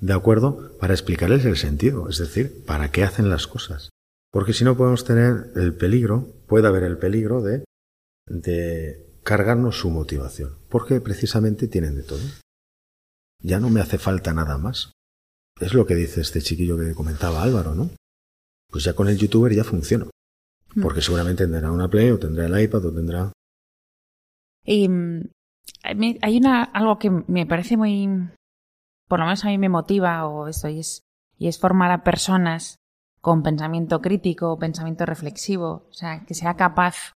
¿de 0.00 0.12
acuerdo? 0.12 0.78
Para 0.78 0.94
explicarles 0.94 1.44
el 1.44 1.56
sentido, 1.56 2.08
es 2.08 2.18
decir, 2.18 2.64
para 2.64 2.92
qué 2.92 3.02
hacen 3.02 3.28
las 3.28 3.48
cosas. 3.48 3.90
Porque 4.30 4.52
si 4.52 4.62
no 4.62 4.76
podemos 4.76 5.04
tener 5.04 5.50
el 5.56 5.74
peligro, 5.74 6.32
puede 6.46 6.68
haber 6.68 6.84
el 6.84 6.96
peligro 6.96 7.42
de, 7.42 7.64
de 8.28 9.04
cargarnos 9.24 9.80
su 9.80 9.90
motivación, 9.90 10.56
porque 10.68 11.00
precisamente 11.00 11.66
tienen 11.66 11.96
de 11.96 12.04
todo. 12.04 12.22
Ya 13.42 13.58
no 13.58 13.68
me 13.68 13.80
hace 13.80 13.98
falta 13.98 14.32
nada 14.32 14.58
más. 14.58 14.92
Es 15.60 15.74
lo 15.74 15.86
que 15.86 15.96
dice 15.96 16.20
este 16.20 16.40
chiquillo 16.40 16.78
que 16.78 16.94
comentaba 16.94 17.42
Álvaro, 17.42 17.74
¿no? 17.74 17.90
Pues 18.70 18.84
ya 18.84 18.94
con 18.94 19.08
el 19.08 19.18
youtuber 19.18 19.52
ya 19.52 19.64
funciona. 19.64 20.08
Porque 20.80 21.02
seguramente 21.02 21.44
tendrá 21.44 21.72
una 21.72 21.88
Play 21.88 22.10
o 22.10 22.18
tendrá 22.18 22.46
el 22.46 22.60
iPad 22.60 22.84
o 22.84 22.94
tendrá... 22.94 23.32
Y 24.64 24.88
mm, 24.88 25.22
hay 25.82 26.38
una, 26.38 26.64
algo 26.64 26.98
que 26.98 27.10
me 27.10 27.46
parece 27.46 27.76
muy, 27.76 28.08
por 29.08 29.20
lo 29.20 29.26
menos 29.26 29.44
a 29.44 29.48
mí 29.48 29.58
me 29.58 29.68
motiva 29.68 30.26
o 30.26 30.48
eso, 30.48 30.68
y 30.68 30.80
es, 30.80 31.02
formar 31.60 31.90
a 31.90 32.02
personas 32.02 32.76
con 33.20 33.42
pensamiento 33.42 34.00
crítico, 34.00 34.58
pensamiento 34.58 35.06
reflexivo, 35.06 35.86
o 35.88 35.92
sea, 35.92 36.24
que 36.24 36.34
sea 36.34 36.54
capaz 36.54 37.12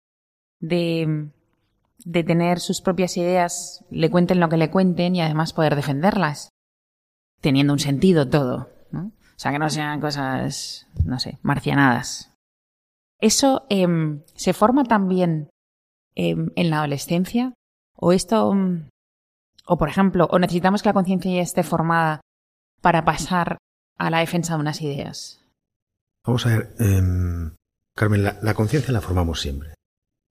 de, 0.60 1.30
de 2.04 2.24
tener 2.24 2.60
sus 2.60 2.80
propias 2.80 3.16
ideas, 3.16 3.84
le 3.90 4.10
cuenten 4.10 4.40
lo 4.40 4.48
que 4.48 4.56
le 4.56 4.70
cuenten 4.70 5.16
y 5.16 5.20
además 5.20 5.52
poder 5.52 5.76
defenderlas, 5.76 6.50
teniendo 7.40 7.72
un 7.72 7.78
sentido 7.78 8.28
todo, 8.28 8.70
¿no? 8.90 9.12
O 9.36 9.38
sea, 9.38 9.52
que 9.52 9.58
no 9.58 9.68
sean 9.68 10.00
cosas, 10.00 10.88
no 11.04 11.18
sé, 11.18 11.38
marcianadas. 11.42 12.32
¿Eso 13.20 13.66
em, 13.68 14.22
se 14.34 14.52
forma 14.52 14.84
también 14.84 15.50
em, 16.14 16.50
en 16.56 16.70
la 16.70 16.78
adolescencia? 16.78 17.52
¿O 17.96 18.12
esto, 18.12 18.52
mm, 18.52 18.88
o 19.66 19.78
por 19.78 19.88
ejemplo, 19.88 20.26
o 20.30 20.38
necesitamos 20.38 20.82
que 20.82 20.88
la 20.88 20.94
conciencia 20.94 21.32
ya 21.32 21.42
esté 21.42 21.62
formada 21.62 22.20
para 22.80 23.04
pasar 23.04 23.58
a 23.98 24.10
la 24.10 24.20
defensa 24.20 24.54
de 24.54 24.60
unas 24.60 24.80
ideas? 24.82 25.40
Vamos 26.24 26.46
a 26.46 26.50
ver, 26.50 26.74
em, 26.78 27.54
Carmen, 27.96 28.22
la, 28.22 28.38
la 28.42 28.54
conciencia 28.54 28.92
la 28.92 29.00
formamos 29.00 29.40
siempre. 29.40 29.74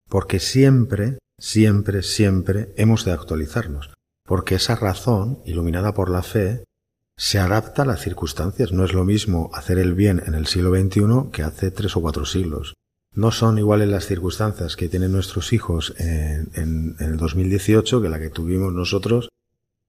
Porque 0.07 0.39
siempre, 0.39 1.18
siempre, 1.39 2.03
siempre 2.03 2.74
hemos 2.78 3.05
de 3.05 3.11
actualizarnos. 3.11 3.93
Porque 4.26 4.55
esa 4.55 4.76
razón, 4.76 5.41
iluminada 5.45 5.93
por 5.93 6.09
la 6.09 6.22
fe, 6.22 6.63
se 7.18 7.39
adapta 7.39 7.84
a 7.84 7.86
las 7.86 8.01
circunstancias. 8.01 8.72
No 8.72 8.84
es 8.84 8.93
lo 8.93 9.05
mismo 9.05 9.49
hacer 9.53 9.80
el 9.80 9.93
bien 9.93 10.22
en 10.26 10.36
el 10.36 10.47
siglo 10.47 10.72
XXI 10.72 11.32
que 11.32 11.43
hace 11.43 11.72
tres 11.72 11.95
o 11.95 12.01
cuatro 12.01 12.26
siglos. 12.26 12.76
No 13.16 13.32
son 13.32 13.57
iguales 13.57 13.88
las 13.88 14.05
circunstancias 14.05 14.76
que 14.76 14.89
tienen 14.89 15.13
nuestros 15.13 15.53
hijos 15.53 15.95
en, 15.97 16.51
en, 16.53 16.95
el 16.99 17.16
2018 17.18 18.01
que 18.01 18.09
la 18.09 18.20
que 18.20 18.30
tuvimos 18.30 18.74
nosotros. 18.74 19.30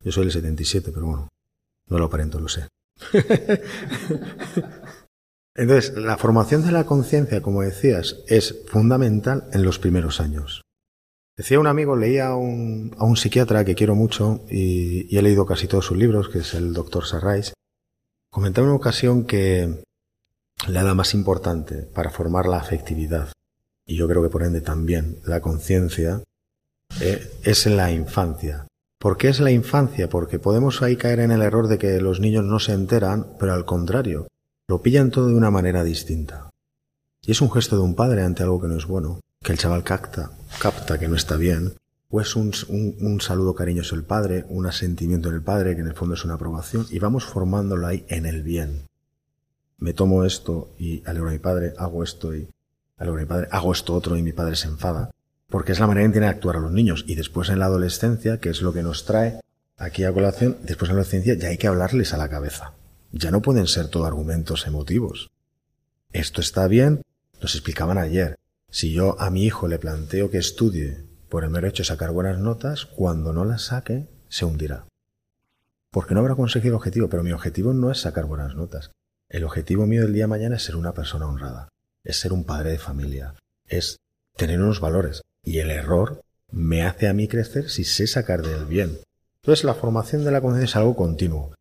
Yo 0.00 0.12
soy 0.12 0.26
el 0.26 0.32
77, 0.32 0.92
pero 0.92 1.06
bueno, 1.06 1.28
no 1.88 1.98
lo 1.98 2.04
aparento, 2.04 2.38
lo 2.38 2.48
sé. 2.48 2.68
Entonces, 5.56 5.96
la 5.96 6.16
formación 6.18 6.64
de 6.64 6.70
la 6.70 6.86
conciencia, 6.86 7.42
como 7.42 7.62
decías, 7.62 8.22
es 8.28 8.62
fundamental 8.68 9.48
en 9.52 9.64
los 9.64 9.80
primeros 9.80 10.20
años. 10.20 10.62
Decía 11.36 11.58
un 11.58 11.66
amigo, 11.66 11.96
leía 11.96 12.28
a 12.28 12.36
un, 12.36 12.94
a 12.98 13.04
un 13.04 13.16
psiquiatra 13.16 13.64
que 13.64 13.74
quiero 13.74 13.94
mucho 13.94 14.44
y, 14.48 15.12
y, 15.12 15.18
he 15.18 15.22
leído 15.22 15.46
casi 15.46 15.66
todos 15.66 15.84
sus 15.86 15.96
libros, 15.96 16.28
que 16.28 16.38
es 16.38 16.54
el 16.54 16.72
doctor 16.72 17.06
Sarrais, 17.06 17.52
comentaba 18.30 18.66
en 18.66 18.70
una 18.70 18.76
ocasión 18.76 19.24
que 19.24 19.82
la 20.68 20.80
edad 20.80 20.94
más 20.94 21.14
importante 21.14 21.82
para 21.82 22.10
formar 22.10 22.46
la 22.46 22.58
afectividad, 22.58 23.28
y 23.86 23.96
yo 23.96 24.08
creo 24.08 24.22
que 24.22 24.30
por 24.30 24.42
ende 24.42 24.60
también 24.60 25.18
la 25.24 25.40
conciencia, 25.40 26.22
eh, 27.00 27.30
es 27.44 27.66
en 27.66 27.76
la 27.76 27.92
infancia. 27.92 28.66
¿Por 28.98 29.16
qué 29.16 29.28
es 29.28 29.40
la 29.40 29.50
infancia? 29.50 30.08
Porque 30.08 30.38
podemos 30.38 30.82
ahí 30.82 30.96
caer 30.96 31.20
en 31.20 31.30
el 31.30 31.42
error 31.42 31.68
de 31.68 31.78
que 31.78 32.00
los 32.00 32.18
niños 32.18 32.44
no 32.44 32.58
se 32.58 32.72
enteran, 32.72 33.26
pero 33.38 33.52
al 33.52 33.64
contrario, 33.64 34.26
lo 34.66 34.82
pillan 34.82 35.10
todo 35.10 35.28
de 35.28 35.34
una 35.34 35.50
manera 35.50 35.84
distinta. 35.84 36.50
Y 37.22 37.32
es 37.32 37.40
un 37.40 37.50
gesto 37.50 37.76
de 37.76 37.82
un 37.82 37.94
padre 37.94 38.22
ante 38.22 38.42
algo 38.42 38.60
que 38.60 38.68
no 38.68 38.76
es 38.76 38.86
bueno, 38.86 39.20
que 39.42 39.52
el 39.52 39.58
chaval 39.58 39.84
capta, 39.84 40.32
capta 40.60 40.98
que 40.98 41.08
no 41.08 41.16
está 41.16 41.36
bien, 41.36 41.74
o 42.08 42.20
es 42.20 42.34
un, 42.34 42.52
un, 42.68 43.20
saludo 43.20 43.54
cariñoso 43.54 43.94
del 43.94 44.04
padre, 44.04 44.44
un 44.48 44.66
asentimiento 44.66 45.30
del 45.30 45.42
padre, 45.42 45.74
que 45.74 45.82
en 45.82 45.88
el 45.88 45.94
fondo 45.94 46.14
es 46.14 46.24
una 46.24 46.34
aprobación, 46.34 46.86
y 46.90 46.98
vamos 46.98 47.24
formándolo 47.24 47.86
ahí 47.86 48.06
en 48.08 48.26
el 48.26 48.42
bien. 48.42 48.85
Me 49.78 49.92
tomo 49.92 50.24
esto 50.24 50.74
y 50.78 51.02
alegro 51.06 51.28
a 51.28 51.32
mi 51.32 51.38
padre, 51.38 51.74
hago 51.76 52.02
esto 52.02 52.34
y 52.34 52.48
alegro 52.96 53.18
a 53.18 53.22
mi 53.22 53.26
padre, 53.26 53.48
hago 53.50 53.72
esto 53.72 53.94
otro 53.94 54.16
y 54.16 54.22
mi 54.22 54.32
padre 54.32 54.56
se 54.56 54.68
enfada, 54.68 55.10
porque 55.48 55.72
es 55.72 55.80
la 55.80 55.86
manera 55.86 56.06
en 56.06 56.12
que 56.12 56.14
tienen 56.14 56.30
que 56.30 56.36
actuar 56.36 56.56
a 56.56 56.60
los 56.60 56.72
niños. 56.72 57.04
Y 57.06 57.14
después 57.14 57.48
en 57.50 57.58
la 57.58 57.66
adolescencia, 57.66 58.40
que 58.40 58.50
es 58.50 58.62
lo 58.62 58.72
que 58.72 58.82
nos 58.82 59.04
trae 59.04 59.40
aquí 59.76 60.04
a 60.04 60.12
colación, 60.12 60.56
después 60.62 60.90
en 60.90 60.96
la 60.96 61.02
adolescencia 61.02 61.34
ya 61.34 61.48
hay 61.48 61.58
que 61.58 61.66
hablarles 61.66 62.14
a 62.14 62.16
la 62.16 62.28
cabeza. 62.28 62.72
Ya 63.12 63.30
no 63.30 63.42
pueden 63.42 63.66
ser 63.66 63.88
todo 63.88 64.06
argumentos 64.06 64.66
emotivos. 64.66 65.30
Esto 66.12 66.40
está 66.40 66.66
bien, 66.66 67.02
nos 67.42 67.54
explicaban 67.54 67.98
ayer. 67.98 68.36
Si 68.70 68.92
yo 68.92 69.20
a 69.20 69.30
mi 69.30 69.44
hijo 69.44 69.68
le 69.68 69.78
planteo 69.78 70.30
que 70.30 70.38
estudie 70.38 71.04
por 71.28 71.44
el 71.44 71.50
mero 71.50 71.68
hecho 71.68 71.82
de 71.82 71.88
sacar 71.88 72.12
buenas 72.12 72.38
notas, 72.38 72.86
cuando 72.86 73.32
no 73.32 73.44
las 73.44 73.62
saque, 73.62 74.08
se 74.28 74.44
hundirá. 74.44 74.86
Porque 75.90 76.14
no 76.14 76.20
habrá 76.20 76.34
conseguido 76.34 76.76
objetivo, 76.76 77.08
pero 77.08 77.22
mi 77.22 77.32
objetivo 77.32 77.72
no 77.72 77.90
es 77.90 78.00
sacar 78.00 78.24
buenas 78.26 78.54
notas. 78.54 78.90
El 79.28 79.42
objetivo 79.42 79.86
mío 79.86 80.02
del 80.02 80.12
día 80.12 80.24
de 80.24 80.28
mañana 80.28 80.56
es 80.56 80.62
ser 80.62 80.76
una 80.76 80.94
persona 80.94 81.26
honrada, 81.26 81.68
es 82.04 82.18
ser 82.18 82.32
un 82.32 82.44
padre 82.44 82.70
de 82.70 82.78
familia, 82.78 83.34
es 83.66 83.98
tener 84.36 84.60
unos 84.60 84.80
valores. 84.80 85.22
Y 85.42 85.58
el 85.58 85.70
error 85.70 86.20
me 86.52 86.84
hace 86.84 87.08
a 87.08 87.12
mí 87.12 87.26
crecer 87.26 87.68
si 87.68 87.82
sé 87.82 88.06
sacar 88.06 88.42
del 88.42 88.66
bien. 88.66 88.98
Entonces 89.42 89.64
la 89.64 89.74
formación 89.74 90.24
de 90.24 90.30
la 90.30 90.40
conciencia 90.40 90.70
es 90.70 90.76
algo 90.76 90.94
continuo. 90.94 91.54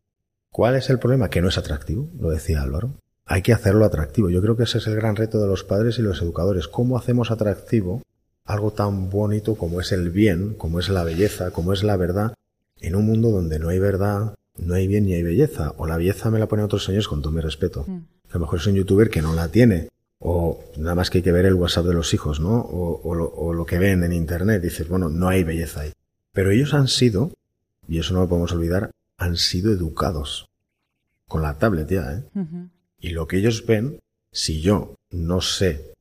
¿Cuál 0.52 0.76
es 0.76 0.90
el 0.90 1.00
problema? 1.00 1.28
Que 1.28 1.42
no 1.42 1.48
es 1.48 1.58
atractivo, 1.58 2.08
lo 2.18 2.30
decía 2.30 2.62
Álvaro. 2.62 2.94
Hay 3.24 3.42
que 3.42 3.52
hacerlo 3.52 3.84
atractivo. 3.84 4.30
Yo 4.30 4.40
creo 4.40 4.56
que 4.56 4.62
ese 4.62 4.78
es 4.78 4.86
el 4.86 4.94
gran 4.94 5.16
reto 5.16 5.40
de 5.40 5.48
los 5.48 5.64
padres 5.64 5.98
y 5.98 6.02
los 6.02 6.22
educadores. 6.22 6.68
¿Cómo 6.68 6.96
hacemos 6.96 7.32
atractivo 7.32 8.02
algo 8.44 8.72
tan 8.72 9.10
bonito 9.10 9.56
como 9.56 9.80
es 9.80 9.90
el 9.90 10.10
bien, 10.10 10.54
como 10.54 10.78
es 10.78 10.88
la 10.88 11.02
belleza, 11.02 11.50
como 11.50 11.72
es 11.72 11.82
la 11.82 11.96
verdad, 11.96 12.34
en 12.80 12.94
un 12.94 13.06
mundo 13.06 13.32
donde 13.32 13.58
no 13.58 13.70
hay 13.70 13.80
verdad, 13.80 14.34
no 14.58 14.74
hay 14.74 14.86
bien 14.86 15.06
ni 15.06 15.14
hay 15.14 15.22
belleza? 15.22 15.74
O 15.78 15.86
la 15.86 15.96
belleza 15.96 16.30
me 16.30 16.38
la 16.38 16.48
ponen 16.48 16.64
otros 16.64 16.84
señores 16.84 17.08
con 17.08 17.22
todo 17.22 17.32
mi 17.32 17.40
respeto. 17.40 17.84
Mm. 17.86 18.00
A 18.30 18.34
lo 18.34 18.40
mejor 18.40 18.58
es 18.58 18.66
un 18.66 18.74
youtuber 18.74 19.10
que 19.10 19.22
no 19.22 19.34
la 19.34 19.48
tiene. 19.48 19.88
O 20.18 20.64
nada 20.78 20.94
más 20.94 21.10
que 21.10 21.18
hay 21.18 21.22
que 21.22 21.32
ver 21.32 21.46
el 21.46 21.54
WhatsApp 21.54 21.86
de 21.86 21.94
los 21.94 22.14
hijos, 22.14 22.40
¿no? 22.40 22.60
O, 22.60 23.00
o, 23.02 23.14
lo, 23.14 23.26
o 23.26 23.52
lo 23.52 23.66
que 23.66 23.78
ven 23.78 24.02
en 24.02 24.12
Internet. 24.12 24.62
Dices, 24.62 24.88
bueno, 24.88 25.08
no 25.08 25.28
hay 25.28 25.44
belleza 25.44 25.82
ahí. 25.82 25.92
Pero 26.32 26.50
ellos 26.50 26.74
han 26.74 26.88
sido, 26.88 27.32
y 27.86 27.98
eso 27.98 28.14
no 28.14 28.20
lo 28.20 28.28
podemos 28.28 28.52
olvidar, 28.52 28.90
han 29.18 29.36
sido 29.36 29.72
educados 29.72 30.48
con 31.28 31.42
la 31.42 31.58
tablet 31.58 31.88
ya, 31.88 32.12
¿eh? 32.12 32.24
Uh 32.34 32.40
-huh. 32.40 32.70
Y 32.98 33.10
lo 33.10 33.26
que 33.26 33.38
ellos 33.38 33.64
ven, 33.66 34.00
si 34.32 34.60
yo 34.60 34.94
no 35.10 35.40
sé 35.40 35.94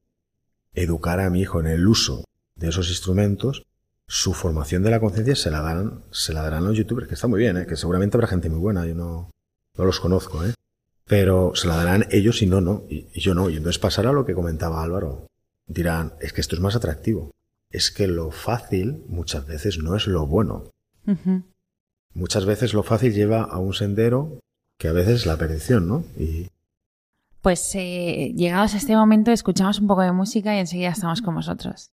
educar 0.73 1.19
a 1.19 1.29
mi 1.29 1.41
hijo 1.41 1.59
en 1.59 1.67
el 1.67 1.87
uso 1.87 2.25
de 2.55 2.69
esos 2.69 2.89
instrumentos, 2.89 3.65
su 4.07 4.33
formación 4.33 4.83
de 4.83 4.91
la 4.91 4.99
conciencia 4.99 5.35
se 5.35 5.51
la 5.51 5.61
darán, 5.61 6.03
se 6.11 6.33
la 6.33 6.41
darán 6.41 6.65
los 6.65 6.77
youtubers, 6.77 7.07
que 7.07 7.15
está 7.15 7.27
muy 7.27 7.39
bien, 7.39 7.57
¿eh? 7.57 7.65
que 7.65 7.75
seguramente 7.75 8.17
habrá 8.17 8.27
gente 8.27 8.49
muy 8.49 8.59
buena, 8.59 8.85
yo 8.85 8.95
no, 8.95 9.31
no 9.77 9.85
los 9.85 9.99
conozco, 9.99 10.45
¿eh? 10.45 10.53
pero 11.05 11.53
se 11.55 11.67
la 11.67 11.75
darán 11.75 12.05
ellos 12.11 12.41
y 12.41 12.47
no, 12.47 12.61
no, 12.61 12.83
y, 12.89 13.07
y 13.13 13.21
yo 13.21 13.33
no. 13.33 13.49
Y 13.49 13.57
entonces 13.57 13.79
pasará 13.79 14.11
lo 14.11 14.25
que 14.25 14.33
comentaba 14.33 14.83
Álvaro. 14.83 15.27
Dirán, 15.67 16.13
es 16.19 16.33
que 16.33 16.41
esto 16.41 16.55
es 16.55 16.61
más 16.61 16.75
atractivo. 16.75 17.31
Es 17.71 17.91
que 17.91 18.07
lo 18.07 18.31
fácil 18.31 19.03
muchas 19.07 19.45
veces 19.45 19.77
no 19.77 19.95
es 19.95 20.07
lo 20.07 20.25
bueno. 20.25 20.71
Uh 21.05 21.11
-huh. 21.11 21.43
Muchas 22.13 22.45
veces 22.45 22.73
lo 22.73 22.83
fácil 22.83 23.13
lleva 23.13 23.43
a 23.43 23.57
un 23.57 23.73
sendero 23.73 24.39
que 24.79 24.87
a 24.87 24.93
veces 24.93 25.21
es 25.21 25.25
la 25.25 25.37
perdición, 25.37 25.87
¿no? 25.87 26.03
Y... 26.17 26.47
Pues 27.41 27.71
eh, 27.75 28.33
llegados 28.35 28.73
a 28.73 28.77
este 28.77 28.95
momento 28.95 29.31
escuchamos 29.31 29.79
un 29.79 29.87
poco 29.87 30.01
de 30.01 30.11
música 30.11 30.55
y 30.55 30.59
enseguida 30.59 30.89
estamos 30.89 31.21
con 31.21 31.35
vosotros. 31.35 31.91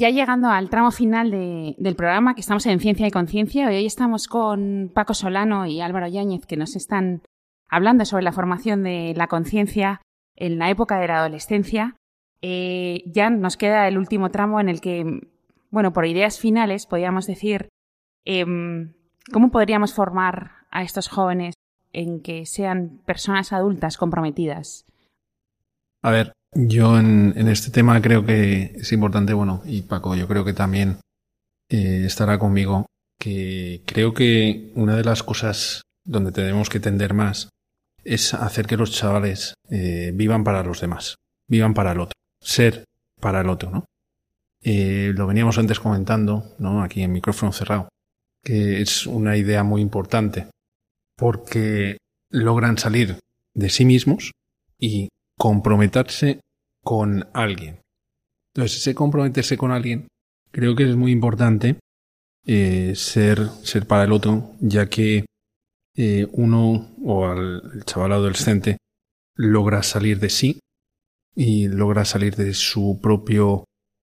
Ya 0.00 0.08
llegando 0.08 0.48
al 0.48 0.70
tramo 0.70 0.90
final 0.90 1.30
de- 1.30 1.74
del 1.78 1.94
programa, 1.94 2.34
que 2.34 2.40
estamos 2.40 2.64
en 2.66 2.80
Ciencia 2.80 3.06
y 3.06 3.10
Conciencia, 3.10 3.68
hoy 3.68 3.84
estamos 3.84 4.28
con 4.28 4.90
Paco 4.94 5.12
Solano 5.12 5.66
y 5.66 5.82
Álvaro 5.82 6.08
Yáñez, 6.08 6.46
que 6.46 6.56
nos 6.56 6.74
están 6.74 7.20
hablando 7.68 8.06
sobre 8.06 8.24
la 8.24 8.32
formación 8.32 8.82
de 8.82 9.12
la 9.14 9.26
conciencia 9.26 10.00
en 10.36 10.58
la 10.58 10.70
época 10.70 10.98
de 10.98 11.06
la 11.08 11.18
adolescencia. 11.18 11.96
Eh, 12.40 13.02
ya 13.06 13.28
nos 13.28 13.58
queda 13.58 13.86
el 13.88 13.98
último 13.98 14.30
tramo 14.30 14.58
en 14.58 14.70
el 14.70 14.80
que, 14.80 15.04
bueno, 15.70 15.92
por 15.92 16.06
ideas 16.06 16.40
finales, 16.40 16.86
podríamos 16.86 17.26
decir, 17.26 17.68
em, 18.24 18.94
¿cómo 19.30 19.50
podríamos 19.50 19.92
formar 19.92 20.52
a 20.70 20.82
estos 20.82 21.08
jóvenes 21.08 21.54
en 21.92 22.22
que 22.22 22.46
sean 22.46 23.00
personas 23.04 23.52
adultas 23.52 23.98
comprometidas? 23.98 24.86
A 26.02 26.10
ver, 26.10 26.32
yo 26.52 26.98
en, 26.98 27.34
en 27.36 27.48
este 27.48 27.70
tema 27.70 28.00
creo 28.00 28.24
que 28.24 28.72
es 28.74 28.92
importante, 28.92 29.32
bueno, 29.34 29.62
y 29.64 29.82
Paco, 29.82 30.14
yo 30.16 30.26
creo 30.26 30.44
que 30.44 30.52
también 30.52 30.98
eh, 31.68 32.02
estará 32.04 32.38
conmigo, 32.38 32.86
que 33.18 33.82
creo 33.86 34.12
que 34.14 34.72
una 34.74 34.96
de 34.96 35.04
las 35.04 35.22
cosas 35.22 35.82
donde 36.04 36.32
tenemos 36.32 36.68
que 36.68 36.80
tender 36.80 37.14
más 37.14 37.50
es 38.02 38.34
hacer 38.34 38.66
que 38.66 38.76
los 38.76 38.90
chavales 38.90 39.54
eh, 39.70 40.10
vivan 40.14 40.42
para 40.42 40.64
los 40.64 40.80
demás, 40.80 41.16
vivan 41.46 41.74
para 41.74 41.92
el 41.92 42.00
otro, 42.00 42.14
ser 42.40 42.84
para 43.20 43.42
el 43.42 43.48
otro, 43.48 43.70
¿no? 43.70 43.84
Eh, 44.62 45.12
lo 45.14 45.26
veníamos 45.26 45.58
antes 45.58 45.80
comentando, 45.80 46.56
¿no? 46.58 46.82
Aquí 46.82 47.02
en 47.02 47.12
micrófono 47.12 47.52
cerrado, 47.52 47.88
que 48.42 48.80
es 48.80 49.06
una 49.06 49.36
idea 49.36 49.62
muy 49.62 49.80
importante, 49.80 50.48
porque 51.16 51.98
logran 52.30 52.78
salir 52.78 53.18
de 53.54 53.70
sí 53.70 53.84
mismos 53.84 54.32
y 54.78 55.08
comprometerse 55.40 56.40
con 56.84 57.26
alguien. 57.32 57.80
Entonces, 58.54 58.78
ese 58.80 58.94
comprometerse 58.94 59.56
con 59.56 59.70
alguien 59.72 60.06
creo 60.52 60.76
que 60.76 60.82
es 60.84 60.96
muy 60.96 61.12
importante 61.12 61.76
eh, 62.46 62.92
ser, 62.94 63.48
ser 63.62 63.86
para 63.86 64.04
el 64.04 64.12
otro, 64.12 64.52
ya 64.60 64.90
que 64.90 65.24
eh, 65.96 66.26
uno 66.32 66.94
o 67.02 67.26
al 67.26 67.62
el 67.74 67.84
chaval 67.84 68.12
adolescente 68.12 68.76
logra 69.34 69.82
salir 69.82 70.20
de 70.20 70.28
sí 70.28 70.60
y 71.34 71.68
logra 71.68 72.04
salir 72.04 72.36
de 72.36 72.52
su 72.52 72.98
propio 73.02 73.64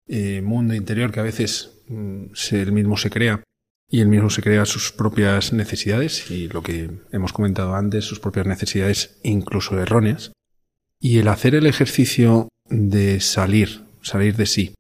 eh, 0.09 0.43
mundo 0.43 0.75
interior 0.75 1.13
que 1.13 1.21
a 1.21 1.25
veces 1.25 1.83
mm, 1.89 2.27
se- 2.35 2.61
él 2.61 2.73
mismo 2.73 2.99
se 2.99 3.09
crea 3.09 3.43
y 3.91 4.01
él 4.01 4.09
mismo 4.09 4.29
se 4.29 4.43
crea 4.43 4.67
sus 4.67 4.93
propias 4.93 5.53
necesidades 5.55 6.31
y 6.31 6.49
lo 6.49 6.63
que 6.63 6.91
hemos 7.11 7.33
comentado 7.33 7.75
antes, 7.75 8.05
sus 8.05 8.21
propias 8.21 8.47
necesidades 8.47 9.19
incluso 9.23 9.79
erróneas. 9.81 10.33
Y 11.05 11.19
el 11.19 11.27
hacer 11.27 11.57
el 11.57 11.67
ejercicio 11.67 12.49
de 12.71 13.19
salir, 13.19 13.87
salir 14.03 14.37
de 14.37 14.47
sí, 14.47 14.75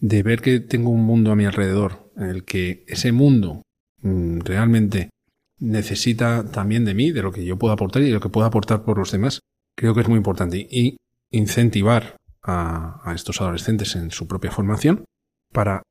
de 0.00 0.24
ver 0.24 0.42
que 0.42 0.58
tengo 0.58 0.90
un 0.90 1.04
mundo 1.04 1.30
a 1.30 1.36
mi 1.36 1.44
alrededor 1.44 2.10
en 2.16 2.24
el 2.24 2.44
que 2.44 2.84
ese 2.88 3.12
mundo 3.12 3.62
mm, 4.02 4.40
realmente 4.40 5.10
necesita 5.60 6.50
también 6.50 6.84
de 6.84 6.94
mí, 6.94 7.12
de 7.12 7.22
lo 7.22 7.30
que 7.30 7.44
yo 7.44 7.58
puedo 7.58 7.72
aportar 7.72 8.02
y 8.02 8.06
de 8.06 8.14
lo 8.14 8.20
que 8.20 8.28
puedo 8.28 8.44
aportar 8.44 8.82
por 8.82 8.98
los 8.98 9.12
demás, 9.12 9.38
creo 9.76 9.94
que 9.94 10.00
es 10.00 10.08
muy 10.08 10.16
importante. 10.16 10.66
Y 10.68 10.96
incentivar 11.30 12.16
a, 12.42 13.00
a 13.08 13.14
estos 13.14 13.40
adolescentes 13.40 13.94
en 13.94 14.10
su 14.10 14.26
propia 14.26 14.50
formación 14.50 15.04
para 15.52 15.84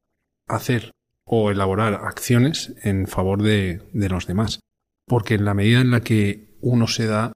hacer 0.50 0.92
o 1.24 1.50
elaborar 1.50 1.94
acciones 1.94 2.76
en 2.84 3.08
favor 3.08 3.42
de, 3.42 3.88
de 3.94 4.10
los 4.10 4.28
demás. 4.28 4.60
Porque 5.06 5.36
en 5.36 5.46
la 5.46 5.54
medida 5.54 5.80
en 5.80 5.92
la 5.92 6.02
que 6.02 6.58
uno 6.60 6.88
se 6.88 7.06
da 7.06 7.32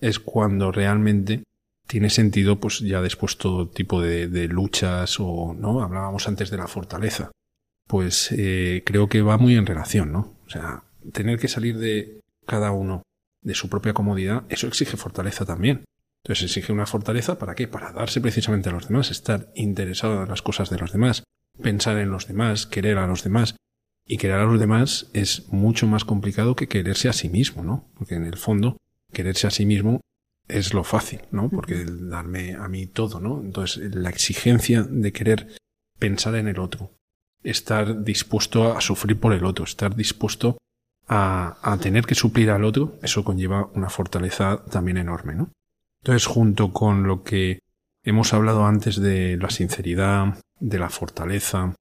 es 0.00 0.18
cuando 0.18 0.72
realmente 0.72 1.44
tiene 1.86 2.10
sentido 2.10 2.58
pues 2.60 2.80
ya 2.80 3.00
después 3.02 3.36
todo 3.36 3.68
tipo 3.68 4.00
de, 4.00 4.48
luchas 4.48 5.16
o 5.20 5.54
no 5.54 5.82
hablábamos 5.82 6.26
antes 6.28 6.50
de 6.50 6.56
la 6.56 6.68
fortaleza. 6.68 7.30
Pues 7.86 8.32
eh, 8.32 8.82
creo 8.86 9.08
que 9.08 9.22
va 9.22 9.36
muy 9.36 9.56
en 9.56 9.66
relación 9.66 10.12
no 10.12 10.38
o 10.46 10.50
sea 10.50 10.84
tener 11.12 11.38
que 11.38 11.48
salir 11.48 11.76
de 11.78 12.20
cada 12.46 12.72
uno 12.72 13.02
de 13.42 13.54
su 13.54 13.68
propia 13.68 13.92
comodidad 13.92 14.44
eso 14.48 14.66
exige 14.66 14.96
fortaleza 14.96 15.44
también. 15.44 15.84
Entonces 16.22 16.44
exige 16.44 16.72
una 16.72 16.86
fortaleza 16.86 17.38
para 17.38 17.54
qué 17.54 17.68
para 17.68 17.92
darse 17.92 18.20
precisamente 18.20 18.70
a 18.70 18.72
los 18.72 18.88
demás 18.88 19.10
estar 19.10 19.52
interesado 19.54 20.22
en 20.22 20.28
las 20.28 20.40
cosas 20.40 20.70
de 20.70 20.78
los 20.78 20.92
demás 20.92 21.24
pensar 21.62 21.98
en 21.98 22.10
los 22.10 22.26
demás 22.26 22.66
querer 22.66 22.98
a 22.98 23.06
los 23.06 23.22
demás. 23.22 23.56
Y 24.06 24.18
querer 24.18 24.36
a 24.36 24.44
los 24.44 24.60
demás 24.60 25.08
es 25.14 25.48
mucho 25.48 25.86
más 25.86 26.04
complicado 26.04 26.56
que 26.56 26.68
quererse 26.68 27.08
a 27.08 27.14
sí 27.14 27.28
mismo 27.28 27.62
no 27.62 27.88
porque 27.94 28.14
en 28.14 28.24
el 28.24 28.36
fondo 28.36 28.76
quererse 29.12 29.46
a 29.46 29.50
sí 29.50 29.64
mismo 29.64 30.00
es 30.48 30.74
lo 30.74 30.84
fácil, 30.84 31.20
¿no? 31.30 31.48
Porque 31.48 31.84
darme 31.86 32.54
a 32.54 32.68
mí 32.68 32.86
todo, 32.86 33.20
¿no? 33.20 33.40
Entonces, 33.40 33.94
la 33.94 34.10
exigencia 34.10 34.82
de 34.82 35.12
querer 35.12 35.56
pensar 35.98 36.34
en 36.34 36.48
el 36.48 36.58
otro, 36.58 36.92
estar 37.42 38.04
dispuesto 38.04 38.76
a 38.76 38.80
sufrir 38.80 39.18
por 39.18 39.32
el 39.32 39.44
otro, 39.44 39.64
estar 39.64 39.94
dispuesto 39.94 40.58
a, 41.08 41.58
a 41.62 41.78
tener 41.78 42.04
que 42.04 42.14
suplir 42.14 42.50
al 42.50 42.64
otro, 42.64 42.98
eso 43.02 43.24
conlleva 43.24 43.70
una 43.74 43.90
fortaleza 43.90 44.64
también 44.70 44.98
enorme, 44.98 45.34
¿no? 45.34 45.50
Entonces, 46.02 46.26
junto 46.26 46.72
con 46.72 47.04
lo 47.04 47.22
que 47.22 47.60
hemos 48.02 48.34
hablado 48.34 48.66
antes 48.66 49.00
de 49.00 49.38
la 49.38 49.48
sinceridad, 49.48 50.38
de 50.60 50.78
la 50.78 50.90
fortaleza, 50.90 51.74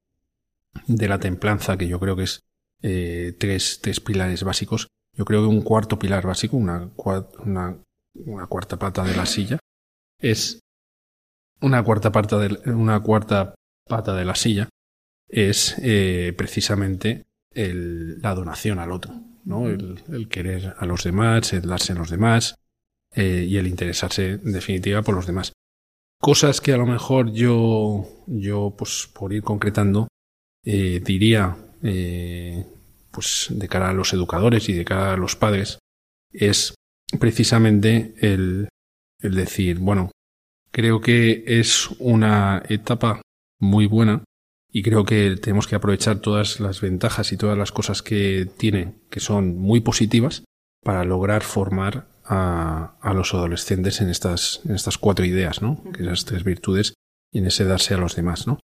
de 0.88 1.08
la 1.08 1.20
templanza, 1.20 1.78
que 1.78 1.88
yo 1.88 2.00
creo 2.00 2.16
que 2.16 2.24
es 2.24 2.42
eh, 2.82 3.36
tres, 3.38 3.80
tres 3.82 4.00
pilares 4.00 4.44
básicos, 4.44 4.88
yo 5.16 5.26
creo 5.26 5.42
que 5.42 5.48
un 5.48 5.62
cuarto 5.62 6.00
pilar 6.00 6.26
básico, 6.26 6.58
una, 6.58 6.90
una 7.40 7.78
una 8.16 8.48
cuarta 8.48 8.78
pata 8.78 9.04
de 9.04 9.16
la 9.16 9.26
silla. 9.26 9.60
Es 10.20 10.60
una 11.62 11.84
cuarta 11.84 12.12
pata 12.12 12.40
de 12.40 12.72
una 12.72 13.00
cuarta 13.02 13.56
pata 13.88 14.14
de 14.16 14.26
la 14.26 14.36
silla 14.36 14.70
es 15.30 15.76
eh, 15.82 16.34
precisamente 16.38 17.24
el- 17.52 18.22
la 18.22 18.34
donación 18.36 18.80
al 18.80 18.92
otro 18.92 19.14
no 19.46 19.68
el, 19.68 20.02
el 20.12 20.28
querer 20.30 20.76
a 20.78 20.86
los 20.86 21.04
demás 21.04 21.54
el 21.54 21.62
darse 21.68 21.94
a 21.94 21.96
los 21.96 22.10
demás 22.10 22.56
eh, 23.16 23.46
y 23.48 23.58
el 23.58 23.68
interesarse 23.68 24.32
en 24.32 24.52
definitiva 24.54 25.02
por 25.04 25.16
los 25.16 25.28
demás. 25.28 25.54
Cosas 26.20 26.62
que 26.62 26.74
a 26.74 26.78
lo 26.78 26.86
mejor 26.86 27.32
yo 27.32 28.08
yo 28.28 28.74
pues 28.78 29.10
por 29.14 29.34
ir 29.34 29.44
concretando 29.44 30.08
eh, 30.66 31.02
diría 31.04 31.56
eh, 31.82 32.66
pues 33.12 33.48
de 33.50 33.68
cara 33.68 33.90
a 33.90 33.94
los 33.94 34.14
educadores 34.14 34.68
y 34.70 34.74
de 34.74 34.86
cara 34.86 35.14
a 35.14 35.18
los 35.18 35.36
padres 35.36 35.80
es 36.32 36.74
precisamente 37.20 38.14
el, 38.20 38.70
el 39.20 39.36
decir, 39.36 39.80
bueno, 39.80 40.12
creo 40.72 41.02
que 41.02 41.44
es 41.48 41.90
una 42.00 42.64
etapa 42.68 43.22
muy 43.60 43.86
buena 43.86 44.24
y 44.72 44.82
creo 44.82 45.06
que 45.06 45.38
tenemos 45.42 45.68
que 45.68 45.76
aprovechar 45.76 46.20
todas 46.20 46.60
las 46.60 46.82
ventajas 46.82 47.32
y 47.32 47.38
todas 47.38 47.58
las 47.58 47.72
cosas 47.72 48.02
que 48.02 48.50
tiene, 48.58 48.96
que 49.10 49.20
son 49.20 49.58
muy 49.58 49.82
positivas, 49.82 50.44
para 50.84 51.06
lograr 51.06 51.44
formar 51.44 52.08
a, 52.26 52.98
a 53.00 53.14
los 53.14 53.34
adolescentes 53.34 54.02
en 54.02 54.10
estas, 54.10 54.62
en 54.66 54.76
estas 54.76 54.98
cuatro 54.98 55.26
ideas, 55.26 55.62
¿no? 55.62 55.82
Que 55.94 56.04
esas 56.04 56.26
tres 56.26 56.44
virtudes 56.44 56.94
y 57.32 57.40
en 57.40 57.48
ese 57.48 57.66
darse 57.66 57.94
a 57.94 57.98
los 57.98 58.16
demás, 58.16 58.48
¿no? 58.48 58.60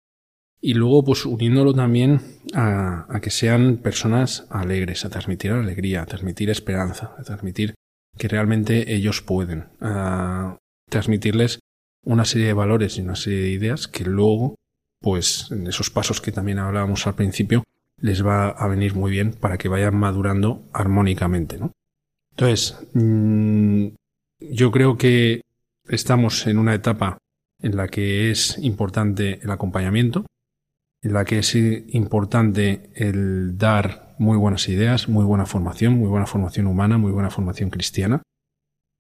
Y 0.61 0.73
luego, 0.73 1.03
pues 1.03 1.25
uniéndolo 1.25 1.73
también 1.73 2.21
a, 2.53 3.05
a 3.13 3.19
que 3.19 3.29
sean 3.29 3.77
personas 3.77 4.47
alegres, 4.49 5.05
a 5.05 5.09
transmitir 5.09 5.51
alegría, 5.51 6.01
a 6.01 6.05
transmitir 6.05 6.49
esperanza, 6.49 7.15
a 7.17 7.23
transmitir 7.23 7.75
que 8.17 8.27
realmente 8.27 8.93
ellos 8.93 9.21
pueden, 9.21 9.65
a 9.81 10.57
transmitirles 10.89 11.59
una 12.03 12.25
serie 12.25 12.47
de 12.47 12.53
valores 12.53 12.97
y 12.97 13.01
una 13.01 13.15
serie 13.15 13.41
de 13.41 13.49
ideas 13.49 13.87
que 13.87 14.05
luego, 14.05 14.55
pues 15.01 15.49
en 15.51 15.67
esos 15.67 15.89
pasos 15.89 16.21
que 16.21 16.31
también 16.31 16.59
hablábamos 16.59 17.07
al 17.07 17.15
principio, 17.15 17.63
les 17.99 18.25
va 18.25 18.49
a 18.49 18.67
venir 18.67 18.93
muy 18.93 19.11
bien 19.11 19.33
para 19.33 19.57
que 19.57 19.69
vayan 19.69 19.95
madurando 19.95 20.63
armónicamente, 20.73 21.57
¿no? 21.57 21.71
Entonces, 22.31 22.77
mm, 22.93 23.87
yo 24.39 24.71
creo 24.71 24.97
que 24.97 25.41
estamos 25.87 26.45
en 26.47 26.57
una 26.57 26.73
etapa 26.73 27.17
en 27.61 27.77
la 27.77 27.87
que 27.87 28.31
es 28.31 28.57
importante 28.59 29.39
el 29.41 29.49
acompañamiento, 29.49 30.25
en 31.05 31.13
la 31.13 31.23
que 31.23 31.37
es 31.37 31.53
importante 31.53 32.89
el 32.95 33.59
dar 33.59 34.15
muy 34.17 34.37
buenas 34.37 34.67
ideas, 34.67 35.07
muy 35.07 35.23
buena 35.23 35.45
formación, 35.45 35.93
muy 35.93 36.09
buena 36.09 36.25
formación 36.25 36.65
humana, 36.65 36.97
muy 36.97 37.11
buena 37.11 37.29
formación 37.29 37.69
cristiana. 37.69 38.23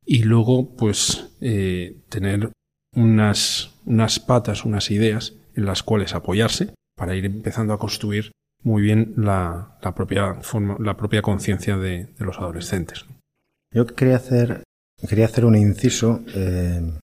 Y 0.05 0.21
luego, 0.21 0.75
pues, 0.75 1.31
eh, 1.41 2.03
tener 2.09 2.51
unas, 2.95 3.71
unas 3.87 4.19
patas, 4.19 4.65
unas 4.65 4.91
ideas 4.91 5.33
en 5.55 5.65
las 5.65 5.81
cuales 5.81 6.13
apoyarse 6.13 6.75
para 6.95 7.15
ir 7.15 7.25
empezando 7.25 7.73
a 7.73 7.79
construir 7.79 8.31
muy 8.61 8.83
bien 8.83 9.15
la, 9.17 9.79
la 9.81 9.95
propia 9.95 10.35
forma, 10.43 10.77
la 10.79 10.97
propia 10.97 11.23
conciencia 11.23 11.75
de, 11.75 12.13
los 12.19 12.37
adolescentes. 12.37 13.07
Yo 13.73 13.87
quería 13.87 14.17
hacer, 14.17 14.63
quería 15.09 15.25
hacer 15.25 15.43
un 15.43 15.55
inciso, 15.55 16.21
eh, 16.35 16.99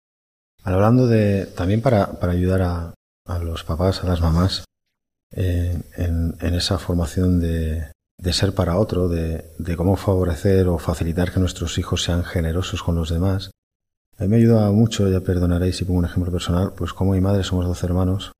hablando 0.63 1.07
de, 1.07 1.47
también 1.47 1.81
para, 1.81 2.19
para 2.19 2.33
ayudar 2.33 2.61
a, 2.61 2.93
a 3.25 3.39
los 3.39 3.63
papás, 3.63 4.03
a 4.03 4.07
las 4.07 4.21
mamás, 4.21 4.63
eh, 5.33 5.81
en, 5.95 6.35
en, 6.41 6.53
esa 6.55 6.77
formación 6.77 7.39
de, 7.39 7.91
de, 8.17 8.33
ser 8.33 8.53
para 8.53 8.77
otro, 8.77 9.07
de, 9.07 9.51
de, 9.57 9.77
cómo 9.77 9.95
favorecer 9.95 10.67
o 10.67 10.77
facilitar 10.77 11.31
que 11.31 11.39
nuestros 11.39 11.77
hijos 11.77 12.03
sean 12.03 12.23
generosos 12.23 12.83
con 12.83 12.95
los 12.95 13.09
demás. 13.09 13.51
A 14.17 14.23
mí 14.23 14.29
me 14.29 14.37
ayuda 14.37 14.69
mucho, 14.71 15.07
ya 15.09 15.21
perdonaréis 15.21 15.77
si 15.77 15.85
pongo 15.85 15.99
un 15.99 16.05
ejemplo 16.05 16.31
personal, 16.31 16.73
pues 16.75 16.93
como 16.93 17.13
mi 17.13 17.21
madre 17.21 17.43
somos 17.43 17.65
dos 17.65 17.83
hermanos. 17.83 18.31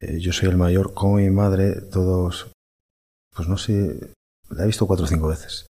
eh, 0.00 0.18
yo 0.20 0.32
soy 0.32 0.48
el 0.48 0.56
mayor, 0.56 0.94
como 0.94 1.16
mi 1.16 1.30
madre, 1.30 1.80
todos, 1.80 2.50
pues 3.34 3.48
no 3.48 3.56
sé, 3.58 3.98
la 4.50 4.64
he 4.64 4.66
visto 4.66 4.86
cuatro 4.86 5.04
o 5.04 5.08
cinco 5.08 5.28
veces. 5.28 5.66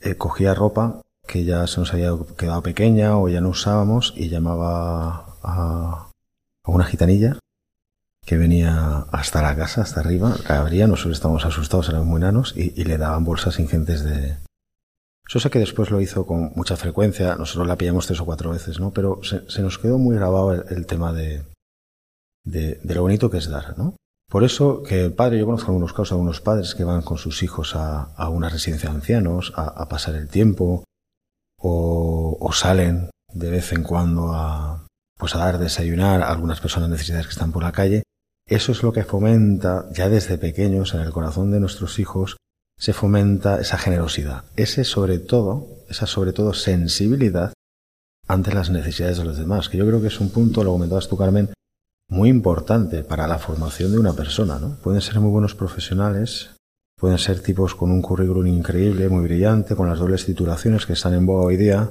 Eh, 0.00 0.16
cogía 0.16 0.54
ropa 0.54 1.00
que 1.26 1.44
ya 1.44 1.66
se 1.66 1.80
nos 1.80 1.92
había 1.94 2.10
quedado 2.36 2.62
pequeña 2.62 3.16
o 3.18 3.28
ya 3.28 3.40
no 3.40 3.48
usábamos 3.50 4.12
y 4.16 4.28
llamaba 4.28 5.38
a, 5.42 6.10
a 6.64 6.70
una 6.70 6.84
gitanilla 6.84 7.38
que 8.24 8.38
venía 8.38 9.06
hasta 9.12 9.42
la 9.42 9.54
casa, 9.56 9.82
hasta 9.82 10.00
arriba, 10.00 10.36
abría, 10.48 10.86
nosotros 10.86 11.16
estábamos 11.16 11.44
asustados, 11.44 11.88
éramos 11.88 12.06
muy 12.06 12.18
enanos, 12.18 12.54
y, 12.56 12.84
le 12.84 12.98
daban 12.98 13.24
bolsas 13.24 13.58
ingentes 13.58 14.02
de... 14.02 14.38
Eso 15.26 15.40
sé 15.40 15.50
que 15.50 15.58
después 15.58 15.90
lo 15.90 16.00
hizo 16.00 16.26
con 16.26 16.52
mucha 16.54 16.76
frecuencia, 16.76 17.36
nosotros 17.36 17.66
la 17.66 17.76
pillamos 17.76 18.06
tres 18.06 18.20
o 18.20 18.26
cuatro 18.26 18.50
veces, 18.50 18.78
¿no? 18.78 18.92
Pero 18.92 19.20
se, 19.22 19.62
nos 19.62 19.78
quedó 19.78 19.98
muy 19.98 20.16
grabado 20.16 20.52
el, 20.52 20.86
tema 20.86 21.12
de, 21.12 21.44
de, 22.44 22.78
lo 22.82 23.02
bonito 23.02 23.30
que 23.30 23.38
es 23.38 23.48
dar, 23.48 23.76
¿no? 23.78 23.94
Por 24.30 24.44
eso 24.44 24.82
que 24.82 25.04
el 25.04 25.12
padre, 25.12 25.38
yo 25.38 25.46
conozco 25.46 25.70
algunos 25.70 25.92
casos, 25.92 26.12
algunos 26.12 26.40
padres 26.40 26.74
que 26.74 26.84
van 26.84 27.02
con 27.02 27.18
sus 27.18 27.42
hijos 27.42 27.74
a, 27.74 28.14
a 28.16 28.28
una 28.28 28.48
residencia 28.48 28.90
de 28.90 28.96
ancianos, 28.96 29.52
a, 29.56 29.64
a 29.64 29.88
pasar 29.88 30.14
el 30.14 30.28
tiempo, 30.28 30.84
o, 31.58 32.36
o, 32.40 32.52
salen 32.52 33.10
de 33.32 33.50
vez 33.50 33.72
en 33.72 33.82
cuando 33.82 34.32
a, 34.34 34.86
pues 35.16 35.34
a 35.34 35.38
dar 35.38 35.58
desayunar 35.58 36.22
a 36.22 36.30
algunas 36.30 36.60
personas 36.60 36.90
necesitadas 36.90 37.26
que 37.26 37.32
están 37.32 37.52
por 37.52 37.62
la 37.62 37.72
calle, 37.72 38.02
eso 38.46 38.72
es 38.72 38.82
lo 38.82 38.92
que 38.92 39.04
fomenta, 39.04 39.86
ya 39.92 40.08
desde 40.08 40.38
pequeños, 40.38 40.94
en 40.94 41.00
el 41.00 41.12
corazón 41.12 41.50
de 41.50 41.60
nuestros 41.60 41.98
hijos, 41.98 42.36
se 42.78 42.92
fomenta 42.92 43.60
esa 43.60 43.78
generosidad, 43.78 44.44
ese 44.56 44.84
sobre 44.84 45.18
todo, 45.18 45.84
esa 45.88 46.06
sobre 46.06 46.32
todo 46.32 46.54
sensibilidad 46.54 47.52
ante 48.26 48.54
las 48.54 48.70
necesidades 48.70 49.18
de 49.18 49.24
los 49.24 49.38
demás, 49.38 49.68
que 49.68 49.78
yo 49.78 49.86
creo 49.86 50.00
que 50.00 50.08
es 50.08 50.20
un 50.20 50.30
punto, 50.30 50.64
lo 50.64 50.72
comentabas 50.72 51.08
tú 51.08 51.16
Carmen, 51.16 51.50
muy 52.08 52.28
importante 52.28 53.02
para 53.02 53.26
la 53.26 53.38
formación 53.38 53.92
de 53.92 53.98
una 53.98 54.12
persona, 54.12 54.58
¿no? 54.58 54.76
Pueden 54.82 55.00
ser 55.00 55.20
muy 55.20 55.30
buenos 55.30 55.54
profesionales, 55.54 56.50
pueden 56.96 57.18
ser 57.18 57.40
tipos 57.40 57.74
con 57.74 57.90
un 57.90 58.02
currículum 58.02 58.46
increíble, 58.46 59.08
muy 59.08 59.24
brillante, 59.24 59.74
con 59.74 59.88
las 59.88 59.98
dobles 59.98 60.26
titulaciones 60.26 60.86
que 60.86 60.94
están 60.94 61.14
en 61.14 61.26
boga 61.26 61.46
hoy 61.46 61.56
día, 61.56 61.90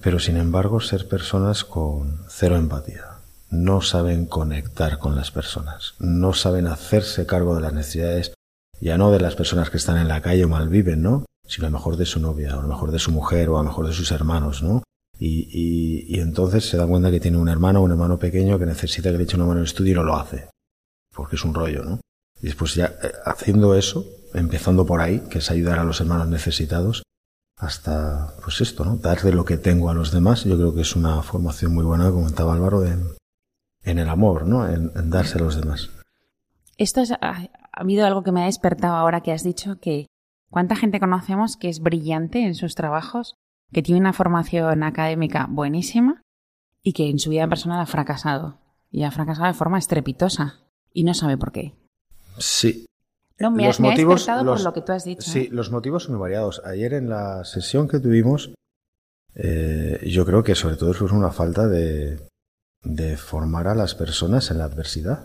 pero 0.00 0.18
sin 0.18 0.36
embargo 0.36 0.80
ser 0.80 1.08
personas 1.08 1.64
con 1.64 2.24
cero 2.28 2.56
empatía, 2.56 3.17
no 3.50 3.80
saben 3.80 4.26
conectar 4.26 4.98
con 4.98 5.16
las 5.16 5.30
personas, 5.30 5.94
no 5.98 6.32
saben 6.32 6.66
hacerse 6.66 7.26
cargo 7.26 7.54
de 7.54 7.62
las 7.62 7.72
necesidades, 7.72 8.34
ya 8.80 8.98
no 8.98 9.10
de 9.10 9.20
las 9.20 9.36
personas 9.36 9.70
que 9.70 9.78
están 9.78 9.98
en 9.98 10.08
la 10.08 10.20
calle 10.20 10.44
o 10.44 10.48
malviven, 10.48 11.02
¿no? 11.02 11.24
Sino 11.46 11.66
a 11.66 11.70
lo 11.70 11.78
mejor 11.78 11.96
de 11.96 12.06
su 12.06 12.20
novia, 12.20 12.54
o 12.56 12.60
a 12.60 12.62
lo 12.62 12.68
mejor 12.68 12.90
de 12.90 12.98
su 12.98 13.10
mujer, 13.10 13.48
o 13.48 13.58
a 13.58 13.62
lo 13.62 13.70
mejor 13.70 13.86
de 13.86 13.94
sus 13.94 14.12
hermanos, 14.12 14.62
¿no? 14.62 14.82
Y, 15.18 16.20
entonces 16.20 16.68
se 16.68 16.76
da 16.76 16.86
cuenta 16.86 17.10
que 17.10 17.20
tiene 17.20 17.38
un 17.38 17.48
hermano 17.48 17.80
o 17.80 17.84
un 17.84 17.90
hermano 17.90 18.18
pequeño 18.18 18.58
que 18.58 18.66
necesita 18.66 19.10
que 19.10 19.18
le 19.18 19.24
eche 19.24 19.36
una 19.36 19.46
mano 19.46 19.58
en 19.58 19.64
el 19.64 19.68
estudio 19.68 19.92
y 19.92 19.94
no 19.96 20.04
lo 20.04 20.16
hace, 20.16 20.48
porque 21.12 21.36
es 21.36 21.44
un 21.44 21.54
rollo, 21.54 21.82
¿no? 21.82 22.00
Y 22.40 22.46
después 22.46 22.74
ya 22.74 22.94
eh, 23.02 23.12
haciendo 23.24 23.74
eso, 23.74 24.06
empezando 24.34 24.86
por 24.86 25.00
ahí, 25.00 25.20
que 25.28 25.38
es 25.38 25.50
ayudar 25.50 25.80
a 25.80 25.84
los 25.84 26.00
hermanos 26.00 26.28
necesitados, 26.28 27.02
hasta, 27.56 28.34
pues 28.44 28.60
esto, 28.60 28.84
¿no? 28.84 28.96
Darle 28.96 29.32
lo 29.32 29.44
que 29.44 29.56
tengo 29.56 29.90
a 29.90 29.94
los 29.94 30.12
demás, 30.12 30.44
yo 30.44 30.56
creo 30.56 30.74
que 30.74 30.82
es 30.82 30.94
una 30.94 31.22
formación 31.22 31.74
muy 31.74 31.84
buena, 31.84 32.12
comentaba 32.12 32.54
Álvaro, 32.54 32.80
de, 32.80 32.96
en 33.90 33.98
el 33.98 34.08
amor, 34.08 34.46
¿no? 34.46 34.68
En, 34.68 34.92
en 34.94 35.10
darse 35.10 35.38
a 35.38 35.42
los 35.42 35.60
demás. 35.60 35.90
Esto 36.76 37.00
es, 37.00 37.12
ha, 37.12 37.16
ha, 37.20 37.48
habido 37.72 38.06
algo 38.06 38.22
que 38.22 38.32
me 38.32 38.42
ha 38.42 38.46
despertado 38.46 38.94
ahora 38.94 39.22
que 39.22 39.32
has 39.32 39.42
dicho 39.42 39.78
que 39.80 40.06
cuánta 40.50 40.76
gente 40.76 41.00
conocemos 41.00 41.56
que 41.56 41.68
es 41.68 41.80
brillante 41.80 42.44
en 42.44 42.54
sus 42.54 42.74
trabajos, 42.74 43.34
que 43.72 43.82
tiene 43.82 44.00
una 44.00 44.12
formación 44.12 44.82
académica 44.82 45.46
buenísima 45.50 46.22
y 46.82 46.92
que 46.92 47.08
en 47.08 47.18
su 47.18 47.30
vida 47.30 47.48
personal 47.48 47.80
ha 47.80 47.86
fracasado. 47.86 48.60
Y 48.90 49.02
ha 49.02 49.10
fracasado 49.10 49.48
de 49.48 49.54
forma 49.54 49.78
estrepitosa. 49.78 50.60
Y 50.92 51.04
no 51.04 51.12
sabe 51.12 51.36
por 51.36 51.52
qué. 51.52 51.74
Sí. 52.38 52.86
No, 53.38 53.50
me, 53.50 53.66
los 53.66 53.78
motivos, 53.78 54.26
los, 54.26 54.44
por 54.44 54.60
lo 54.62 54.72
que 54.72 54.80
tú 54.80 54.92
has 54.92 55.04
dicho. 55.04 55.30
Sí, 55.30 55.40
¿eh? 55.40 55.48
los 55.52 55.70
motivos 55.70 56.04
son 56.04 56.14
muy 56.14 56.22
variados. 56.22 56.62
Ayer 56.64 56.94
en 56.94 57.08
la 57.08 57.44
sesión 57.44 57.86
que 57.86 58.00
tuvimos, 58.00 58.54
eh, 59.34 60.00
yo 60.10 60.24
creo 60.24 60.42
que 60.42 60.54
sobre 60.54 60.76
todo 60.76 60.92
eso 60.92 61.06
es 61.06 61.12
una 61.12 61.30
falta 61.30 61.68
de, 61.68 62.27
de 62.82 63.16
formar 63.16 63.68
a 63.68 63.74
las 63.74 63.94
personas 63.94 64.50
en 64.50 64.58
la 64.58 64.64
adversidad. 64.64 65.24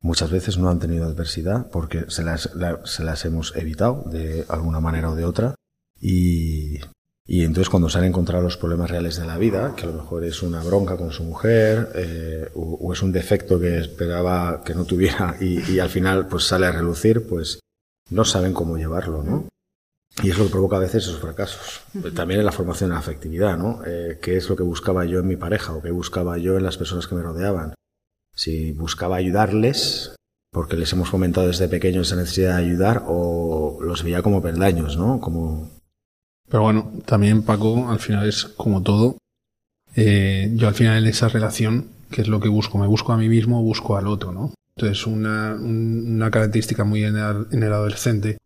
Muchas 0.00 0.30
veces 0.30 0.58
no 0.58 0.68
han 0.68 0.80
tenido 0.80 1.06
adversidad 1.06 1.70
porque 1.70 2.04
se 2.08 2.22
las, 2.22 3.24
hemos 3.24 3.56
evitado 3.56 4.04
de 4.06 4.44
alguna 4.48 4.80
manera 4.80 5.10
o 5.10 5.16
de 5.16 5.24
otra. 5.24 5.54
Y, 6.00 6.80
entonces 7.26 7.70
cuando 7.70 7.88
se 7.88 7.98
han 7.98 8.04
encontrado 8.04 8.42
los 8.42 8.58
problemas 8.58 8.90
reales 8.90 9.16
de 9.16 9.26
la 9.26 9.38
vida, 9.38 9.74
que 9.74 9.84
a 9.84 9.86
lo 9.86 9.94
mejor 9.94 10.24
es 10.24 10.42
una 10.42 10.62
bronca 10.62 10.96
con 10.98 11.10
su 11.10 11.24
mujer, 11.24 11.90
eh, 11.94 12.50
o, 12.54 12.74
o, 12.74 12.92
es 12.92 13.02
un 13.02 13.12
defecto 13.12 13.58
que 13.58 13.78
esperaba 13.78 14.62
que 14.62 14.74
no 14.74 14.84
tuviera 14.84 15.36
y, 15.40 15.72
y, 15.72 15.78
al 15.78 15.88
final 15.88 16.28
pues 16.28 16.44
sale 16.44 16.66
a 16.66 16.72
relucir, 16.72 17.26
pues 17.26 17.60
no 18.10 18.26
saben 18.26 18.52
cómo 18.52 18.76
llevarlo, 18.76 19.22
¿no? 19.22 19.48
Y 20.22 20.30
es 20.30 20.38
lo 20.38 20.44
que 20.44 20.50
provoca 20.50 20.76
a 20.76 20.80
veces 20.80 21.04
esos 21.04 21.20
fracasos. 21.20 21.82
Uh 21.94 21.98
-huh. 21.98 22.14
También 22.14 22.40
en 22.40 22.46
la 22.46 22.52
formación 22.52 22.90
en 22.90 22.94
la 22.94 23.00
afectividad, 23.00 23.58
¿no? 23.58 23.80
Eh, 23.84 24.18
¿Qué 24.22 24.36
es 24.36 24.48
lo 24.48 24.56
que 24.56 24.62
buscaba 24.62 25.04
yo 25.04 25.18
en 25.18 25.26
mi 25.26 25.36
pareja 25.36 25.74
o 25.74 25.82
qué 25.82 25.90
buscaba 25.90 26.38
yo 26.38 26.56
en 26.56 26.62
las 26.62 26.76
personas 26.76 27.06
que 27.06 27.16
me 27.16 27.22
rodeaban? 27.22 27.74
Si 28.34 28.72
buscaba 28.72 29.16
ayudarles, 29.16 30.14
porque 30.52 30.76
les 30.76 30.92
hemos 30.92 31.08
fomentado 31.08 31.48
desde 31.48 31.68
pequeños 31.68 32.06
esa 32.06 32.16
necesidad 32.16 32.56
de 32.56 32.64
ayudar, 32.64 33.04
o 33.06 33.78
los 33.80 34.04
veía 34.04 34.22
como 34.22 34.40
peldaños, 34.40 34.96
¿no? 34.96 35.20
Como 35.20 35.70
pero 36.48 36.62
bueno, 36.62 36.92
también 37.06 37.42
Paco, 37.42 37.88
al 37.88 37.98
final 37.98 38.28
es 38.28 38.44
como 38.44 38.82
todo. 38.82 39.18
Eh, 39.96 40.52
yo 40.54 40.68
al 40.68 40.74
final 40.74 40.98
en 41.02 41.08
esa 41.08 41.28
relación, 41.28 41.88
¿qué 42.10 42.22
es 42.22 42.28
lo 42.28 42.40
que 42.40 42.48
busco? 42.48 42.78
Me 42.78 42.86
busco 42.86 43.12
a 43.12 43.16
mí 43.16 43.28
mismo, 43.28 43.62
busco 43.62 43.96
al 43.96 44.06
otro, 44.06 44.32
¿no? 44.32 44.52
Entonces 44.76 45.06
una, 45.06 45.54
una 45.54 46.30
característica 46.30 46.84
muy 46.84 47.04
en 47.04 47.16
el, 47.16 47.46
en 47.52 47.62
el 47.62 47.72
adolescente 47.72 48.38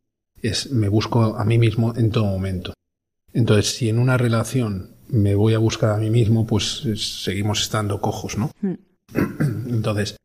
es 0.43 0.71
me 0.71 0.89
busco 0.89 1.37
a 1.37 1.45
mí 1.45 1.59
mismo 1.59 1.95
en 1.97 2.11
todo 2.11 2.25
momento. 2.25 2.75
Entonces, 3.33 3.75
si 3.75 3.89
en 3.89 3.99
una 3.99 4.17
relación 4.17 4.91
me 5.09 5.35
voy 5.35 5.55
a 5.55 5.59
buscar 5.59 5.91
a 5.91 5.97
mí 5.97 6.11
mismo, 6.11 6.47
pues 6.47 6.83
seguimos 6.97 7.63
estando 7.63 8.01
cojos, 8.01 8.39
¿no? 8.39 8.51
Mm. 8.61 8.75
Entonces, 9.69 10.17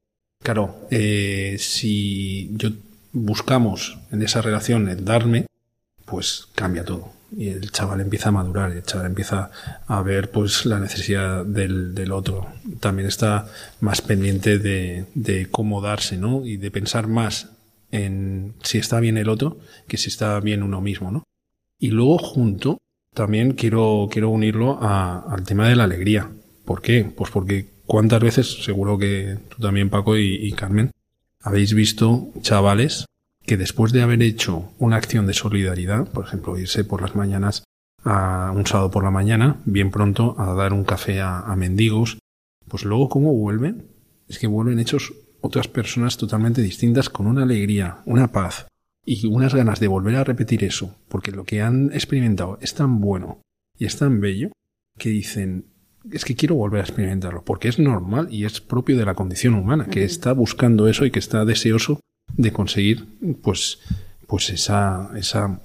claro, 0.42 0.88
eh, 0.90 1.58
si 1.60 2.52
yo 2.56 2.70
buscamos 3.12 3.98
en 4.12 4.22
esa 4.22 4.42
relación 4.42 4.90
el 4.90 5.06
darme, 5.06 5.46
pues 6.06 6.48
cambia 6.56 6.84
todo 6.84 7.14
y 7.36 7.50
el 7.50 7.72
chaval 7.72 8.02
empieza 8.02 8.30
a 8.30 8.34
madurar, 8.34 8.72
y 8.74 8.78
el 8.78 8.84
chaval 8.84 9.08
empieza 9.08 9.50
a 9.88 10.02
ver 10.02 10.32
pues 10.32 10.66
la 10.66 10.80
necesidad 10.80 11.46
del, 11.46 11.96
del 11.96 12.12
otro. 12.12 12.48
También 12.80 13.08
está 13.08 13.48
más 13.80 14.02
pendiente 14.02 14.60
de, 14.60 15.06
de, 15.16 15.48
cómo 15.50 15.82
darse, 15.82 16.18
¿no? 16.18 16.46
Y 16.46 16.58
de 16.58 16.72
pensar 16.72 17.08
más 17.08 17.50
en 17.94 18.56
si 18.64 18.80
está 18.80 19.00
bien 19.00 19.18
el 19.18 19.30
otro 19.30 19.60
que 19.88 19.98
si 19.98 20.10
está 20.10 20.40
bien 20.40 20.64
uno 20.64 20.82
mismo, 20.82 21.12
¿no? 21.12 21.24
Y 21.80 21.92
luego 21.92 22.18
junto 22.18 22.80
también 23.14 23.54
quiero, 23.54 24.10
quiero 24.12 24.30
unirlo 24.30 24.80
al 24.82 25.44
tema 25.44 25.70
de 25.70 25.76
la 25.76 25.84
alegría. 25.84 26.32
¿Por 26.66 26.82
qué? 26.82 27.06
Pues 27.16 27.30
porque 27.30 27.70
cuántas 27.86 28.20
veces, 28.20 28.64
seguro 28.64 28.98
que 28.98 29.38
tú 29.50 29.62
también 29.62 29.92
Paco 29.92 30.18
y, 30.18 30.36
y 30.36 30.52
Carmen, 30.54 30.90
habéis 31.42 31.76
visto 31.76 32.30
chavales 32.42 33.06
que 33.46 33.58
después 33.58 33.92
de 33.92 34.02
haber 34.02 34.24
hecho 34.24 34.72
una 34.80 34.96
acción 34.96 35.28
de 35.28 35.34
solidaridad, 35.34 36.10
por 36.10 36.26
ejemplo, 36.26 36.58
irse 36.58 36.84
por 36.84 37.02
las 37.02 37.16
mañanas 37.16 37.64
a 38.04 38.52
un 38.56 38.66
sábado 38.66 38.90
por 38.90 39.04
la 39.04 39.12
mañana, 39.12 39.62
bien 39.66 39.92
pronto, 39.92 40.36
a 40.40 40.54
dar 40.54 40.74
un 40.74 40.84
café 40.84 41.22
a, 41.22 41.42
a 41.42 41.56
mendigos, 41.56 42.18
pues 42.68 42.86
luego 42.86 43.10
cómo 43.10 43.34
vuelven, 43.34 43.86
es 44.28 44.40
que 44.40 44.48
vuelven 44.48 44.80
hechos 44.80 45.14
otras 45.44 45.68
personas 45.68 46.16
totalmente 46.16 46.62
distintas 46.62 47.10
con 47.10 47.28
una 47.28 47.44
alegría, 47.44 47.98
una 48.06 48.32
paz 48.32 48.66
y 49.06 49.28
unas 49.28 49.54
ganas 49.54 49.82
de 49.82 49.90
volver 49.90 50.16
a 50.16 50.24
repetir 50.24 50.64
eso, 50.64 50.96
porque 51.10 51.32
lo 51.32 51.44
que 51.44 51.62
han 51.62 51.92
experimentado 51.94 52.58
es 52.62 52.74
tan 52.74 53.02
bueno 53.02 53.42
y 53.78 53.86
es 53.86 53.98
tan 53.98 54.22
bello 54.22 54.52
que 54.98 55.10
dicen, 55.10 55.66
es 56.10 56.24
que 56.24 56.38
quiero 56.38 56.56
volver 56.56 56.80
a 56.80 56.86
experimentarlo, 56.86 57.44
porque 57.44 57.68
es 57.68 57.78
normal 57.78 58.30
y 58.32 58.46
es 58.46 58.62
propio 58.62 58.98
de 58.98 59.04
la 59.04 59.16
condición 59.16 59.56
humana, 59.56 59.88
que 59.88 60.06
está 60.06 60.32
buscando 60.32 60.88
eso 60.88 61.06
y 61.06 61.12
que 61.12 61.20
está 61.20 61.44
deseoso 61.44 62.00
de 62.38 62.54
conseguir 62.54 63.06
pues 63.42 63.80
pues 64.28 64.50
esa 64.50 65.12
esa 65.18 65.60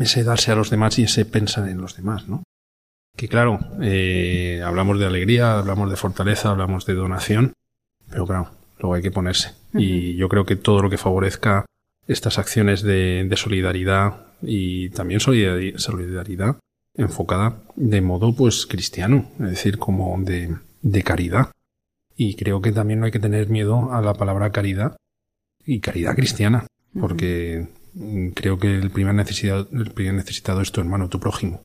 ese 0.00 0.24
darse 0.24 0.50
a 0.50 0.56
los 0.56 0.70
demás 0.70 0.98
y 0.98 1.04
ese 1.04 1.24
pensar 1.24 1.68
en 1.68 1.80
los 1.80 1.96
demás 1.96 2.28
no 2.28 2.42
que 3.16 3.28
claro 3.28 3.60
eh, 3.80 4.60
hablamos 4.64 4.98
de 4.98 5.06
alegría 5.06 5.58
hablamos 5.58 5.88
de 5.88 5.96
fortaleza 5.96 6.50
hablamos 6.50 6.84
de 6.84 6.94
donación 6.94 7.52
pero 8.10 8.26
claro 8.26 8.61
luego 8.82 8.94
hay 8.94 9.02
que 9.02 9.10
ponerse 9.10 9.54
uh 9.72 9.78
-huh. 9.78 9.82
y 9.82 10.16
yo 10.16 10.28
creo 10.28 10.44
que 10.44 10.56
todo 10.56 10.82
lo 10.82 10.90
que 10.90 10.98
favorezca 10.98 11.64
estas 12.06 12.38
acciones 12.38 12.82
de, 12.82 13.24
de 13.26 13.36
solidaridad 13.36 14.26
y 14.42 14.90
también 14.90 15.20
solidaridad, 15.20 15.78
solidaridad 15.78 16.56
enfocada 16.94 17.62
de 17.76 18.00
modo 18.02 18.34
pues 18.34 18.66
cristiano 18.66 19.30
es 19.40 19.50
decir 19.50 19.78
como 19.78 20.20
de, 20.20 20.54
de 20.82 21.02
caridad 21.02 21.48
y 22.16 22.34
creo 22.34 22.60
que 22.60 22.72
también 22.72 23.00
no 23.00 23.06
hay 23.06 23.12
que 23.12 23.18
tener 23.18 23.48
miedo 23.48 23.92
a 23.92 24.02
la 24.02 24.14
palabra 24.14 24.52
caridad 24.52 24.96
y 25.64 25.80
caridad 25.80 26.14
cristiana, 26.14 26.66
porque 26.98 27.68
uh 27.94 28.00
-huh. 28.00 28.32
creo 28.34 28.58
que 28.58 28.74
el 28.74 28.90
primer, 28.90 29.14
necesitado, 29.14 29.68
el 29.72 29.90
primer 29.92 30.14
necesitado 30.14 30.60
es 30.60 30.72
tu 30.72 30.80
hermano, 30.80 31.08
tu 31.08 31.20
prójimo. 31.20 31.62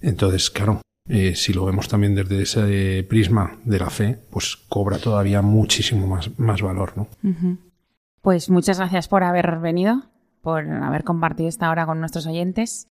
Entonces, 0.00 0.50
claro, 0.50 0.80
eh, 1.12 1.34
si 1.34 1.52
lo 1.52 1.64
vemos 1.64 1.88
también 1.88 2.14
desde 2.14 2.42
ese 2.42 3.04
prisma 3.08 3.58
de 3.64 3.80
la 3.80 3.90
fe, 3.90 4.16
pues 4.30 4.56
cobra 4.56 4.98
todavía 4.98 5.42
muchísimo 5.42 6.06
más, 6.06 6.38
más 6.38 6.62
valor, 6.62 6.92
¿no? 6.96 7.08
Pues 8.22 8.48
muchas 8.48 8.78
gracias 8.78 9.08
por 9.08 9.24
haber 9.24 9.58
venido, 9.58 10.04
por 10.40 10.70
haber 10.70 11.02
compartido 11.02 11.48
esta 11.48 11.68
hora 11.68 11.84
con 11.84 11.98
nuestros 11.98 12.28
oyentes, 12.28 12.86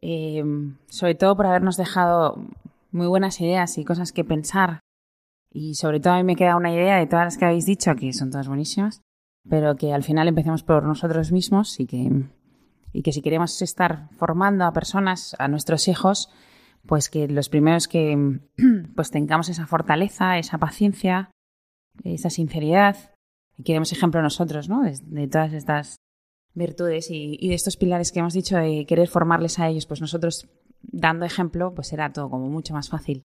eh, 0.00 0.42
sobre 0.88 1.14
todo 1.14 1.36
por 1.36 1.44
habernos 1.44 1.76
dejado 1.76 2.42
muy 2.90 3.06
buenas 3.06 3.38
ideas 3.38 3.76
y 3.76 3.84
cosas 3.84 4.12
que 4.12 4.24
pensar. 4.24 4.80
Y 5.52 5.74
sobre 5.74 6.00
todo 6.00 6.14
a 6.14 6.16
mí 6.16 6.24
me 6.24 6.36
queda 6.36 6.56
una 6.56 6.72
idea 6.72 6.96
de 6.96 7.06
todas 7.06 7.26
las 7.26 7.36
que 7.36 7.44
habéis 7.44 7.66
dicho, 7.66 7.94
que 7.96 8.14
son 8.14 8.30
todas 8.30 8.48
buenísimas, 8.48 9.02
pero 9.46 9.76
que 9.76 9.92
al 9.92 10.04
final 10.04 10.26
empecemos 10.26 10.62
por 10.62 10.84
nosotros 10.84 11.32
mismos 11.32 11.78
y 11.80 11.86
que, 11.86 12.24
y 12.94 13.02
que 13.02 13.12
si 13.12 13.20
queremos 13.20 13.60
estar 13.60 14.08
formando 14.16 14.64
a 14.64 14.72
personas, 14.72 15.36
a 15.38 15.48
nuestros 15.48 15.86
hijos, 15.88 16.30
pues 16.88 17.10
que 17.10 17.28
los 17.28 17.48
primeros 17.48 17.86
que 17.86 18.40
pues 18.96 19.10
tengamos 19.10 19.48
esa 19.50 19.66
fortaleza, 19.66 20.38
esa 20.38 20.58
paciencia, 20.58 21.30
esa 22.02 22.30
sinceridad, 22.30 22.96
y 23.56 23.62
que 23.62 23.74
demos 23.74 23.92
ejemplo 23.92 24.22
nosotros, 24.22 24.68
¿no? 24.68 24.82
De, 24.82 25.28
todas 25.28 25.52
estas 25.52 25.96
virtudes 26.54 27.10
y, 27.10 27.36
y, 27.38 27.48
de 27.48 27.54
estos 27.54 27.76
pilares 27.76 28.10
que 28.10 28.20
hemos 28.20 28.32
dicho 28.32 28.56
de 28.56 28.86
querer 28.86 29.06
formarles 29.08 29.58
a 29.58 29.68
ellos, 29.68 29.86
pues 29.86 30.00
nosotros 30.00 30.48
dando 30.80 31.26
ejemplo, 31.26 31.74
pues 31.74 31.88
será 31.88 32.12
todo 32.12 32.30
como 32.30 32.48
mucho 32.48 32.72
más 32.72 32.88
fácil. 32.88 33.22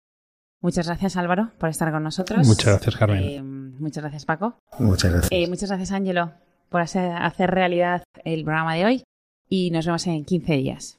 Muchas 0.61 0.87
gracias 0.87 1.17
Álvaro 1.17 1.53
por 1.59 1.71
estar 1.71 1.91
con 1.91 2.03
nosotros. 2.03 2.47
Muchas 2.47 2.67
gracias 2.67 2.97
Carmen. 2.97 3.23
Eh, 3.23 3.43
muchas 3.43 4.03
gracias 4.03 4.25
Paco. 4.25 4.59
Muchas 4.79 5.13
gracias. 5.13 5.33
Eh, 5.33 5.47
muchas 5.49 5.71
gracias 5.71 5.93
Ángelo 5.93 6.33
por 6.69 6.81
hacer, 6.83 7.13
hacer 7.13 7.51
realidad 7.51 8.03
el 8.25 8.45
programa 8.45 8.75
de 8.75 8.85
hoy 8.85 9.05
y 9.49 9.71
nos 9.71 9.87
vemos 9.87 10.07
en 10.07 10.25
15 10.25 10.53
días. 10.55 10.99